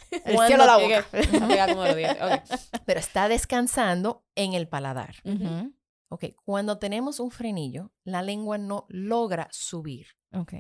El 0.26 0.38
cielo 0.48 0.64
de 0.64 0.68
la 0.68 0.78
boca. 0.78 1.06
Está 1.18 1.48
pegado 1.48 1.74
como 1.74 1.86
los 1.86 1.96
dientes. 1.96 2.22
Ok. 2.22 2.60
Pero 2.86 3.00
está 3.00 3.28
descansando 3.28 4.26
en 4.36 4.54
el 4.54 4.68
paladar. 4.68 5.16
Ujú. 5.24 5.74
Ok, 6.10 6.26
cuando 6.44 6.80
tenemos 6.80 7.20
un 7.20 7.30
frenillo, 7.30 7.92
la 8.04 8.22
lengua 8.22 8.58
no 8.58 8.86
logra 8.90 9.48
subir. 9.52 10.08
Ok. 10.34 10.54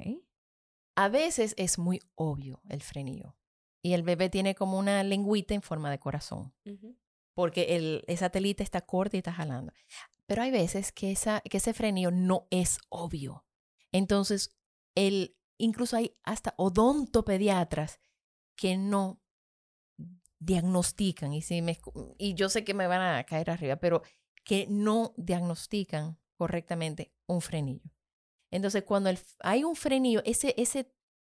A 0.95 1.09
veces 1.09 1.55
es 1.57 1.79
muy 1.79 2.01
obvio 2.15 2.61
el 2.69 2.81
frenillo 2.81 3.35
y 3.81 3.93
el 3.93 4.03
bebé 4.03 4.29
tiene 4.29 4.53
como 4.53 4.77
una 4.77 5.03
lengüita 5.03 5.53
en 5.53 5.61
forma 5.61 5.89
de 5.89 5.99
corazón 5.99 6.53
Ujú. 6.65 6.97
porque 7.33 7.75
el, 7.75 8.03
esa 8.07 8.29
telita 8.29 8.63
está 8.63 8.81
corta 8.81 9.15
y 9.15 9.19
está 9.19 9.31
jalando. 9.33 9.73
Pero 10.25 10.43
hay 10.43 10.51
veces 10.51 10.91
que, 10.91 11.11
esa, 11.11 11.41
que 11.41 11.57
ese 11.57 11.73
frenillo 11.73 12.11
no 12.11 12.45
es 12.51 12.77
obvio. 12.89 13.45
Entonces, 13.91 14.55
el, 14.93 15.35
incluso 15.57 15.95
hay 15.95 16.15
hasta 16.23 16.53
odontopediatras 16.57 17.99
que 18.55 18.77
no 18.77 19.21
diagnostican, 20.39 21.33
y, 21.33 21.41
si 21.41 21.61
me 21.61 21.77
escu- 21.77 22.15
y 22.17 22.33
yo 22.33 22.49
sé 22.49 22.63
que 22.63 22.73
me 22.73 22.87
van 22.87 23.01
a 23.01 23.23
caer 23.25 23.49
arriba, 23.49 23.75
pero 23.75 24.01
que 24.43 24.65
no 24.69 25.13
diagnostican 25.17 26.17
correctamente 26.37 27.13
un 27.27 27.41
frenillo. 27.41 27.91
Entonces, 28.51 28.83
cuando 28.83 29.09
el 29.09 29.19
hay 29.41 29.63
un 29.63 29.75
frenillo, 29.75 30.21
ese, 30.25 30.55
ese, 30.57 30.91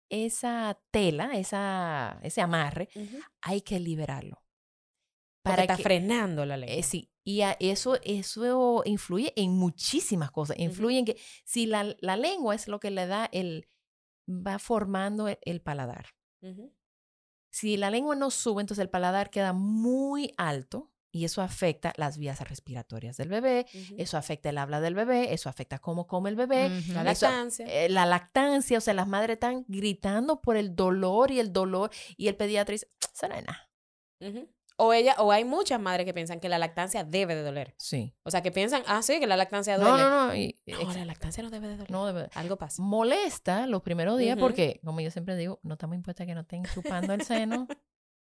esa 0.09 0.79
tela, 0.91 1.31
esa, 1.37 2.19
ese 2.23 2.41
amarre, 2.41 2.89
hay 3.41 3.61
que 3.61 3.79
liberarlo. 3.79 4.43
Porque 5.43 5.61
está 5.61 5.77
que- 5.77 5.83
frenando 5.83 6.45
la 6.45 6.57
lengua. 6.57 6.75
eh, 6.75 6.83
sí, 6.83 7.11
y 7.23 7.41
a- 7.41 7.55
eso, 7.59 7.97
eso 8.03 8.81
influye 8.85 9.31
en 9.35 9.51
muchísimas 9.51 10.31
cosas. 10.31 10.57
Influye 10.59 10.97
en 10.99 11.05
que 11.05 11.17
si 11.45 11.67
la, 11.67 11.95
la 11.99 12.17
lengua 12.17 12.55
es 12.55 12.67
lo 12.67 12.79
que 12.79 12.89
le 12.91 13.05
da 13.05 13.29
el, 13.31 13.67
va 14.27 14.57
formando 14.57 15.27
el, 15.27 15.37
el 15.43 15.61
paladar. 15.61 16.07
Ujú. 16.41 16.73
Si 17.55 17.77
la 17.77 17.89
lengua 17.89 18.17
no 18.17 18.31
sube, 18.31 18.59
entonces 18.59 18.81
el 18.81 18.89
paladar 18.89 19.29
queda 19.29 19.53
muy 19.53 20.33
alto 20.35 20.91
y 21.09 21.23
eso 21.23 21.41
afecta 21.41 21.93
las 21.95 22.17
vías 22.17 22.41
respiratorias 22.41 23.15
del 23.15 23.29
bebé, 23.29 23.65
eso 23.97 24.17
afecta 24.17 24.49
el 24.49 24.57
habla 24.57 24.81
del 24.81 24.93
bebé, 24.93 25.33
eso 25.33 25.47
afecta 25.47 25.79
cómo 25.79 26.05
come 26.05 26.29
el 26.29 26.35
bebé. 26.35 26.67
La 26.89 27.09
eso- 27.13 27.27
lactancia. 27.27 27.65
eh, 27.65 27.87
la 27.87 28.05
lactancia, 28.05 28.77
o 28.77 28.81
sea, 28.81 28.93
las 28.93 29.07
madres 29.07 29.35
están 29.35 29.63
gritando 29.69 30.41
por 30.41 30.57
el 30.57 30.75
dolor 30.75 31.31
y 31.31 31.39
el 31.39 31.53
dolor 31.53 31.91
y 32.17 32.27
el 32.27 32.35
pediatra 32.35 32.73
dice. 32.73 32.89
Ujú. 34.19 34.49
O 34.77 34.91
ella, 34.91 35.15
o 35.19 35.31
hay 35.31 35.45
muchas 35.45 35.79
madres 35.79 36.05
que 36.05 36.13
piensan 36.13 36.39
que 36.41 36.49
la 36.49 36.57
lactancia 36.59 37.03
debe 37.05 37.33
de 37.33 37.43
doler. 37.43 37.75
Sí. 37.77 38.13
O 38.23 38.31
sea, 38.31 38.41
que 38.41 38.51
piensan, 38.51 38.83
ah, 38.87 39.01
sí, 39.01 39.19
que 39.21 39.27
la 39.27 39.37
lactancia 39.37 39.77
duele. 39.77 39.91
No, 40.03 40.09
no, 40.09 40.27
no. 40.27 40.35
y- 40.35 40.55
No, 40.67 40.93
la 40.93 41.05
lactancia 41.05 41.41
no 41.43 41.49
debe 41.49 41.67
de 41.69 41.77
doler. 41.77 41.91
no 41.91 42.05
debe- 42.05 42.29
Algo 42.35 42.57
pasa. 42.57 42.81
molesta 42.81 43.67
los 43.67 43.81
primeros 43.83 44.17
días 44.19 44.37
porque, 44.37 44.81
como 44.83 44.99
yo 44.99 45.11
siempre 45.11 45.37
digo, 45.37 45.59
no 45.63 45.75
estamos 45.75 45.95
impuestos 45.95 46.23
a 46.23 46.27
que 46.27 46.35
no 46.35 46.41
estén 46.41 46.63
chupando 46.73 47.13
el 47.13 47.21
seno 47.21 47.67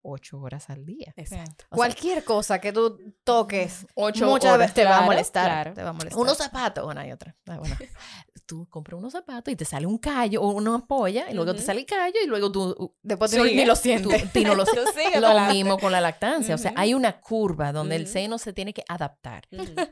ocho 0.06 0.38
horas 0.38 0.68
al 0.68 0.84
día. 0.84 1.14
Exacto. 1.16 1.64
O 1.70 1.76
sea, 1.76 1.76
Cualquier 1.76 2.24
cosa 2.24 2.58
que 2.60 2.74
tú 2.74 2.98
toques, 3.24 3.86
ocho 3.94 4.26
muchas 4.26 4.50
horas. 4.52 4.58
veces 4.58 4.74
te 4.74 4.84
va 4.84 4.90
a 4.90 4.92
Claro, 4.98 5.06
molestar. 5.06 5.46
claro. 5.46 5.72
Te 5.74 5.82
va 5.82 5.88
a 5.88 5.92
molestar. 5.94 6.20
Unos 6.20 6.36
zapatos, 6.36 6.84
bueno, 6.84 7.00
hay 7.00 7.10
otra. 7.10 7.34
Ah, 7.48 7.56
bueno. 7.58 7.74
Tú 8.46 8.68
compras 8.68 8.98
unos 8.98 9.12
zapatos 9.12 9.52
y 9.52 9.56
te 9.56 9.64
sale 9.64 9.86
un 9.86 9.96
callo 9.96 10.42
o 10.42 10.50
una 10.50 10.86
polla, 10.86 11.30
y 11.30 11.34
luego 11.34 11.54
te 11.54 11.62
sale 11.62 11.80
el 11.80 11.86
callo 11.86 12.16
y 12.22 12.26
luego 12.26 12.52
tú, 12.52 12.74
uh, 12.78 12.94
Después 13.02 13.30
tú 13.30 13.42
ni 13.42 13.64
lo 13.64 13.74
sientes. 13.76 14.32
tú 14.32 14.40
no 14.42 14.54
lo 14.54 14.66
sigue 14.66 15.20
Lo 15.20 15.52
mismo 15.52 15.78
con 15.78 15.92
la 15.92 16.00
lactancia. 16.00 16.54
O 16.54 16.58
sea, 16.58 16.74
hay 16.76 16.92
una 16.92 17.20
curva 17.20 17.72
donde 17.72 17.96
el 17.96 18.06
seno 18.06 18.38
se 18.38 18.52
tiene 18.52 18.74
que 18.74 18.84
adaptar, 18.88 19.48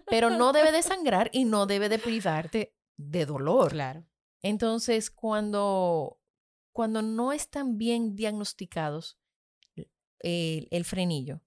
pero 0.07 0.31
no 0.31 0.53
debe 0.53 0.71
de 0.71 0.83
sangrar 0.83 1.31
y 1.33 1.45
no 1.45 1.67
debe 1.67 1.89
de 1.89 1.99
privarte 1.99 2.75
de 2.97 3.25
dolor. 3.25 3.73
Claro. 3.73 4.05
Entonces, 4.43 5.11
cuando, 5.11 6.21
cuando 6.73 7.01
no 7.01 7.33
están 7.33 7.79
bien 7.79 8.17
diagnosticados 8.17 9.19
el, 10.19 10.69
el 10.71 10.85
frenillo 10.85 11.41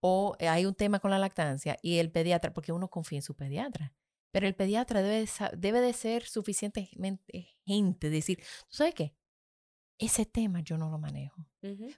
o 0.00 0.36
hay 0.38 0.66
un 0.66 0.74
tema 0.74 1.00
con 1.00 1.10
la 1.10 1.18
lactancia 1.18 1.76
y 1.82 1.98
el 1.98 2.10
pediatra, 2.10 2.52
porque 2.52 2.72
uno 2.72 2.88
confía 2.88 3.18
en 3.18 3.22
su 3.22 3.34
pediatra, 3.34 3.92
pero 4.30 4.46
el 4.46 4.54
pediatra 4.54 5.02
debe, 5.02 5.20
de 5.20 5.28
debe 5.56 5.80
de 5.80 5.92
ser 5.92 6.24
suficientemente 6.24 7.48
gente, 7.64 8.10
decir, 8.10 8.38
¿tú 8.38 8.76
sabes 8.76 8.94
qué? 8.94 9.14
Ese 9.98 10.26
tema 10.26 10.60
yo 10.60 10.78
no 10.78 10.90
lo 10.90 10.98
manejo, 10.98 11.44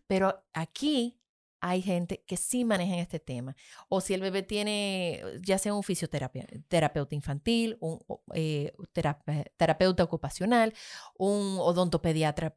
pero 0.06 0.44
aquí 0.52 1.20
hay 1.60 1.82
gente 1.82 2.24
que 2.26 2.36
sí 2.36 2.64
maneja 2.64 2.96
este 2.98 3.20
tema. 3.20 3.54
O 3.88 4.00
si 4.00 4.14
el 4.14 4.22
bebé 4.22 4.42
tiene, 4.42 5.22
ya 5.42 5.58
sea 5.58 5.74
un 5.74 5.82
fisioterapeuta 5.82 7.14
infantil, 7.14 7.76
un 7.80 8.00
eh, 8.34 8.72
terapeuta 9.56 10.02
ocupacional, 10.02 10.72
un 11.18 11.58
odontopediatra 11.58 12.56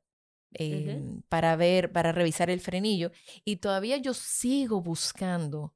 eh, 0.53 1.01
para 1.29 1.55
ver, 1.55 1.91
para 1.91 2.11
revisar 2.11 2.49
el 2.49 2.61
frenillo. 2.61 3.11
Y 3.43 3.57
todavía 3.57 3.97
yo 3.97 4.13
sigo 4.13 4.81
buscando 4.81 5.75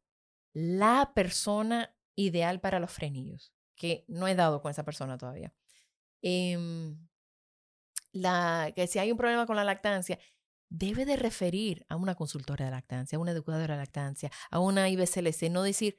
la 0.54 1.12
persona 1.14 1.96
ideal 2.16 2.60
para 2.60 2.80
los 2.80 2.92
frenillos, 2.92 3.54
que 3.78 4.04
no 4.08 4.28
he 4.28 4.36
dado 4.36 4.62
con 4.62 4.72
esa 4.72 4.84
persona 4.84 5.18
todavía. 5.18 5.54
Em, 6.22 6.98
la, 8.12 8.72
que 8.76 8.88
si 8.88 9.00
hay 9.00 9.12
un 9.12 9.18
problema 9.18 9.46
con 9.46 9.56
la 9.56 9.64
lactancia, 9.64 10.20
debe 10.70 11.06
de 11.06 11.16
referir 11.16 11.86
a 11.88 11.96
una 11.96 12.16
consultora 12.16 12.66
de 12.66 12.72
lactancia, 12.72 13.18
a 13.18 13.22
una 13.22 13.32
educadora 13.32 13.76
de 13.76 13.82
lactancia, 13.82 14.32
a 14.52 14.60
una 14.60 14.90
IBCLC, 14.90 15.50
no 15.50 15.64
decir, 15.64 15.98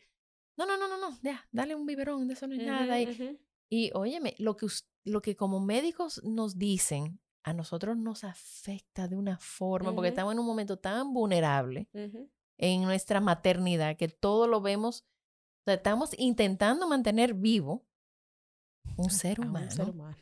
no, 0.56 0.66
no, 0.66 0.76
no, 0.76 0.88
no, 0.88 0.98
no, 0.98 1.18
ya, 1.22 1.46
dale 1.52 1.74
un 1.74 1.86
biberón, 1.86 2.26
de 2.26 2.34
eso 2.34 2.46
no 2.46 2.54
es 2.54 2.66
nada. 2.66 3.00
Y, 3.00 3.38
y 3.70 3.90
óyeme, 3.94 4.34
lo 4.38 4.56
que, 4.56 4.66
lo 5.04 5.22
que 5.22 5.36
como 5.36 5.60
médicos 5.60 6.20
nos 6.24 6.58
dicen, 6.58 7.20
a 7.44 7.54
nosotros 7.54 7.96
nos 7.96 8.24
afecta 8.24 9.08
de 9.08 9.16
una 9.16 9.38
forma, 9.38 9.94
porque 9.94 10.08
estamos 10.08 10.32
en 10.32 10.38
un 10.38 10.46
momento 10.46 10.78
tan 10.78 11.14
vulnerable 11.14 11.88
en 12.58 12.82
nuestra 12.82 13.20
maternidad 13.20 13.96
que 13.96 14.08
todo 14.08 14.46
lo 14.48 14.60
vemos, 14.60 15.06
estamos 15.74 16.11
intentando 16.18 16.87
mantener 16.88 17.35
vivo 17.35 17.85
un 18.96 19.11
ser 19.11 19.40
humano, 19.40 19.66
un 19.66 19.70
ser 19.70 19.90
humano. 19.90 20.16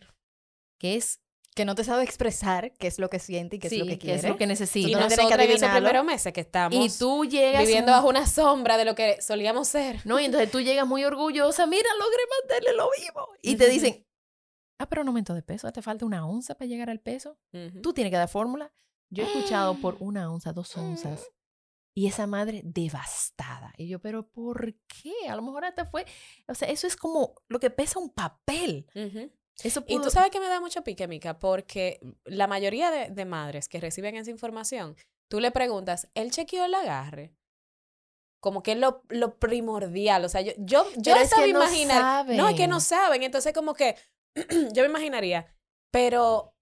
que 0.79 0.97
es 0.97 1.21
que 1.55 1.65
no 1.65 1.75
te 1.75 1.85
sabe 1.85 2.05
expresar 2.05 2.75
qué 2.75 2.87
es 2.87 2.99
lo 2.99 3.09
que 3.09 3.19
siente 3.19 3.57
y 3.57 3.59
qué 3.59 3.69
es 3.69 3.79
lo 3.79 3.87
que 3.87 3.97
quiere. 3.97 4.21
Qué 4.21 4.27
es 4.27 4.31
lo 4.31 4.37
que 4.37 4.47
necesita. 4.47 4.91
Y 4.91 4.93
no 4.93 5.01
nosotros 5.01 5.29
que 5.29 5.45
en 5.45 5.51
esos 5.53 5.71
primeros 5.71 6.05
meses 6.05 6.33
que 6.35 6.43
estamos 6.43 6.79
y 6.79 6.99
tú 6.99 7.25
llegas 7.25 7.63
viviendo 7.63 7.93
bajo 7.93 8.11
una 8.11 8.27
sombra 8.27 8.77
de 8.77 8.85
lo 8.85 8.95
que 8.95 9.23
solíamos 9.23 9.67
ser. 9.67 10.03
No, 10.05 10.21
y 10.21 10.27
entonces 10.27 10.51
tú 10.51 10.61
llegas 10.61 10.87
muy 10.87 11.03
orgullosa, 11.05 11.67
mira, 11.67 11.89
logré 11.99 12.23
mantenerle 12.43 12.77
lo 12.77 12.91
vivo. 13.01 13.29
Y 13.41 13.57
te 13.57 13.71
dicen, 13.71 14.07
ah, 14.79 14.87
pero 14.87 15.01
un 15.01 15.09
aumento 15.09 15.33
de 15.33 15.43
peso, 15.43 15.73
te 15.73 15.81
falta 15.81 16.05
una 16.05 16.27
onza 16.27 16.55
para 16.57 16.69
llegar 16.69 16.91
al 16.91 17.01
peso. 17.01 17.39
Tú 17.83 17.95
tienes 17.95 18.11
que 18.11 18.19
dar 18.19 18.29
fórmula. 18.29 18.71
Yo 19.09 19.25
he 19.25 19.27
escuchado 19.27 19.77
por 19.81 19.97
una 20.01 20.31
onza, 20.31 20.53
dos 20.53 20.77
onzas. 20.77 21.27
Y 21.97 22.07
esa 22.07 22.27
madre 22.27 22.61
devastada. 22.63 23.73
Y 23.79 23.89
yo, 23.89 24.01
pero 24.01 24.29
¿por 24.29 24.75
qué? 24.87 25.15
A 25.31 25.35
lo 25.35 25.41
mejor 25.41 25.65
hasta 25.65 25.87
fue, 25.87 26.05
o 26.47 26.55
sea, 26.55 26.69
eso 26.69 26.87
es 26.87 26.95
como 26.95 27.35
lo 27.49 27.59
que 27.59 27.71
pesa 27.71 27.99
un 27.99 28.11
papel. 28.11 28.87
Y 29.87 29.99
tú 30.03 30.11
sabes 30.11 30.31
que 30.31 30.39
me 30.39 30.47
da 30.47 30.61
mucho 30.61 30.85
pique, 30.85 31.09
Mica, 31.09 31.39
porque 31.39 31.99
la 32.27 32.49
mayoría 32.49 32.91
de, 32.91 33.25
madres 33.25 33.71
que 33.71 33.81
reciben 33.81 34.15
esa 34.15 34.31
información, 34.31 34.95
tú 35.29 35.41
le 35.41 35.51
preguntas, 35.53 36.11
¿él 36.13 36.31
chequeó 36.31 36.67
el 36.67 36.75
agarre? 36.75 37.35
Como 38.41 38.63
que 38.63 38.73
es 38.73 38.79
lo, 38.79 39.03
lo 39.09 39.39
primordial. 39.39 40.23
O 40.27 40.29
sea, 40.29 40.43
yo, 40.43 40.53
yo, 40.59 40.87
yo 40.99 41.17
estaba 41.17 41.47
imaginar. 41.47 42.27
No, 42.29 42.47
es 42.51 42.57
que 42.57 42.69
no 42.69 42.81
saben. 42.81 43.23
Entonces, 43.23 43.55
como 43.55 43.73
que 43.73 43.97
yo 44.75 44.83
me 44.83 44.89
imaginaría, 44.91 45.47
pero 45.91 46.55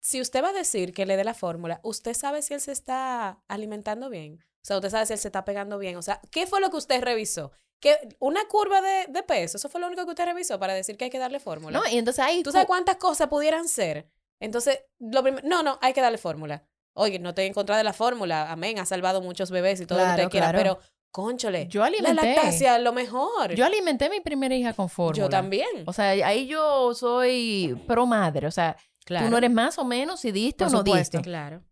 si 0.00 0.20
usted 0.20 0.44
va 0.44 0.50
a 0.50 0.52
decir 0.52 0.92
que 0.94 1.06
le 1.06 1.16
dé 1.16 1.24
la 1.24 1.34
fórmula, 1.34 1.80
¿usted 1.82 2.14
sabe 2.14 2.40
si 2.42 2.54
él 2.54 2.60
se 2.60 2.70
está 2.70 3.42
alimentando 3.48 4.10
bien? 4.10 4.44
O 4.66 4.68
sea, 4.68 4.76
usted 4.78 4.90
sabe 4.90 5.06
si 5.06 5.12
él 5.12 5.18
se 5.20 5.28
está 5.28 5.44
pegando 5.44 5.78
bien. 5.78 5.96
O 5.96 6.02
sea, 6.02 6.20
¿qué 6.32 6.44
fue 6.48 6.60
lo 6.60 6.70
que 6.70 6.76
usted 6.76 7.00
revisó? 7.00 7.52
que 7.78 7.94
una 8.20 8.42
curva 8.48 8.80
de, 8.80 9.06
de, 9.10 9.22
peso, 9.22 9.58
eso 9.58 9.68
fue 9.68 9.80
lo 9.80 9.86
único 9.86 10.02
que 10.04 10.10
usted 10.10 10.24
revisó 10.24 10.58
para 10.58 10.72
decir 10.72 10.96
que 10.96 11.04
hay 11.04 11.10
que 11.10 11.18
darle 11.18 11.38
fórmula. 11.38 11.78
No, 11.78 11.86
y 11.86 11.98
entonces 11.98 12.24
ahí... 12.24 12.42
¿Tú 12.42 12.50
sabes 12.50 12.66
cuántas 12.66 12.96
cosas 12.96 13.28
pudieran 13.28 13.68
ser? 13.68 14.08
Entonces, 14.40 14.80
lo 14.98 15.22
no, 15.44 15.62
no, 15.62 15.78
hay 15.82 15.92
que 15.92 16.00
darle 16.00 16.16
fórmula. 16.16 16.64
Oye, 16.94 17.18
no 17.18 17.28
estoy 17.28 17.44
en 17.44 17.52
contra 17.52 17.76
de 17.76 17.84
la 17.84 17.92
fórmula, 17.92 18.50
amén, 18.50 18.78
ha 18.78 18.86
salvado 18.86 19.20
muchos 19.20 19.50
bebés 19.50 19.80
y 19.82 19.86
todo 19.86 19.98
lo 19.98 20.04
que 20.06 20.10
usted 20.12 20.30
quiera, 20.30 20.52
pero 20.52 20.78
conchole, 21.10 21.68
yo 21.68 21.84
alimenté. 21.84 22.14
la 22.14 22.22
lactancia 22.22 22.78
lo 22.78 22.94
mejor. 22.94 23.54
Yo 23.54 23.64
alimenté 23.66 24.06
a 24.06 24.10
mi 24.10 24.20
primera 24.20 24.54
hija 24.54 24.72
con 24.72 24.88
fórmula. 24.88 25.18
Yo 25.24 25.28
también. 25.28 25.84
O 25.84 25.92
sea, 25.92 26.10
ahí 26.26 26.46
yo 26.46 26.94
soy 26.94 27.78
pro 27.86 28.06
madre, 28.06 28.46
o 28.46 28.50
sea, 28.50 28.76
claro. 29.04 29.26
tú 29.26 29.30
no 29.30 29.38
eres 29.38 29.50
más 29.50 29.78
o 29.78 29.84
menos 29.84 30.20
si 30.20 30.32
diste 30.32 30.64
o 30.64 30.70
no 30.70 30.82
diste. 30.82 31.20
Claro. 31.20 31.62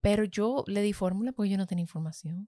Pero 0.00 0.24
yo 0.24 0.64
le 0.66 0.82
di 0.82 0.92
fórmula 0.92 1.32
porque 1.32 1.50
yo 1.50 1.56
no 1.56 1.66
tenía 1.66 1.82
información. 1.82 2.46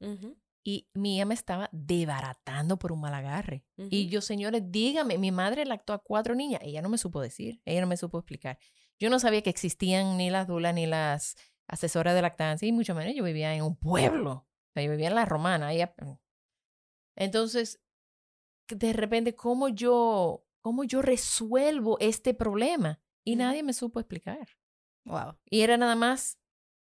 Y 0.63 0.89
mi 0.93 1.17
hija 1.17 1.25
me 1.25 1.35
estaba 1.35 1.69
debaratando 1.73 2.79
por 2.79 2.93
un 2.93 3.01
mal 3.01 3.15
agarre. 3.15 3.65
Y 3.77 4.09
yo, 4.09 4.21
señores, 4.21 4.63
dígame, 4.67 5.19
mi 5.19 5.33
madre 5.33 5.65
lactó 5.65 5.93
a 5.93 5.99
cuatro 5.99 6.35
niñas. 6.35 6.61
Ella 6.63 6.83
no 6.83 6.89
me 6.89 6.99
supo 6.99 7.21
decir, 7.21 7.61
ella 7.65 7.81
no 7.81 7.87
me 7.87 7.97
supo 7.97 8.19
explicar. 8.19 8.59
Yo 8.99 9.09
no 9.09 9.19
sabía 9.19 9.43
que 9.43 9.51
existían 9.51 10.19
ni 10.19 10.29
las 10.29 10.47
dulas 10.47 10.75
ni 10.75 10.87
las 10.87 11.37
asesoras 11.67 12.15
de 12.15 12.23
lactancia, 12.23 12.67
y 12.69 12.73
mucho 12.73 12.95
menos 12.95 13.15
yo 13.15 13.25
vivía 13.25 13.55
en 13.55 13.63
un 13.63 13.77
pueblo. 13.77 14.33
O 14.33 14.73
sea, 14.75 14.83
yo 14.83 14.91
vivía 14.91 15.09
en 15.09 15.15
la 15.15 15.25
romana. 15.25 15.71
Mm. 15.73 16.19
Entonces, 17.17 17.81
de 18.69 18.93
repente, 18.93 19.35
¿cómo 19.35 19.69
yo, 19.69 20.45
cómo 20.61 20.85
yo 20.85 21.01
resuelvo 21.01 21.97
este 22.01 22.35
problema? 22.35 23.01
Y 23.25 23.37
nadie 23.37 23.63
me 23.63 23.73
supo 23.73 24.01
explicar. 24.01 24.49
Wow. 25.05 25.39
Y 25.49 25.61
era 25.61 25.77
nada 25.77 25.95
más 25.95 26.40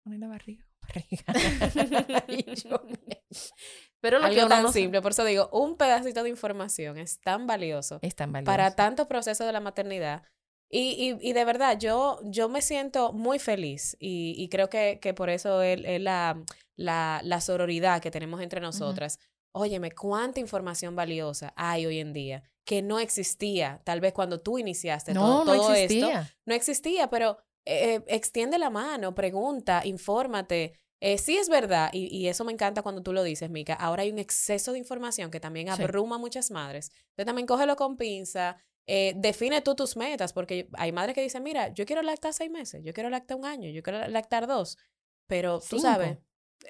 poner 0.07 0.19
la 0.19 0.27
barriga. 0.27 0.65
Pero 3.99 4.19
lo 4.19 4.29
que 4.29 4.45
tan 4.45 4.71
simple, 4.71 5.01
por 5.01 5.11
eso 5.11 5.25
digo, 5.25 5.49
un 5.51 5.75
pedacito 5.75 6.23
de 6.23 6.29
información 6.29 6.97
es 6.97 7.19
tan 7.19 7.47
valioso, 7.47 7.99
es 8.01 8.15
tan 8.15 8.31
valioso. 8.31 8.45
para 8.45 8.75
tanto 8.75 9.07
proceso 9.07 9.45
de 9.45 9.51
la 9.51 9.59
maternidad. 9.59 10.23
Y, 10.69 11.17
y, 11.21 11.29
y, 11.29 11.33
de 11.33 11.45
verdad, 11.45 11.79
yo, 11.79 12.19
yo 12.25 12.49
me 12.49 12.61
siento 12.61 13.13
muy 13.13 13.39
feliz 13.39 13.95
y, 13.99 14.35
y 14.37 14.49
creo 14.49 14.69
que, 14.69 14.99
que, 15.01 15.13
por 15.13 15.29
eso 15.29 15.61
es, 15.61 15.79
la, 16.01 16.43
la, 16.75 17.21
la, 17.23 17.41
sororidad 17.41 18.01
que 18.01 18.11
tenemos 18.11 18.41
entre 18.41 18.59
nosotras. 18.59 19.17
Óyeme, 19.53 19.91
cuánta 19.91 20.41
información 20.41 20.93
valiosa 20.93 21.53
hay 21.55 21.85
hoy 21.85 21.99
en 21.99 22.11
día 22.11 22.43
que 22.67 22.81
no 22.81 22.99
existía, 22.99 23.81
tal 23.85 24.01
vez 24.01 24.11
cuando 24.11 24.41
tú 24.41 24.59
iniciaste 24.59 25.13
todo, 25.13 25.45
todo 25.45 25.73
esto. 25.73 26.09
No 26.45 26.53
existía, 26.53 27.09
pero 27.09 27.37
eh, 27.69 28.01
extiende 28.07 28.57
la 28.57 28.69
mano, 28.69 29.13
pregunta, 29.13 29.81
infórmate. 29.83 30.79
Eh, 31.01 31.17
sí 31.17 31.37
es 31.37 31.49
verdad, 31.49 31.89
y, 31.91 32.07
y, 32.15 32.27
eso 32.27 32.45
me 32.45 32.53
encanta 32.53 32.81
cuando 32.81 33.03
tú 33.03 33.11
lo 33.11 33.23
dices, 33.23 33.49
Mica. 33.49 33.73
Ahora 33.73 34.03
hay 34.03 34.09
un 34.09 34.19
exceso 34.19 34.71
de 34.71 34.79
información 34.79 35.29
que 35.29 35.41
también 35.41 35.69
abruma 35.69 36.15
a 36.15 36.19
muchas 36.19 36.49
madres. 36.49 36.89
Entonces 37.09 37.25
también 37.25 37.45
cógelo 37.45 37.75
con 37.75 37.97
pinza, 37.97 38.57
eh, 38.87 39.13
define 39.17 39.61
tú 39.61 39.75
tus 39.75 39.97
metas, 39.97 40.31
porque 40.31 40.69
hay 40.73 40.93
madres 40.93 41.13
que 41.13 41.21
dicen, 41.21 41.43
mira, 41.43 41.73
yo 41.73 41.85
quiero 41.85 42.01
lactar 42.01 42.33
seis 42.33 42.49
meses, 42.49 42.81
yo 42.85 42.93
quiero 42.93 43.09
lactar 43.09 43.37
un 43.37 43.45
año, 43.45 43.69
yo 43.69 43.83
quiero 43.83 44.07
lactar 44.07 44.47
dos, 44.47 44.77
pero 45.27 45.59
tú 45.59 45.77
sabes, 45.77 46.17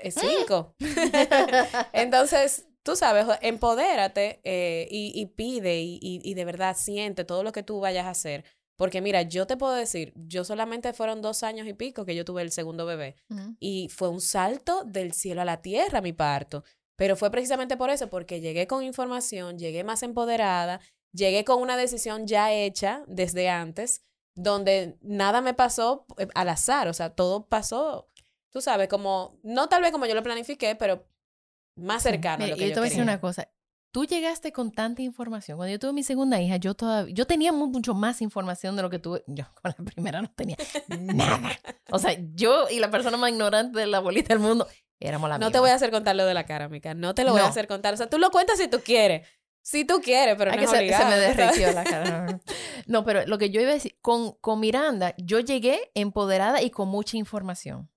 es 0.02 0.16
cinco. 0.16 0.74
Entonces, 1.94 2.68
tú 2.84 2.96
sabes, 2.96 3.28
empodérate 3.42 4.42
y, 4.90 5.12
y, 5.14 5.26
pide 5.28 5.80
y, 5.80 6.00
y 6.02 6.34
de 6.34 6.46
verdad 6.46 6.76
siente 6.76 7.24
todo 7.24 7.44
lo 7.44 7.52
que 7.52 7.62
tú 7.62 7.80
vayas 7.80 8.08
a 8.08 8.10
hacer 8.10 8.44
porque 8.78 9.02
mira, 9.02 9.24
yo 9.24 9.48
te 9.48 9.58
puedo 9.58 9.74
decir, 9.74 10.14
yo 10.16 10.44
solamente 10.44 10.94
fueron 10.94 11.22
dos 11.22 11.42
años 11.42 11.68
y 11.68 11.74
pico 11.74 12.06
que 12.06 12.16
yo 12.16 12.24
tuve 12.24 12.44
el 12.44 12.52
segundo 12.52 12.86
bebé. 12.86 13.16
Y 13.60 13.90
fue 13.90 14.08
un 14.08 14.22
salto 14.22 14.84
del 14.86 15.14
cielo 15.14 15.42
a 15.42 15.46
la 15.46 15.62
tierra 15.62 16.00
mi 16.00 16.14
parto. 16.14 16.64
Pero 16.96 17.16
fue 17.16 17.32
precisamente 17.32 17.76
por 17.76 17.90
eso, 17.90 18.08
porque 18.10 18.40
llegué 18.40 18.68
con 18.68 18.84
información, 18.84 19.58
llegué 19.58 19.84
más 19.84 20.04
empoderada, 20.04 20.80
llegué 21.12 21.44
con 21.44 21.62
una 21.62 21.76
decisión 21.76 22.28
ya 22.28 22.54
hecha 22.54 23.04
desde 23.08 23.50
antes, 23.50 24.04
donde 24.36 24.98
nada 25.02 25.42
me 25.42 25.56
pasó 25.56 26.06
eh, 26.20 26.28
al 26.36 26.50
azar, 26.50 26.88
o 26.88 26.94
sea, 26.94 27.16
todo 27.16 27.48
pasó, 27.48 28.10
tú 28.52 28.62
sabes, 28.62 28.88
como, 28.88 29.40
no 29.42 29.70
tal 29.70 29.82
vez 29.82 29.92
como 29.92 30.06
yo 30.06 30.14
lo 30.14 30.24
planifiqué, 30.24 30.76
pero 30.76 31.08
más 31.76 32.04
cercano 32.04 32.46
a 32.46 32.48
lo 32.48 32.56
que 32.56 32.62
yo, 32.62 32.68
yo 32.68 32.74
te 32.74 32.80
voy 32.80 32.88
a 32.88 32.90
decir 32.90 33.04
una 33.04 33.20
cosa, 33.20 33.50
tú 33.92 34.06
llegaste 34.06 34.52
con 34.52 34.72
tanta 34.72 35.02
información. 35.02 35.58
Cuando 35.58 35.72
yo 35.72 35.80
tuve 35.80 35.94
mi 35.94 36.04
segunda 36.04 36.42
hija, 36.42 36.58
yo 36.58 36.74
todavía, 36.74 37.14
yo 37.14 37.26
tenía 37.26 37.52
mucho 37.52 37.94
más 37.94 38.22
información 38.22 38.76
de 38.76 38.82
lo 38.82 38.90
que 38.90 39.00
tuve. 39.00 39.24
Yo 39.28 39.46
con 39.62 39.74
la 39.78 39.86
primera 39.86 40.22
no 40.22 40.30
tenía 40.30 40.58
nada. 41.00 41.52
O 41.92 42.00
sea, 42.00 42.18
yo 42.34 42.68
y 42.70 42.80
la 42.80 42.92
persona 42.92 43.18
más 43.18 43.32
ignorante 43.32 43.80
de 43.80 43.88
la 43.88 44.00
bolita 44.00 44.34
del 44.34 44.40
mundo 44.40 44.68
éramos 45.00 45.30
la 45.30 45.38
No 45.38 45.52
te 45.52 45.60
voy 45.60 45.70
a 45.70 45.76
hacer 45.76 45.92
contar 45.92 46.16
lo 46.16 46.26
de 46.26 46.34
la 46.34 46.46
cara, 46.46 46.70
Mica. 46.70 46.94
No 46.94 47.14
te 47.14 47.24
lo 47.24 47.32
voy 47.32 47.42
a 47.42 47.48
hacer 47.48 47.68
contar. 47.68 47.94
O 47.94 47.98
sea, 47.98 48.10
tú 48.10 48.18
lo 48.18 48.32
cuentas 48.32 48.58
si 48.58 48.68
tú 48.68 48.80
quieres. 48.82 49.28
Si 49.62 49.84
tú 49.84 50.00
quieres, 50.02 50.36
pero 50.38 50.52
no 50.52 50.62
es 50.62 50.70
se, 50.70 50.78
se, 50.78 51.06
me 51.06 51.18
derritió 51.18 51.74
la 51.74 51.84
cara. 51.84 52.40
No, 52.86 53.04
pero 53.04 53.26
lo 53.26 53.38
que 53.38 53.50
yo 53.50 53.60
iba 53.60 53.72
a 53.72 53.74
decir, 53.74 53.98
con, 54.02 54.32
con 54.40 54.62
Miranda, 54.62 55.14
yo 55.18 55.42
llegué 55.42 55.92
empoderada 55.94 56.62
y 56.62 56.70
con 56.70 56.88
mucha 56.88 57.18
información. 57.18 57.90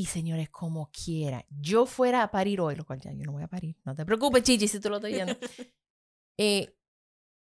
Y 0.00 0.06
señores, 0.06 0.48
como 0.48 0.90
quiera, 0.90 1.44
yo 1.50 1.84
fuera 1.84 2.22
a 2.22 2.30
parir 2.30 2.62
hoy, 2.62 2.74
lo 2.74 2.86
cual 2.86 3.02
ya 3.02 3.12
yo 3.12 3.26
no 3.26 3.32
voy 3.32 3.42
a 3.42 3.48
parir. 3.48 3.76
No 3.84 3.94
te 3.94 4.06
preocupes, 4.06 4.42
Chichi, 4.42 4.66
si 4.66 4.80
tú 4.80 4.88
lo 4.88 4.96
estás 4.96 5.12
viendo. 5.12 5.36
eh, 6.38 6.74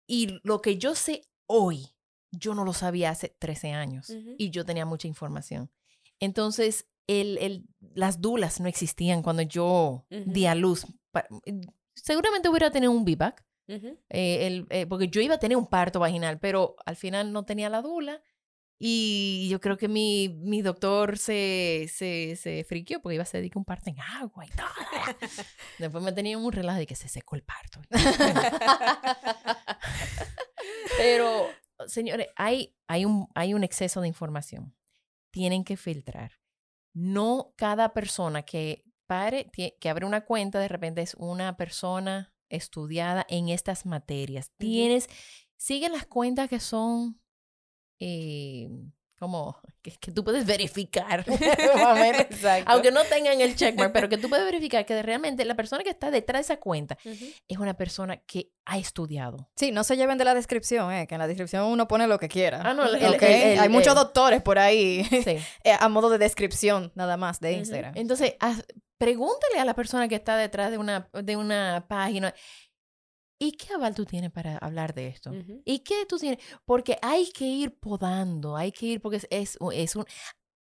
y 0.06 0.42
lo 0.44 0.62
que 0.62 0.78
yo 0.78 0.94
sé 0.94 1.22
hoy, 1.46 1.88
yo 2.34 2.54
no 2.56 2.66
lo 2.66 2.74
sabía 2.74 3.12
hace 3.12 3.30
13 3.40 3.72
años 3.72 4.14
y 4.38 4.50
yo 4.50 4.66
tenía 4.66 4.86
mucha 4.86 5.08
información. 5.08 5.72
Entonces, 6.20 6.90
el, 7.08 7.38
el, 7.38 7.66
las 7.80 8.20
dulas 8.20 8.60
no 8.60 8.68
existían 8.68 9.24
cuando 9.24 9.44
yo 9.44 10.06
di 10.10 10.46
a 10.46 10.54
luz. 10.54 10.86
Seguramente 11.96 12.50
hubiera 12.50 12.72
tenido 12.72 12.92
un 12.92 13.06
VBAC, 13.06 13.42
eh, 13.68 14.48
el, 14.48 14.68
eh, 14.70 14.86
porque 14.86 15.08
yo 15.08 15.22
iba 15.22 15.36
a 15.36 15.40
tener 15.40 15.56
un 15.56 15.68
parto 15.68 16.02
vaginal, 16.02 16.42
pero 16.42 16.76
al 16.86 16.98
final 16.98 17.32
no 17.32 17.46
tenía 17.46 17.70
la 17.70 17.82
dula 17.82 18.22
Y 18.82 19.50
yo 19.52 19.60
creo 19.60 19.78
que 19.78 19.90
mi, 19.90 20.30
mi 20.30 20.62
doctor 20.62 21.18
se, 21.18 21.92
se, 21.94 22.38
se 22.38 22.64
friqueó 22.64 23.02
porque 23.02 23.16
iba 23.16 23.24
a 23.24 23.26
ser 23.26 23.42
de 23.42 23.50
que 23.50 23.58
un 23.58 23.66
parto 23.66 23.90
en 23.90 24.00
agua 24.00 24.46
y 24.46 24.50
todo. 24.50 24.68
Después 25.80 26.02
me 26.02 26.14
tenía 26.14 26.38
un 26.38 26.50
relajo 26.50 26.80
de 26.80 26.88
que 26.88 26.96
se 26.96 27.10
secó 27.10 27.36
el 27.36 27.44
parto. 27.44 27.82
Pero, 30.98 31.50
señores, 31.88 32.28
hay, 32.38 32.74
hay, 32.88 33.04
un, 33.04 33.28
hay 33.36 33.54
un 33.54 33.66
exceso 33.66 34.00
de 34.00 34.08
información. 34.08 34.74
Tienen 35.32 35.66
que 35.66 35.76
filtrar. 35.76 36.40
No 36.94 37.54
cada 37.58 37.94
persona 37.94 38.44
que 38.44 38.86
pare, 39.08 39.52
que 39.52 39.90
abre 39.90 40.06
una 40.06 40.22
cuenta, 40.22 40.60
de 40.60 40.70
repente 40.70 41.02
es 41.02 41.16
una 41.16 41.58
persona 41.58 42.34
estudiada 42.48 43.26
en 43.28 43.50
estas 43.50 43.86
materias. 43.86 44.52
Tienes, 44.58 45.10
sigue 45.58 45.90
las 45.90 46.06
cuentas 46.06 46.50
que 46.50 46.62
son 46.62 47.20
eh, 48.00 48.70
como 49.20 49.60
que, 49.82 49.92
que 49.92 50.12
tú 50.14 50.24
puedes 50.24 50.46
verificar. 50.46 51.26
Aunque 52.66 52.92
no 52.92 53.04
tengan 53.04 53.42
el 53.42 53.56
checkmark, 53.56 53.92
pero 53.92 54.10
que 54.10 54.18
tú 54.18 54.30
puedes 54.30 54.46
verificar 54.46 54.86
que 54.86 55.02
realmente 55.02 55.44
la 55.46 55.56
persona 55.56 55.84
que 55.84 55.90
está 55.90 56.10
detrás 56.12 56.48
de 56.48 56.54
esa 56.54 56.60
cuenta 56.62 56.98
Ujú. 57.06 57.26
es 57.48 57.58
una 57.58 57.74
persona 57.76 58.18
que 58.18 58.52
ha 58.66 58.78
estudiado. 58.78 59.50
Sí, 59.56 59.72
no 59.72 59.84
se 59.84 59.98
lleven 59.98 60.18
de 60.18 60.26
la 60.26 60.34
descripción, 60.34 60.92
eh, 60.94 61.08
que 61.08 61.16
en 61.16 61.20
la 61.20 61.28
descripción 61.28 61.66
uno 61.66 61.88
pone 61.88 62.08
lo 62.08 62.18
que 62.20 62.30
quiera. 62.30 62.62
Ah, 62.64 62.74
no, 62.74 62.86
el- 62.86 62.96
¿ok? 63.16 63.22
el- 63.24 63.32
el- 63.54 63.60
Hay 63.60 63.70
muchos 63.70 63.90
el- 63.94 63.96
doctores 63.96 64.42
por 64.42 64.58
ahí 64.60 65.04
Sí. 65.06 65.38
eh, 65.64 65.76
a 65.78 65.90
modo 65.90 66.10
de 66.10 66.18
descripción 66.18 66.92
nada 66.96 67.18
más 67.18 67.40
de. 67.40 67.54
Instagram. 67.54 67.94
Entonces, 67.98 68.36
haz- 68.40 68.66
pregúntale 68.98 69.60
a 69.60 69.66
la 69.66 69.74
persona 69.76 70.08
que 70.08 70.16
está 70.16 70.38
detrás 70.38 70.72
de 70.72 70.78
una, 70.78 71.10
de 71.14 71.36
una 71.36 71.86
página, 71.88 72.34
¿y 73.40 73.54
qué 73.54 73.74
aval 73.74 73.96
tú 73.96 74.06
tienes 74.06 74.32
para 74.32 74.58
hablar 74.58 74.94
de 74.94 75.08
esto? 75.08 75.32
Ujú. 75.32 75.62
¿Y 75.66 75.80
qué 75.80 76.06
tú 76.08 76.18
tienes? 76.20 76.40
Porque 76.66 76.98
hay 77.02 77.32
que 77.32 77.46
ir 77.46 77.80
podando, 77.80 78.56
hay 78.58 78.72
que 78.72 78.86
ir 78.86 79.02
porque 79.02 79.18
es, 79.18 79.28
es, 79.32 79.58
es 79.74 79.96
un... 79.96 80.06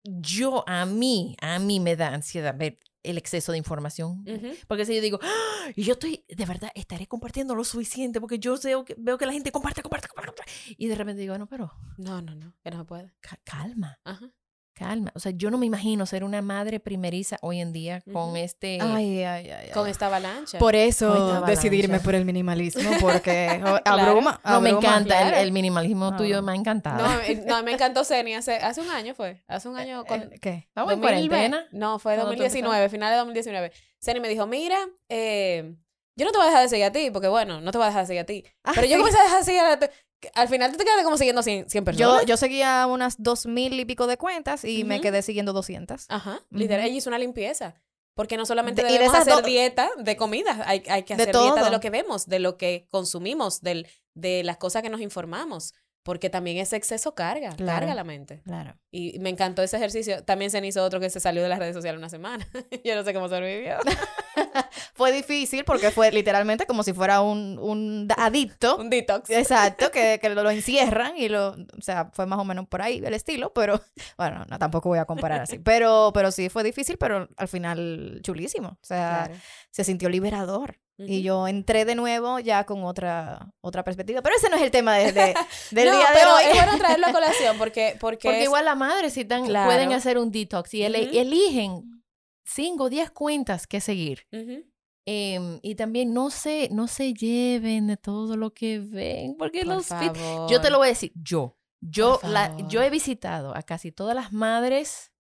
Yo, 0.05 0.63
a 0.69 0.87
mí, 0.87 1.35
a 1.41 1.59
mí 1.59 1.81
me 1.81 1.97
da 1.97 2.15
ansiedad 2.15 2.55
ver 2.57 2.79
el 3.03 3.19
exceso 3.19 3.51
de 3.53 3.59
información. 3.59 4.25
Ujú. 4.29 4.55
Porque 4.69 4.85
si 4.87 4.95
yo 4.95 5.01
digo, 5.01 5.19
"Ah, 5.23 5.71
y 5.75 5.83
yo 5.83 5.95
estoy, 5.95 6.25
de 6.29 6.45
verdad, 6.47 6.71
estaré 6.77 7.07
compartiendo 7.09 7.55
lo 7.57 7.65
suficiente 7.65 8.21
porque 8.21 8.39
yo 8.39 8.57
veo 8.63 8.85
que, 8.85 8.95
veo 8.99 9.19
que 9.19 9.27
la 9.27 9.33
gente 9.33 9.51
comparte, 9.51 9.83
comparte, 9.83 10.07
comparte, 10.09 10.31
comparte". 10.31 10.53
Y 10.77 10.87
de 10.87 10.95
repente 10.95 11.23
digo, 11.23 11.37
no, 11.39 11.49
pero 11.49 11.73
No, 11.99 12.23
no, 12.23 12.35
no, 12.37 12.55
que 12.63 12.71
no 12.71 12.79
se 12.79 12.85
puede. 12.85 13.13
ca- 13.21 13.41
calma, 13.45 13.99
Ajá. 14.05 14.31
Calma. 14.77 15.11
O 15.15 15.19
sea, 15.19 15.33
yo 15.35 15.51
no 15.51 15.57
me 15.59 15.65
imagino 15.67 16.05
ser 16.05 16.23
una 16.23 16.43
madre 16.43 16.79
primeriza 16.81 17.39
hoy 17.41 17.61
en 17.61 17.73
día 17.73 18.03
con 18.13 18.37
este... 18.37 18.79
Ay, 18.81 19.23
ay, 19.25 19.51
ay. 19.51 19.71
Con 19.73 19.89
esta 19.89 20.07
avalancha. 20.07 20.59
Por 20.59 20.73
Con 20.75 20.81
eso 20.81 21.41
decidirme 21.47 21.99
por 22.01 22.15
el 22.15 22.25
minimalismo, 22.27 22.91
porque 23.01 23.61
oh, 23.67 23.79
Claro. 23.83 24.03
abruma, 24.11 24.41
no, 24.45 24.61
me 24.61 24.71
encanta 24.71 25.23
el- 25.23 25.29
claro. 25.29 25.37
el, 25.39 25.53
minimalismo 25.53 26.11
No. 26.11 26.17
tuyo, 26.17 26.43
me 26.43 26.53
ha 26.53 26.55
encantado. 26.55 27.05
No, 27.07 27.21
eh, 27.23 27.43
no, 27.47 27.63
me 27.63 27.73
encantó 27.73 28.05
Ceni 28.05 28.35
hace, 28.35 28.57
hace 28.57 28.81
un 28.83 28.91
año 28.91 29.15
fue. 29.15 29.43
Hace 29.49 29.69
un 29.69 29.77
año. 29.79 30.05
Con, 30.05 30.23
Eh, 30.23 30.39
¿Qué? 30.41 30.67
Estamos 30.69 30.93
en 30.93 31.01
2020. 31.01 31.29
cuarentena. 31.29 31.69
No, 31.73 31.99
fue 31.99 32.15
cuando 32.15 32.33
tú 32.33 32.43
2019, 32.43 32.89
finales 32.91 33.15
de 33.15 33.19
2019. 33.19 33.73
Ceni 33.99 34.21
me 34.21 34.29
dijo, 34.29 34.47
mira, 34.47 34.79
eh, 35.09 35.75
yo 36.19 36.25
no 36.25 36.33
te 36.33 36.39
voy 36.39 36.47
a 36.47 36.51
dejar 36.51 36.63
de 36.65 36.69
seguir 36.69 36.85
a 36.87 36.93
ti, 36.93 37.11
porque 37.11 37.29
bueno, 37.29 37.61
no 37.61 37.71
te 37.73 37.79
voy 37.79 37.85
a 37.85 37.89
dejar 37.89 38.03
de 38.03 38.07
seguir 38.07 38.23
a 38.23 38.25
ti. 38.27 38.45
Ah, 38.65 38.73
Pero 38.75 38.87
yo 38.87 38.95
sí. 38.95 38.99
comencé 38.99 39.19
a 39.19 39.23
dejar 39.25 39.39
de 39.39 39.45
seguir 39.45 39.61
a 39.63 39.79
ti. 39.79 39.87
Al 40.35 40.49
final 40.49 40.73
tú 40.73 40.79
te 40.79 40.85
quedaste 40.85 41.05
como 41.05 41.17
siguiendo 41.19 41.43
100, 41.43 41.69
100 41.71 41.83
Yo, 41.83 41.85
personas. 41.85 42.27
yo 42.27 42.37
seguía 42.37 42.87
unas 42.89 43.17
dos 43.19 43.47
mil 43.47 43.79
y 43.79 43.85
pico 43.85 44.07
de 44.07 44.17
cuentas 44.17 44.65
y 44.65 44.85
me 44.85 45.01
quedé 45.01 45.23
siguiendo 45.23 45.53
200. 45.53 46.07
Ajá, 46.09 46.41
literal, 46.51 46.81
Ujú. 46.81 46.89
ella 46.89 46.97
hizo 46.99 47.11
una 47.11 47.19
limpieza. 47.19 47.75
Porque 48.15 48.39
no 48.39 48.47
solamente 48.47 48.83
De- 48.83 48.91
debemos 48.91 49.15
hacer 49.15 49.45
dieta 49.45 49.91
de 49.99 50.17
comida, 50.17 50.63
hay, 50.67 50.83
hay 50.89 51.03
que 51.03 51.17
De 51.17 51.25
hacer 51.25 51.37
dieta 51.37 51.63
de 51.65 51.71
lo 51.71 51.81
que 51.81 51.91
vemos, 51.91 52.27
de 52.27 52.39
lo 52.39 52.57
que 52.57 52.87
consumimos, 52.91 53.61
del, 53.61 53.87
de 54.15 54.43
las 54.43 54.57
cosas 54.57 54.81
que 54.83 54.89
nos 54.89 55.03
informamos. 55.03 55.75
Porque 56.07 56.31
también 56.31 56.57
ese 56.59 56.77
exceso 56.77 57.15
carga, 57.17 57.51
Claro. 57.57 57.81
carga 57.81 57.95
la 57.97 58.05
mente. 58.05 58.41
Claro. 58.45 58.79
Y 58.93 59.19
me 59.19 59.29
encantó 59.29 59.63
ese 59.63 59.77
ejercicio. 59.77 60.23
También 60.25 60.51
se 60.53 60.65
hizo 60.65 60.83
otro 60.85 61.01
que 61.01 61.11
se 61.11 61.19
salió 61.21 61.43
de 61.43 61.49
las 61.49 61.59
redes 61.59 61.75
sociales 61.75 61.99
una 61.99 62.09
semana. 62.09 62.47
Yo 62.85 62.95
no 62.95 63.03
sé 63.05 63.13
cómo 63.13 63.29
sobrevivió. 63.29 63.77
Fue 64.95 65.13
difícil 65.13 65.65
porque 65.65 65.91
fue 65.91 66.11
literalmente 66.13 66.67
como 66.67 66.83
si 66.83 66.93
fuera 66.93 67.21
un, 67.21 67.59
un 67.61 68.09
adicto. 68.17 68.77
Un 68.77 68.89
detox. 68.91 69.29
Exacto, 69.31 69.91
que, 69.91 70.19
que 70.21 70.29
lo, 70.31 70.43
lo 70.43 70.51
encierran 70.57 71.17
y 71.17 71.29
lo, 71.29 71.49
o 71.51 71.81
sea, 71.81 72.11
fue 72.13 72.25
más 72.27 72.39
o 72.39 72.45
menos 72.45 72.67
por 72.69 72.83
ahí 72.83 73.03
el 73.05 73.13
estilo, 73.15 73.53
pero 73.53 73.81
bueno, 74.17 74.45
no, 74.49 74.59
tampoco 74.59 74.89
voy 74.89 74.99
a 74.99 75.05
comparar 75.05 75.41
así, 75.43 75.59
pero, 75.59 76.11
pero 76.15 76.31
sí 76.31 76.49
fue 76.49 76.63
difícil, 76.65 76.97
pero 76.99 77.29
al 77.37 77.49
final 77.49 78.21
chulísimo, 78.23 78.69
o 78.69 78.79
sea, 78.85 79.25
Claro. 79.27 79.41
se 79.71 79.85
sintió 79.85 80.09
liberador 80.09 80.79
y 80.99 81.19
Ujú. 81.19 81.25
yo 81.27 81.49
entré 81.49 81.85
de 81.85 81.95
nuevo 81.95 82.39
ya 82.39 82.65
con 82.65 82.85
otra, 82.85 83.51
otra 83.61 83.85
perspectiva, 83.85 84.23
pero 84.23 84.37
ese 84.37 84.49
no 84.49 84.57
es 84.57 84.63
el 84.63 84.71
tema 84.71 84.95
de, 84.97 85.13
de- 85.13 85.35
del 85.71 85.91
no, 85.91 85.97
día 85.99 86.07
de 86.09 86.15
pero 86.15 86.35
hoy. 86.35 86.43
es 86.45 86.55
bueno 86.55 86.79
traerlo 86.79 87.07
a 87.09 87.13
colación 87.13 87.59
porque, 87.59 87.97
porque, 88.01 88.29
Porque 88.29 88.39
es- 88.41 88.45
igual 88.45 88.65
las 88.65 88.77
madres 88.77 89.13
sí 89.13 89.25
tan- 89.25 89.47
Claro. 89.47 89.69
pueden 89.71 89.93
hacer 89.93 90.17
un 90.19 90.31
detox 90.31 90.73
y 90.75 90.83
ele- 90.85 91.09
Ujú. 91.11 91.19
eligen 91.19 92.03
5 92.45 92.85
o 92.85 92.89
10 92.89 93.11
cuentas 93.11 93.67
que 93.67 93.81
seguir. 93.81 94.27
Ujú. 94.33 94.65
Em, 95.09 95.61
y 95.63 95.75
también 95.77 96.13
no 96.15 96.31
se, 96.31 96.69
no 96.73 96.89
se 96.89 97.15
lleven 97.15 97.87
de 97.87 97.97
todo 97.97 98.37
lo 98.37 98.53
que 98.55 98.81
ven, 98.81 99.37
porque 99.37 99.61
Por 99.65 99.75
los 99.77 99.87
favor. 99.87 100.51
Yo 100.51 100.61
te 100.61 100.71
lo 100.71 100.79
voy 100.79 100.87
a 100.87 100.91
decir, 100.91 101.13
yo. 101.15 101.57
Yo, 101.81 102.19
la, 102.25 102.57
yo 102.69 102.83
he 102.83 102.91
visitado 102.91 103.55
a 103.55 103.63
casi 103.63 103.93
todas 103.93 104.17
las 104.17 104.33
madres 104.33 105.13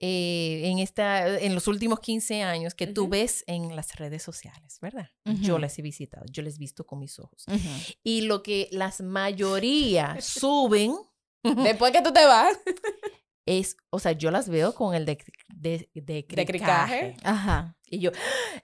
eh, 0.00 0.62
en, 0.64 0.78
esta, 0.78 1.38
en 1.40 1.54
los 1.54 1.66
últimos 1.66 2.00
15 2.00 2.42
años 2.42 2.74
que 2.74 2.86
tú 2.86 3.02
Ujú. 3.02 3.10
ves 3.10 3.44
en 3.46 3.74
las 3.74 3.96
redes 3.96 4.22
sociales, 4.22 4.78
¿verdad? 4.80 5.10
Yo 5.24 5.54
Ujú. 5.54 5.60
las 5.62 5.78
he 5.78 5.82
visitado, 5.82 6.24
yo 6.30 6.42
les 6.42 6.56
he 6.56 6.58
visto 6.58 6.86
con 6.86 6.98
mis 7.00 7.18
ojos. 7.18 7.44
Ujú. 7.48 7.68
Y 8.04 8.22
lo 8.22 8.42
que 8.42 8.68
las 8.70 9.00
mayoría 9.00 10.16
suben 10.20 10.94
Después 11.42 11.92
que 11.92 12.02
tú 12.02 12.12
te 12.12 12.24
vas, 12.26 12.58
es, 13.46 13.76
o 13.90 13.98
sea, 13.98 14.12
yo 14.12 14.30
las 14.30 14.48
veo 14.48 14.74
con 14.74 14.94
el 14.94 15.06
de, 15.06 15.16
de, 15.48 15.88
de, 15.94 16.02
De 16.02 16.26
cricaje. 16.26 16.46
cricaje. 16.46 17.16
Ajá. 17.22 17.76
Y 17.86 18.00
yo, 18.00 18.10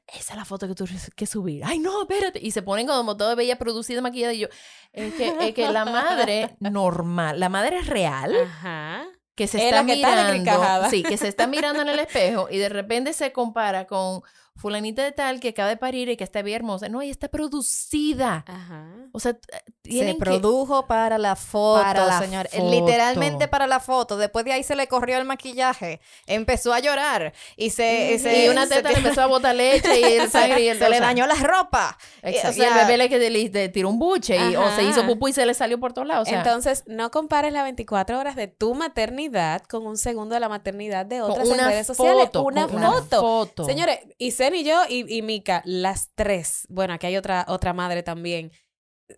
esa 0.08 0.32
es 0.34 0.36
la 0.36 0.44
foto 0.44 0.68
que 0.68 0.74
tú 0.74 0.84
tienes 0.84 1.10
que 1.16 1.24
subir. 1.26 1.62
Ay, 1.64 1.78
no, 1.78 2.02
espérate. 2.02 2.40
Y 2.42 2.50
se 2.50 2.60
ponen 2.62 2.86
como 2.86 3.16
toda 3.16 3.34
bella, 3.36 3.56
producida, 3.56 4.02
maquillada. 4.02 4.34
Y 4.34 4.40
yo, 4.40 4.48
es 4.92 5.14
que, 5.14 5.34
es 5.40 5.54
que 5.54 5.70
la 5.70 5.84
madre 5.86 6.56
normal, 6.60 7.40
la 7.40 7.48
madre 7.48 7.80
real, 7.82 8.36
Ajá. 8.36 9.06
Que 9.34 9.46
se 9.48 9.58
Es 9.58 9.64
está 9.64 9.84
que 9.84 9.96
mirando, 9.96 10.90
sí, 10.90 11.02
que 11.02 11.16
se 11.16 11.28
está 11.28 11.46
mirando 11.46 11.82
en 11.82 11.88
el 11.88 11.98
espejo 11.98 12.48
y 12.50 12.58
de 12.58 12.68
repente 12.68 13.12
se 13.12 13.32
compara 13.32 13.86
con 13.86 14.22
fulanita 14.56 15.02
de 15.02 15.12
tal 15.12 15.40
que 15.40 15.48
acaba 15.48 15.68
de 15.68 15.76
parir 15.76 16.08
y 16.08 16.16
que 16.16 16.24
está 16.24 16.40
bien 16.42 16.56
hermosa. 16.56 16.88
No, 16.88 17.02
ella 17.02 17.10
está 17.10 17.28
producida. 17.28 18.44
Ajá. 18.46 18.86
O 19.12 19.20
sea, 19.20 19.36
tienen 19.82 20.12
Se 20.12 20.14
que- 20.14 20.24
produjo 20.24 20.86
para 20.86 21.18
la 21.18 21.36
foto, 21.36 21.82
Para 21.82 22.06
la 22.06 22.18
señor. 22.20 22.48
foto. 22.48 22.70
Literalmente 22.70 23.48
para 23.48 23.66
la 23.66 23.80
foto. 23.80 24.16
Después 24.16 24.44
de 24.44 24.52
ahí 24.52 24.62
se 24.62 24.76
le 24.76 24.86
corrió 24.88 25.18
el 25.18 25.24
maquillaje. 25.24 26.00
Empezó 26.26 26.72
a 26.72 26.80
llorar. 26.80 27.32
Y 27.56 27.70
se... 27.70 28.12
y 28.14 28.18
se- 28.18 28.46
y 28.46 28.48
una 28.48 28.66
se 28.66 28.76
teta 28.76 28.90
le 28.90 28.96
empezó 28.98 29.22
a 29.22 29.26
botar 29.26 29.54
leche 29.54 30.00
y 30.00 30.04
el 30.04 30.30
sangre 30.30 30.62
y 30.62 30.68
el 30.68 30.78
se 30.78 30.88
le 30.88 30.96
sea, 30.98 31.06
dañó 31.06 31.26
la 31.26 31.34
ropa. 31.34 31.98
Y, 32.22 32.26
o 32.26 32.28
Exacto. 32.30 32.58
y 32.58 32.64
el 32.64 32.72
sea, 32.72 32.84
bebé 32.84 32.96
le, 32.96 33.08
que 33.08 33.18
le, 33.18 33.30
le 33.50 33.68
tiró 33.68 33.88
un 33.90 33.98
buche 33.98 34.36
y, 34.36 34.56
o 34.56 34.70
se 34.76 34.82
hizo 34.84 35.04
pupú 35.06 35.28
y 35.28 35.32
se 35.32 35.44
le 35.46 35.54
salió 35.54 35.78
por 35.78 35.92
todos 35.92 36.08
lados. 36.08 36.26
O 36.28 36.30
sea, 36.30 36.38
Entonces, 36.38 36.84
no 36.86 37.10
compares 37.10 37.52
las 37.52 37.64
24 37.64 38.18
horas 38.18 38.36
de 38.36 38.48
tu 38.48 38.74
maternidad 38.74 39.62
con 39.62 39.86
un 39.86 39.96
segundo 39.98 40.34
de 40.34 40.40
la 40.40 40.48
maternidad 40.48 41.06
de 41.06 41.20
con 41.20 41.32
otras 41.32 41.48
en 41.48 41.54
una 41.54 41.68
redes 41.68 41.86
sociales. 41.86 42.24
foto, 42.26 42.42
una 42.44 42.66
con 42.68 42.82
foto. 42.82 43.20
foto. 43.20 43.64
Señores, 43.64 43.98
y 44.18 44.30
Zen 44.44 44.54
y 44.54 44.64
yo 44.64 44.82
y, 44.88 45.16
y 45.16 45.22
Mika, 45.22 45.62
las 45.64 46.10
tres. 46.14 46.66
Bueno, 46.68 46.94
aquí 46.94 47.06
hay 47.06 47.16
otra, 47.16 47.44
otra 47.48 47.72
madre 47.72 48.02
también. 48.02 48.52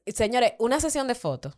Señores, 0.07 0.53
una 0.59 0.81
sesión 0.81 1.07
de 1.09 1.15
fotos. 1.15 1.55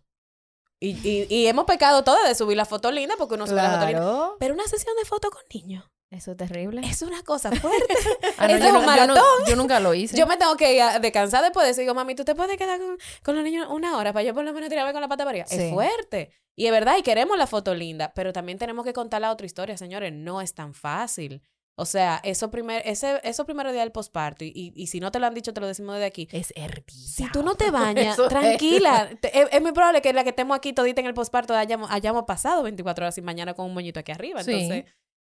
Y, 0.81 0.91
y, 1.09 1.27
y 1.29 1.47
hemos 1.49 1.65
pecado 1.65 2.05
todas 2.05 2.27
de 2.29 2.35
subir 2.35 2.57
la 2.57 2.65
foto 2.65 2.93
linda 2.93 3.15
porque 3.19 3.35
uno 3.35 3.47
sube 3.47 3.57
la 3.57 3.73
foto 3.73 3.87
linda. 3.87 4.01
Claro. 4.01 4.37
Pero 4.39 4.55
una 4.55 4.65
sesión 4.69 4.95
de 4.97 5.05
fotos 5.05 5.33
con 5.33 5.43
niños 5.53 5.85
Eso 6.11 6.31
es 6.31 6.37
terrible. 6.37 6.81
es 6.85 7.03
una 7.03 7.23
cosa 7.25 7.51
fuerte. 7.51 7.95
Ah, 8.39 8.47
no, 8.47 8.55
Eso 8.55 8.63
yo 8.65 8.69
es 8.69 8.75
un 8.75 8.87
no- 8.87 8.97
yo 8.97 9.07
no- 9.09 9.15
maratón. 9.15 9.25
Yo 9.49 9.57
nunca 9.57 9.81
lo 9.81 9.93
hice. 9.95 10.17
Yo 10.17 10.29
me 10.29 10.37
tengo 10.37 10.57
que 10.57 10.75
ir 10.75 10.83
a 10.83 11.01
descansar 11.01 11.43
después 11.43 11.65
de 11.67 11.73
eso. 11.73 11.81
Digo, 11.81 11.95
mami, 11.95 12.15
tú 12.15 12.25
te 12.25 12.37
puedes 12.37 12.57
quedar 12.57 12.79
con, 12.79 12.97
con 13.25 13.35
los 13.35 13.43
niños 13.43 13.67
una 13.71 13.97
hora 13.97 14.13
para 14.13 14.23
yo 14.23 14.33
por 14.35 14.45
lo 14.45 14.53
menos 14.53 14.69
tirarme 14.69 14.93
con 14.93 15.01
la 15.01 15.09
pata 15.09 15.25
para 15.25 15.31
arriba. 15.31 15.47
Sí. 15.49 15.57
Es 15.61 15.73
fuerte. 15.73 16.31
Y 16.55 16.67
es 16.67 16.71
verdad, 16.73 16.97
y 16.97 17.03
queremos 17.03 17.37
la 17.37 17.49
foto 17.49 17.75
linda, 17.75 18.13
pero 18.15 18.33
también 18.33 18.59
tenemos 18.59 18.85
que 18.85 18.93
contar 18.93 19.21
la 19.21 19.33
otra 19.33 19.47
historia, 19.47 19.77
señores. 19.77 20.13
No 20.13 20.41
es 20.41 20.55
tan 20.55 20.75
fácil. 20.75 21.43
O 21.81 21.87
sea, 21.87 22.21
eso 22.25 22.51
primer, 22.51 22.83
ese, 22.85 23.21
eso 23.23 23.47
primero 23.47 23.71
día 23.71 23.83
del 23.83 23.93
posparto, 23.93 24.45
y, 24.45 24.49
y, 24.55 24.73
y 24.75 24.89
si 24.89 24.99
no 25.01 25.13
te 25.13 25.21
lo 25.21 25.27
han 25.27 25.35
dicho, 25.35 25.55
te 25.55 25.61
lo 25.61 25.67
decimos 25.69 25.95
desde 25.95 26.07
aquí. 26.07 26.29
es 26.33 26.53
hervida. 26.57 26.83
Si 26.89 27.31
tú 27.31 27.43
no 27.45 27.55
te 27.55 27.71
bañas, 27.71 28.17
tranquila. 28.29 29.09
Te- 29.21 29.39
es, 29.41 29.49
es 29.53 29.63
muy 29.63 29.73
probable 29.73 30.03
que 30.03 30.13
la 30.13 30.25
que 30.25 30.31
estemos 30.31 30.57
aquí 30.57 30.73
todita 30.73 31.01
en 31.01 31.07
el 31.07 31.15
posparto 31.15 31.55
hayamos, 31.55 31.89
hayamos 31.91 32.25
pasado 32.25 32.63
24 32.65 33.05
horas 33.05 33.15
sin 33.15 33.25
mañana 33.25 33.55
con 33.55 33.67
un 33.67 33.75
moñito 33.75 34.01
aquí 34.01 34.11
arriba. 34.13 34.43
Sí. 34.43 34.51
Entonces, 34.53 34.85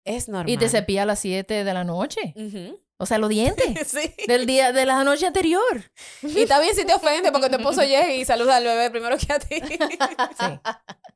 es 0.05 0.27
normal. 0.27 0.49
Y 0.49 0.57
te 0.57 0.67
cepilla 0.69 1.03
a 1.03 1.05
las 1.05 1.19
7 1.19 1.63
de 1.63 1.73
la 1.73 1.85
noche. 1.85 2.33
O 2.97 3.05
sea, 3.05 3.17
los 3.17 3.29
dientes. 3.29 3.87
Sí. 3.87 4.13
del 4.27 4.45
día, 4.45 4.71
de 4.71 4.85
la 4.85 5.03
noche 5.03 5.25
anterior. 5.27 5.91
Y 6.21 6.41
está 6.43 6.59
bien 6.59 6.75
si 6.75 6.85
te 6.85 6.93
ofende 6.93 7.31
porque 7.31 7.49
tu 7.49 7.55
esposo 7.57 7.81
llega 7.83 8.11
y 8.11 8.23
saluda 8.25 8.55
al 8.57 8.63
bebé 8.63 8.89
primero 8.91 9.17
que 9.17 9.33
a 9.33 9.39
ti. 9.39 9.61
Sí. 9.67 9.77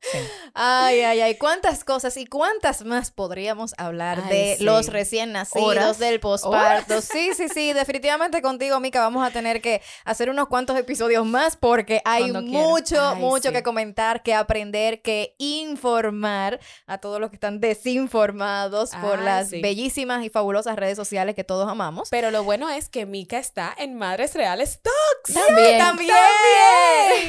Sí. 0.02 0.18
Ay, 0.54 1.00
ay, 1.00 1.20
ay, 1.20 1.34
cuántas 1.36 1.82
cosas 1.82 2.16
y 2.16 2.26
cuántas 2.26 2.84
más 2.84 3.10
podríamos 3.10 3.74
hablar 3.78 4.22
Ay, 4.26 4.30
de 4.30 4.56
sí. 4.58 4.64
los 4.64 4.86
recién 4.88 5.32
nacidos, 5.32 5.66
Horas. 5.66 5.98
del 5.98 6.20
posparto. 6.20 7.00
Sí, 7.00 7.30
sí, 7.34 7.48
sí, 7.48 7.72
definitivamente 7.72 8.40
contigo, 8.40 8.78
Mica, 8.78 9.00
vamos 9.00 9.26
a 9.26 9.32
tener 9.32 9.60
que 9.60 9.82
hacer 10.04 10.30
unos 10.30 10.46
cuantos 10.46 10.78
episodios 10.78 11.26
más 11.26 11.56
porque 11.56 12.00
hay 12.04 12.30
Cuando 12.30 12.42
mucho, 12.42 13.08
Ay, 13.08 13.16
mucho 13.20 13.50
que 13.50 13.62
comentar, 13.64 14.22
que 14.22 14.34
aprender, 14.34 15.02
que 15.02 15.34
informar 15.38 16.60
a 16.86 16.98
todos 16.98 17.20
los 17.20 17.30
que 17.30 17.36
están 17.36 17.58
desinformados 17.60 18.90
por 19.02 19.18
Ay, 19.18 19.24
las 19.24 19.50
bellísimas 19.50 20.24
y 20.24 20.28
fabulosas 20.30 20.76
redes 20.76 20.96
sociales 20.96 21.34
que 21.34 21.44
todos 21.44 21.67
amamos. 21.70 22.08
Pero 22.10 22.30
lo 22.30 22.44
bueno 22.44 22.68
es 22.70 22.88
que 22.88 23.06
Mika 23.06 23.38
está 23.38 23.74
en 23.76 23.94
Madres 23.96 24.34
Reales 24.34 24.80
Talks. 24.82 25.34
También. 25.46 25.78
¡También! 25.78 26.14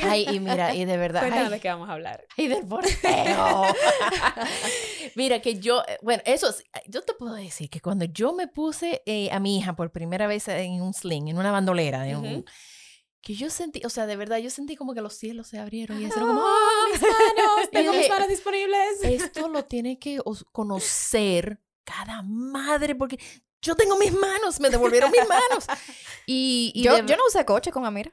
Ay, 0.04 0.26
y 0.32 0.40
mira, 0.40 0.74
y 0.74 0.86
de 0.86 0.98
verdad. 0.98 1.22
Cuéntanos 1.22 1.48
ay, 1.48 1.54
de 1.54 1.60
qué 1.60 1.70
vamos 1.70 1.90
a 1.90 1.94
hablar. 1.94 2.26
Ay, 2.38 2.48
del 2.48 2.66
porteo. 2.66 3.64
Mira, 5.16 5.42
que 5.42 5.60
yo, 5.60 5.82
eh, 5.88 5.98
bueno, 6.02 6.22
eso, 6.26 6.54
yo 6.88 7.02
te 7.02 7.14
puedo 7.14 7.34
decir 7.34 7.70
que 7.70 7.82
cuando 7.82 8.06
yo 8.06 8.34
me 8.34 8.48
puse 8.48 9.02
eh, 9.06 9.30
a 9.32 9.40
mi 9.40 9.58
hija 9.58 9.76
por 9.76 9.92
primera 9.92 10.28
vez 10.28 10.48
en 10.48 10.82
un 10.82 10.94
sling, 10.94 11.28
en 11.30 11.38
una 11.38 11.52
bandolera, 11.52 12.04
un- 12.18 12.46
que 13.22 13.34
yo 13.34 13.50
sentí, 13.50 13.82
o 13.86 13.90
sea, 13.90 14.06
de 14.06 14.16
verdad, 14.16 14.38
yo 14.38 14.50
sentí 14.50 14.76
como 14.78 14.94
que 14.94 15.02
los 15.02 15.14
cielos 15.14 15.48
se 15.48 15.60
abrieron 15.60 16.02
y 16.02 16.06
eso 16.06 16.18
era 16.18 16.28
como, 16.28 16.42
¡ah! 16.42 16.56
¡Ah, 16.56 16.88
mis 16.92 17.02
manos! 17.02 17.70
Tengo 17.72 17.94
Y 17.94 17.98
mis 17.98 18.10
manos 18.10 18.28
disponibles. 18.30 19.04
esto 19.04 19.50
lo 19.50 19.66
tiene 19.66 20.00
que 20.00 20.20
conocer 20.52 21.60
cada 21.84 22.22
madre, 22.22 22.96
porque 22.96 23.20
yo 23.62 23.76
tengo 23.76 23.98
mis 23.98 24.12
manos, 24.14 24.60
me 24.60 24.70
devolvieron 24.70 25.12
mis 25.12 25.28
manos. 25.28 25.66
Y, 26.32 26.72
y 26.76 26.84
Yo, 26.84 26.96
de- 26.96 27.06
yo 27.08 27.18
no 27.18 27.24
usé 27.28 27.44
coche 27.44 27.72
con 27.72 27.86
Amira. 27.88 28.12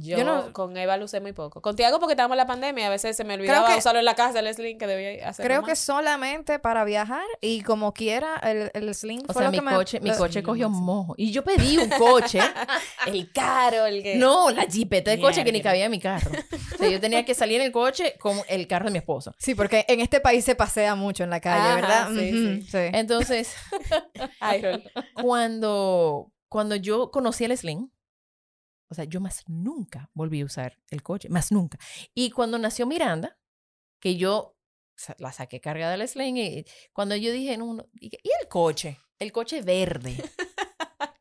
Yo, 0.00 0.16
yo 0.18 0.24
no- 0.24 0.52
con 0.52 0.76
Eva 0.76 0.96
lo 0.96 1.04
usé 1.06 1.20
muy 1.20 1.32
poco. 1.32 1.60
Con 1.60 1.74
Tiago 1.76 1.98
porque 1.98 2.12
estábamos 2.12 2.34
en 2.34 2.38
la 2.38 2.46
pandemia 2.46 2.86
a 2.86 2.90
veces 2.90 3.16
se 3.16 3.24
me 3.24 3.34
olvidaba 3.34 3.68
que- 3.68 3.78
usarlo 3.78 3.98
en 3.98 4.04
la 4.04 4.14
casa, 4.14 4.38
el 4.40 4.54
sling 4.54 4.78
que 4.78 4.86
debía 4.86 5.28
hacer. 5.28 5.44
Creo 5.44 5.62
que 5.64 5.74
solamente 5.76 6.58
para 6.58 6.84
viajar 6.84 7.24
y 7.40 7.62
como 7.62 7.92
quiera 7.92 8.36
el, 8.44 8.70
el 8.74 8.94
sling 8.94 9.22
o 9.28 9.32
fue 9.32 9.42
sea, 9.42 9.44
lo 9.44 9.50
mi 9.50 9.58
que 9.58 9.64
me- 9.64 9.74
coche, 9.74 10.00
mi 10.00 10.10
coche 10.12 10.42
cogió 10.42 10.68
mojo. 10.70 11.14
Y 11.16 11.32
yo 11.32 11.42
pedí 11.44 11.78
un 11.78 11.90
coche. 11.90 12.40
el 13.06 13.32
caro, 13.32 13.86
el 13.86 14.02
que... 14.02 14.16
No, 14.16 14.50
la 14.50 14.62
jipeta 14.66 15.10
de 15.10 15.20
coche 15.20 15.44
que 15.44 15.52
ni 15.52 15.60
cabía 15.60 15.86
en 15.86 15.90
mi 15.90 15.98
carro. 16.00 16.30
O 16.74 16.78
sea, 16.78 16.88
yo 16.88 17.00
tenía 17.00 17.24
que 17.24 17.34
salir 17.34 17.60
en 17.60 17.66
el 17.66 17.72
coche 17.72 18.14
con 18.20 18.40
el 18.48 18.66
carro 18.68 18.86
de 18.86 18.92
mi 18.92 18.98
esposo. 18.98 19.34
Sí, 19.38 19.54
porque 19.54 19.84
en 19.88 20.00
este 20.00 20.20
país 20.20 20.44
se 20.44 20.54
pasea 20.54 20.94
mucho 20.94 21.24
en 21.24 21.30
la 21.30 21.40
calle, 21.40 21.68
Ajá, 21.68 21.74
¿verdad? 21.74 22.08
sí, 22.14 22.30
sí. 22.30 22.62
sí. 22.70 22.78
Entonces, 22.92 23.54
Ay, 24.40 24.62
cuando, 25.22 26.32
cuando 26.48 26.76
yo 26.76 27.10
conocí 27.10 27.44
el 27.44 27.56
Sling, 27.56 27.90
o 28.88 28.94
sea, 28.94 29.04
yo 29.04 29.20
más 29.20 29.44
nunca 29.48 30.10
volví 30.14 30.40
a 30.40 30.44
usar 30.44 30.78
el 30.90 31.02
coche, 31.02 31.28
más 31.28 31.52
nunca. 31.52 31.78
Y 32.14 32.30
cuando 32.30 32.58
nació 32.58 32.86
Miranda, 32.86 33.38
que 34.00 34.16
yo 34.16 34.56
la 35.18 35.32
saqué 35.32 35.60
cargada 35.60 35.96
del 35.96 36.08
Sling, 36.08 36.36
y 36.36 36.64
cuando 36.92 37.14
yo 37.16 37.30
dije, 37.32 37.56
no, 37.56 37.74
no, 37.74 37.86
y, 38.00 38.06
y 38.06 38.30
el 38.40 38.48
coche, 38.48 38.98
el 39.18 39.32
coche 39.32 39.62
verde. 39.62 40.16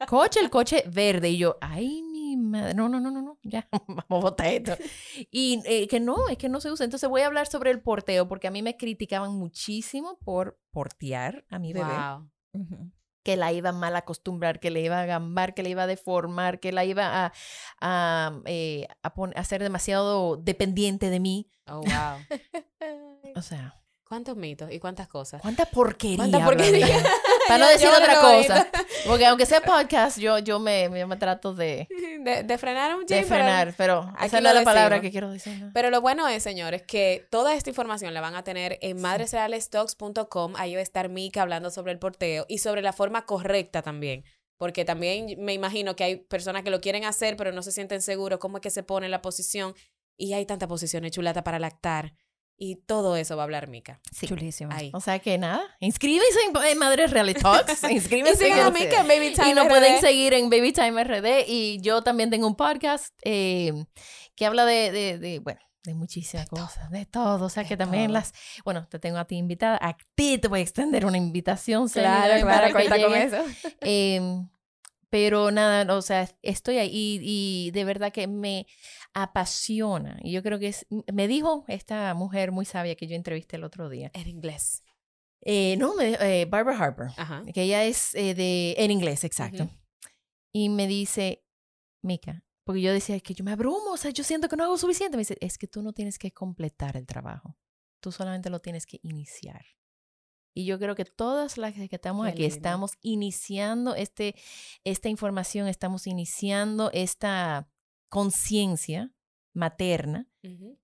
Coche, 0.07 0.39
el 0.39 0.49
coche 0.49 0.83
verde. 0.87 1.29
Y 1.29 1.37
yo, 1.37 1.57
ay, 1.59 2.01
mi 2.01 2.37
madre, 2.37 2.73
no, 2.73 2.87
no, 2.87 2.99
no, 2.99 3.11
no, 3.11 3.21
no, 3.21 3.39
ya, 3.43 3.67
vamos 3.87 4.05
a 4.09 4.15
botar 4.15 4.47
esto. 4.47 4.77
Y 5.31 5.61
eh, 5.65 5.87
que 5.87 5.99
no, 5.99 6.29
es 6.29 6.37
que 6.37 6.49
no 6.49 6.61
se 6.61 6.71
usa. 6.71 6.85
Entonces 6.85 7.09
voy 7.09 7.21
a 7.21 7.27
hablar 7.27 7.47
sobre 7.47 7.71
el 7.71 7.81
porteo, 7.81 8.27
porque 8.27 8.47
a 8.47 8.51
mí 8.51 8.61
me 8.61 8.77
criticaban 8.77 9.33
muchísimo 9.35 10.17
por 10.19 10.59
portear 10.71 11.45
a 11.49 11.59
mi 11.59 11.73
bebé 11.73 11.85
Wow. 11.87 12.29
Ujú. 12.53 12.91
Que 13.27 13.35
la 13.35 13.51
iba 13.51 13.71
a 13.71 13.73
mal 13.73 13.93
acostumbrar, 13.97 14.61
que 14.61 14.71
le 14.71 14.79
iba 14.79 15.01
a 15.01 15.05
gambar, 15.05 15.53
que 15.53 15.61
le 15.61 15.71
iba 15.71 15.83
a 15.83 15.87
deformar, 15.87 16.61
que 16.61 16.71
la 16.71 16.85
iba 16.85 17.25
a, 17.25 17.33
a, 17.81 18.41
eh, 18.45 18.87
a 19.03 19.43
ser 19.43 19.61
demasiado 19.61 20.37
dependiente 20.37 21.09
de 21.09 21.19
mí. 21.19 21.51
Oh, 21.67 21.81
wow. 21.81 22.19
O 23.35 23.41
sea, 23.41 23.75
¿Cuántos 24.07 24.37
mitos 24.37 24.71
y 24.71 24.79
cuántas 24.79 25.07
cosas? 25.07 25.41
cuánta 25.41 25.65
porquería. 25.65 26.17
¿Cuánta 26.17 26.37
de 26.39 26.43
porquería? 26.45 27.03
Para 27.47 27.59
no 27.59 27.69
decir 27.69 27.87
otra 27.89 28.19
cosa. 28.21 28.67
Porque 29.05 29.25
aunque 29.25 29.45
sea 29.45 29.61
podcast, 29.61 30.17
yo, 30.17 30.39
yo 30.39 30.59
me, 30.59 30.89
me, 30.89 31.05
me 31.05 31.15
trato 31.17 31.53
de, 31.53 31.87
De, 32.23 32.43
de 32.43 32.57
frenar 32.57 32.95
un 32.95 33.05
de 33.05 33.15
chin, 33.19 33.25
pero- 33.27 33.27
frenar, 33.27 33.73
pero 33.77 34.13
esa 34.21 34.41
no 34.41 34.49
es 34.49 34.55
la 34.55 34.63
palabra 34.63 34.99
que 35.01 35.11
quiero 35.11 35.29
decir. 35.31 35.57
¿no? 35.61 35.71
Pero 35.73 35.89
lo 35.89 36.01
bueno 36.01 36.27
es, 36.27 36.43
señores, 36.43 36.83
que 36.83 37.25
toda 37.29 37.53
esta 37.55 37.69
información 37.69 38.13
la 38.13 38.21
van 38.21 38.35
a 38.35 38.43
tener 38.43 38.77
en 38.81 38.99
madresrealestalks.com. 39.01 40.53
Ahí 40.57 40.73
va 40.73 40.79
a 40.79 40.83
estar 40.83 41.09
Mika 41.09 41.41
hablando 41.41 41.69
sobre 41.69 41.91
el 41.91 41.99
porteo 41.99 42.45
y 42.47 42.59
sobre 42.59 42.81
la 42.81 42.93
forma 42.93 43.25
correcta 43.25 43.81
también. 43.81 44.23
Porque 44.57 44.85
también 44.85 45.35
me 45.37 45.53
imagino 45.53 45.95
que 45.95 46.03
hay 46.03 46.15
personas 46.17 46.63
que 46.63 46.69
lo 46.71 46.81
quieren 46.81 47.05
hacer, 47.05 47.37
pero 47.37 47.51
no 47.51 47.61
se 47.61 47.71
sienten 47.71 48.01
seguros 48.01 48.39
cómo 48.39 48.57
es 48.57 48.61
que 48.61 48.69
se 48.71 48.83
pone 48.83 49.07
la 49.09 49.21
posición. 49.21 49.75
Y 50.17 50.33
hay 50.33 50.45
tantas 50.45 50.67
posiciones 50.67 51.11
chulata 51.11 51.43
para 51.43 51.59
lactar. 51.59 52.13
Y 52.59 52.77
todo 52.77 53.15
eso 53.17 53.35
va 53.37 53.43
a 53.43 53.45
hablar 53.45 53.67
Mika. 53.67 53.99
Sí. 54.11 54.25
Chulísimo. 54.27 54.71
Ahí. 54.73 54.89
O 54.93 54.99
sea 54.99 55.19
que 55.19 55.37
nada, 55.37 55.61
inscríbense 55.79 56.39
en, 56.49 56.65
en 56.65 56.77
Madres 56.79 57.11
Reality 57.11 57.39
Talks. 57.43 57.83
Y 57.83 57.93
Inscríbense 57.93 58.45
sigan 58.45 58.59
a 58.67 58.73
que- 58.73 58.83
Mika 58.85 59.01
en 59.01 59.07
Baby 59.07 59.33
Time 59.33 59.49
Y 59.49 59.53
nos 59.53 59.65
RD. 59.65 59.69
pueden 59.69 60.01
seguir 60.01 60.33
en 60.33 60.49
Baby 60.49 60.73
Time 60.73 61.03
RD. 61.03 61.43
Y 61.47 61.79
yo 61.81 62.01
también 62.01 62.29
tengo 62.31 62.47
un 62.47 62.55
podcast 62.55 63.13
eh, 63.23 63.85
que 64.35 64.45
habla 64.47 64.65
de, 64.65 64.91
de, 64.91 65.19
de, 65.19 65.37
bueno, 65.39 65.59
de 65.83 65.93
muchísimas 65.93 66.49
cosas, 66.49 66.89
de 66.89 67.05
todo. 67.05 67.45
O 67.45 67.49
sea 67.49 67.61
De 67.63 67.69
que 67.69 67.77
también 67.77 68.05
todo. 68.07 68.13
las, 68.13 68.33
bueno, 68.65 68.87
te 68.87 68.97
tengo 68.97 69.19
a 69.19 69.25
ti 69.25 69.35
invitada. 69.37 69.77
A 69.79 69.95
ti 70.15 70.39
te 70.39 70.47
voy 70.47 70.59
a 70.59 70.63
extender 70.63 71.05
una 71.05 71.17
invitación. 71.17 71.87
Claro, 71.89 72.41
claro, 72.43 72.73
cuenta 72.73 72.99
con 73.01 73.13
eso. 73.15 73.37
Em, 73.81 74.49
pero 75.09 75.51
nada, 75.51 75.95
o 75.95 76.01
sea, 76.01 76.27
estoy 76.41 76.79
ahí 76.79 76.89
y, 76.91 77.67
y 77.67 77.71
de 77.71 77.85
verdad 77.85 78.11
que 78.11 78.27
me 78.27 78.65
apasiona. 79.17 80.19
Y 80.21 80.31
yo 80.31 80.43
creo 80.43 80.59
que 80.59 80.67
es, 80.67 80.85
me 81.11 81.27
dijo 81.27 81.65
esta 81.67 82.13
mujer 82.13 82.51
muy 82.51 82.65
sabia 82.65 82.95
que 82.95 83.07
yo 83.07 83.15
entrevisté 83.15 83.55
el 83.55 83.63
otro 83.63 83.89
día. 83.89 84.11
En 84.13 84.27
inglés. 84.27 84.83
Eh, 85.41 85.75
no, 85.77 85.95
me, 85.95 86.17
eh, 86.19 86.45
Barbara 86.45 86.77
Harper 86.77 87.07
Ajá. 87.17 87.43
que 87.51 87.63
ella 87.63 87.83
es 87.83 88.13
eh, 88.13 88.35
de, 88.35 88.75
en 88.77 88.91
inglés, 88.91 89.23
exacto. 89.23 89.63
Ujú. 89.63 89.73
Y 90.53 90.69
me 90.69 90.85
dice, 90.85 91.43
Mica, 92.03 92.43
porque 92.63 92.81
yo 92.81 92.93
decía, 92.93 93.15
es 93.15 93.23
que 93.23 93.33
yo 93.33 93.43
me 93.43 93.51
abrumo, 93.53 93.91
o 93.91 93.97
sea, 93.97 94.11
yo 94.11 94.23
siento 94.23 94.49
que 94.49 94.55
no 94.55 94.63
hago 94.63 94.77
suficiente. 94.77 95.17
Me 95.17 95.21
dice, 95.21 95.37
es 95.41 95.57
que 95.57 95.67
tú 95.67 95.81
no 95.81 95.93
tienes 95.93 96.19
que 96.19 96.31
completar 96.31 96.95
el 96.95 97.07
trabajo, 97.07 97.57
tú 97.99 98.11
solamente 98.11 98.51
lo 98.51 98.59
tienes 98.59 98.85
que 98.85 98.99
iniciar. 99.01 99.65
Y 100.53 100.65
yo 100.65 100.77
creo 100.77 100.95
que 100.95 101.05
todas 101.05 101.57
las 101.57 101.73
que 101.73 101.87
estamos 101.91 102.25
Qué 102.25 102.31
aquí 102.31 102.41
lindo. 102.43 102.55
estamos 102.55 102.91
iniciando 103.01 103.95
este, 103.95 104.35
esta 104.83 105.09
información, 105.09 105.67
estamos 105.67 106.05
iniciando 106.07 106.91
esta 106.93 107.67
conciencia 108.09 109.11
materna 109.53 110.27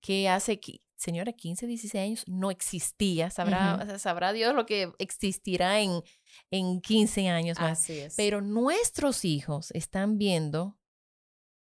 que 0.00 0.28
hace, 0.28 0.60
que, 0.60 0.80
señora, 0.96 1.32
15, 1.32 1.66
16 1.66 2.02
años 2.02 2.24
no 2.26 2.50
existía. 2.50 3.30
Sabrá, 3.30 3.98
sabrá 3.98 4.32
Dios 4.32 4.54
lo 4.54 4.66
que 4.66 4.92
existirá 4.98 5.80
en, 5.80 6.02
en 6.50 6.80
15 6.80 7.28
años 7.28 7.58
más. 7.60 7.80
Así 7.80 7.94
es. 7.98 8.14
Pero 8.16 8.40
nuestros 8.42 9.24
hijos 9.24 9.70
están 9.70 10.18
viendo 10.18 10.78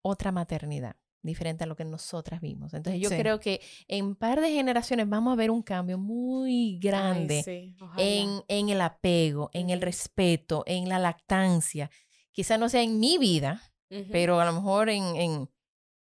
otra 0.01 0.31
maternidad 0.31 0.97
diferente 1.21 1.63
a 1.63 1.67
lo 1.67 1.77
que 1.77 1.85
nosotras 1.85 2.41
vimos. 2.41 2.73
Entonces 2.73 3.01
yo 3.01 3.09
Sí. 3.09 3.15
creo 3.15 3.39
que 3.39 3.61
en 3.87 4.03
un 4.07 4.15
par 4.17 4.41
de 4.41 4.51
generaciones 4.51 5.07
vamos 5.07 5.31
a 5.31 5.37
ver 5.37 5.49
un 5.51 5.61
cambio 5.61 5.97
muy 5.97 6.73
Ay, 6.73 6.79
grande 6.79 7.43
sí, 7.43 7.73
en, 7.97 8.43
en 8.49 8.67
el 8.67 8.81
apego, 8.81 9.49
en 9.53 9.69
el 9.69 9.79
respeto, 9.81 10.63
en 10.65 10.89
la 10.89 10.99
lactancia. 10.99 11.89
Quizá 12.33 12.57
no 12.57 12.67
sea 12.67 12.81
en 12.81 12.99
mi 12.99 13.17
vida, 13.17 13.61
pero 14.11 14.41
a 14.41 14.45
lo 14.45 14.51
mejor 14.53 14.89
en, 14.89 15.03
en, 15.15 15.49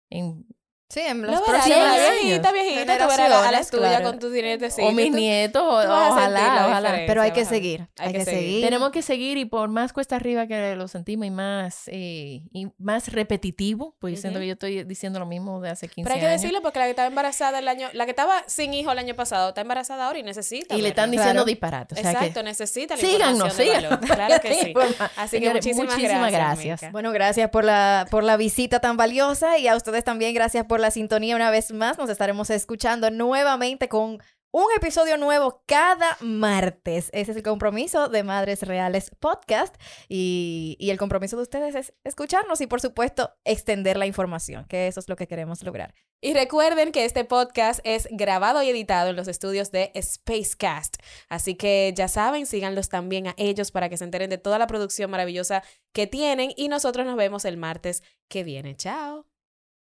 en 0.10 0.45
Sí, 0.92 1.02
en 1.02 1.22
próximos 1.22 1.68
ya 1.68 1.92
años. 1.94 2.20
viejita, 2.24 2.52
viejita, 2.52 2.98
tú 2.98 3.04
verás 3.08 3.20
a 3.20 3.28
las 3.30 3.30
Generaciones, 3.30 3.70
tuyas 3.70 3.90
claro. 3.92 4.06
con 4.06 4.20
tus 4.20 4.32
nietecitos. 4.32 4.90
o 4.90 4.92
mis 4.92 5.12
nietos, 5.12 5.62
ojalá, 5.64 6.66
ojalá. 6.68 6.92
Pero 7.06 7.22
hay 7.22 7.32
que 7.32 7.46
seguir, 7.46 7.88
Hay 8.00 8.08
hay 8.08 8.14
que 8.14 8.20
que 8.20 8.26
seguir. 8.26 8.42
seguir. 8.42 8.66
Tenemos 8.66 8.90
que 8.92 9.02
seguir 9.04 9.38
y 9.38 9.46
por 9.46 9.70
más 9.70 9.94
cuesta 9.94 10.16
arriba 10.16 10.48
que 10.48 10.76
lo 10.76 10.88
sentimos 10.88 11.28
y 11.28 11.30
más, 11.30 11.84
eh, 11.88 12.42
y 12.52 12.70
más 12.80 13.12
repetitivo, 13.14 13.96
pues 14.00 14.26
Ujú. 14.26 14.34
que 14.40 14.48
yo 14.48 14.54
estoy 14.54 14.84
diciendo 14.84 15.20
lo 15.20 15.28
mismo 15.28 15.62
de 15.62 15.70
hace 15.70 15.88
15 15.88 16.04
Pero 16.08 16.16
hay 16.16 16.22
que 16.22 16.26
años. 16.28 16.42
decirlo 16.42 16.62
porque 16.64 16.80
la 16.80 16.86
que 16.86 16.90
estaba 16.92 17.08
embarazada 17.08 17.60
el 17.60 17.68
año, 17.68 17.88
la 17.94 18.06
que 18.06 18.12
estaba 18.12 18.42
sin 18.48 18.74
hijo 18.74 18.92
el 18.92 18.98
año 18.98 19.16
pasado, 19.16 19.50
está 19.50 19.62
embarazada 19.62 20.08
ahora 20.08 20.18
y 20.18 20.24
necesita. 20.24 20.76
y 20.76 20.82
le 20.82 20.90
están 20.90 21.12
diciendo 21.12 21.34
Claro. 21.34 21.46
disparates. 21.46 22.00
O 22.00 22.02
sea 22.02 22.12
Exacto, 22.14 22.40
que, 22.40 22.44
necesita 22.46 22.96
la 22.96 23.02
síganos, 23.02 23.54
síganos. 23.54 24.00
Claro 24.00 24.42
que 24.42 24.54
sí. 24.56 24.74
Así 25.18 25.40
que 25.40 25.52
muchísimas, 25.54 25.94
muchísimas 25.96 26.32
gracias. 26.32 26.66
gracias. 26.66 26.92
Bueno, 26.92 27.12
gracias 27.12 27.50
por 27.52 27.64
la, 27.64 28.08
por 28.10 28.24
la 28.24 28.38
visita 28.38 28.80
tan 28.80 28.98
valiosa 28.98 29.60
y 29.60 29.68
a 29.68 29.76
ustedes 29.76 30.04
también 30.04 30.34
gracias 30.34 30.66
la 30.80 30.92
sintonía 30.92 31.36
una 31.36 31.52
vez 31.52 31.72
más. 31.72 31.98
Nos 31.98 32.10
estaremos 32.10 32.50
escuchando 32.50 33.12
nuevamente 33.12 33.90
con 33.90 34.22
un 34.52 34.66
episodio 34.76 35.18
nuevo 35.18 35.64
cada 35.66 36.18
martes. 36.22 37.10
Ese 37.14 37.32
es 37.32 37.38
el 37.38 37.44
compromiso 37.44 38.10
de 38.10 38.24
Madres 38.24 38.64
Reales 38.64 39.12
Podcast 39.20 39.76
y, 40.08 40.76
y 40.80 40.90
el 40.90 40.98
compromiso 40.98 41.36
de 41.36 41.44
ustedes 41.44 41.76
es 41.76 41.94
escucharnos 42.04 42.60
y 42.62 42.68
por 42.68 42.82
supuesto 42.82 43.32
extender 43.44 43.98
la 43.98 44.08
información, 44.08 44.66
que 44.66 44.88
eso 44.88 45.00
es 45.00 45.08
lo 45.08 45.16
que 45.16 45.28
queremos 45.28 45.64
lograr. 45.64 45.94
Y 46.22 46.34
recuerden 46.34 46.92
que 46.92 47.06
este 47.06 47.24
podcast 47.24 47.80
es 47.86 48.08
grabado 48.12 48.62
y 48.62 48.70
editado 48.70 49.10
en 49.10 49.16
los 49.16 49.30
estudios 49.30 49.72
de 49.72 49.92
Spacecast. 49.96 50.98
Así 51.30 51.56
que 51.56 51.94
ya 51.96 52.10
saben, 52.10 52.46
síganlos 52.46 52.90
también 52.90 53.28
a 53.28 53.36
ellos 53.38 53.72
para 53.72 53.88
que 53.88 53.96
se 53.96 54.04
enteren 54.04 54.30
de 54.30 54.38
toda 54.38 54.60
la 54.60 54.68
producción 54.68 55.10
maravillosa 55.12 55.64
que 55.94 56.08
tienen. 56.08 56.52
Y 56.58 56.68
nosotros 56.68 57.06
nos 57.06 57.16
vemos 57.16 57.46
el 57.46 57.56
martes 57.56 58.04
que 58.28 58.44
viene. 58.44 58.76
Chao. 58.76 59.29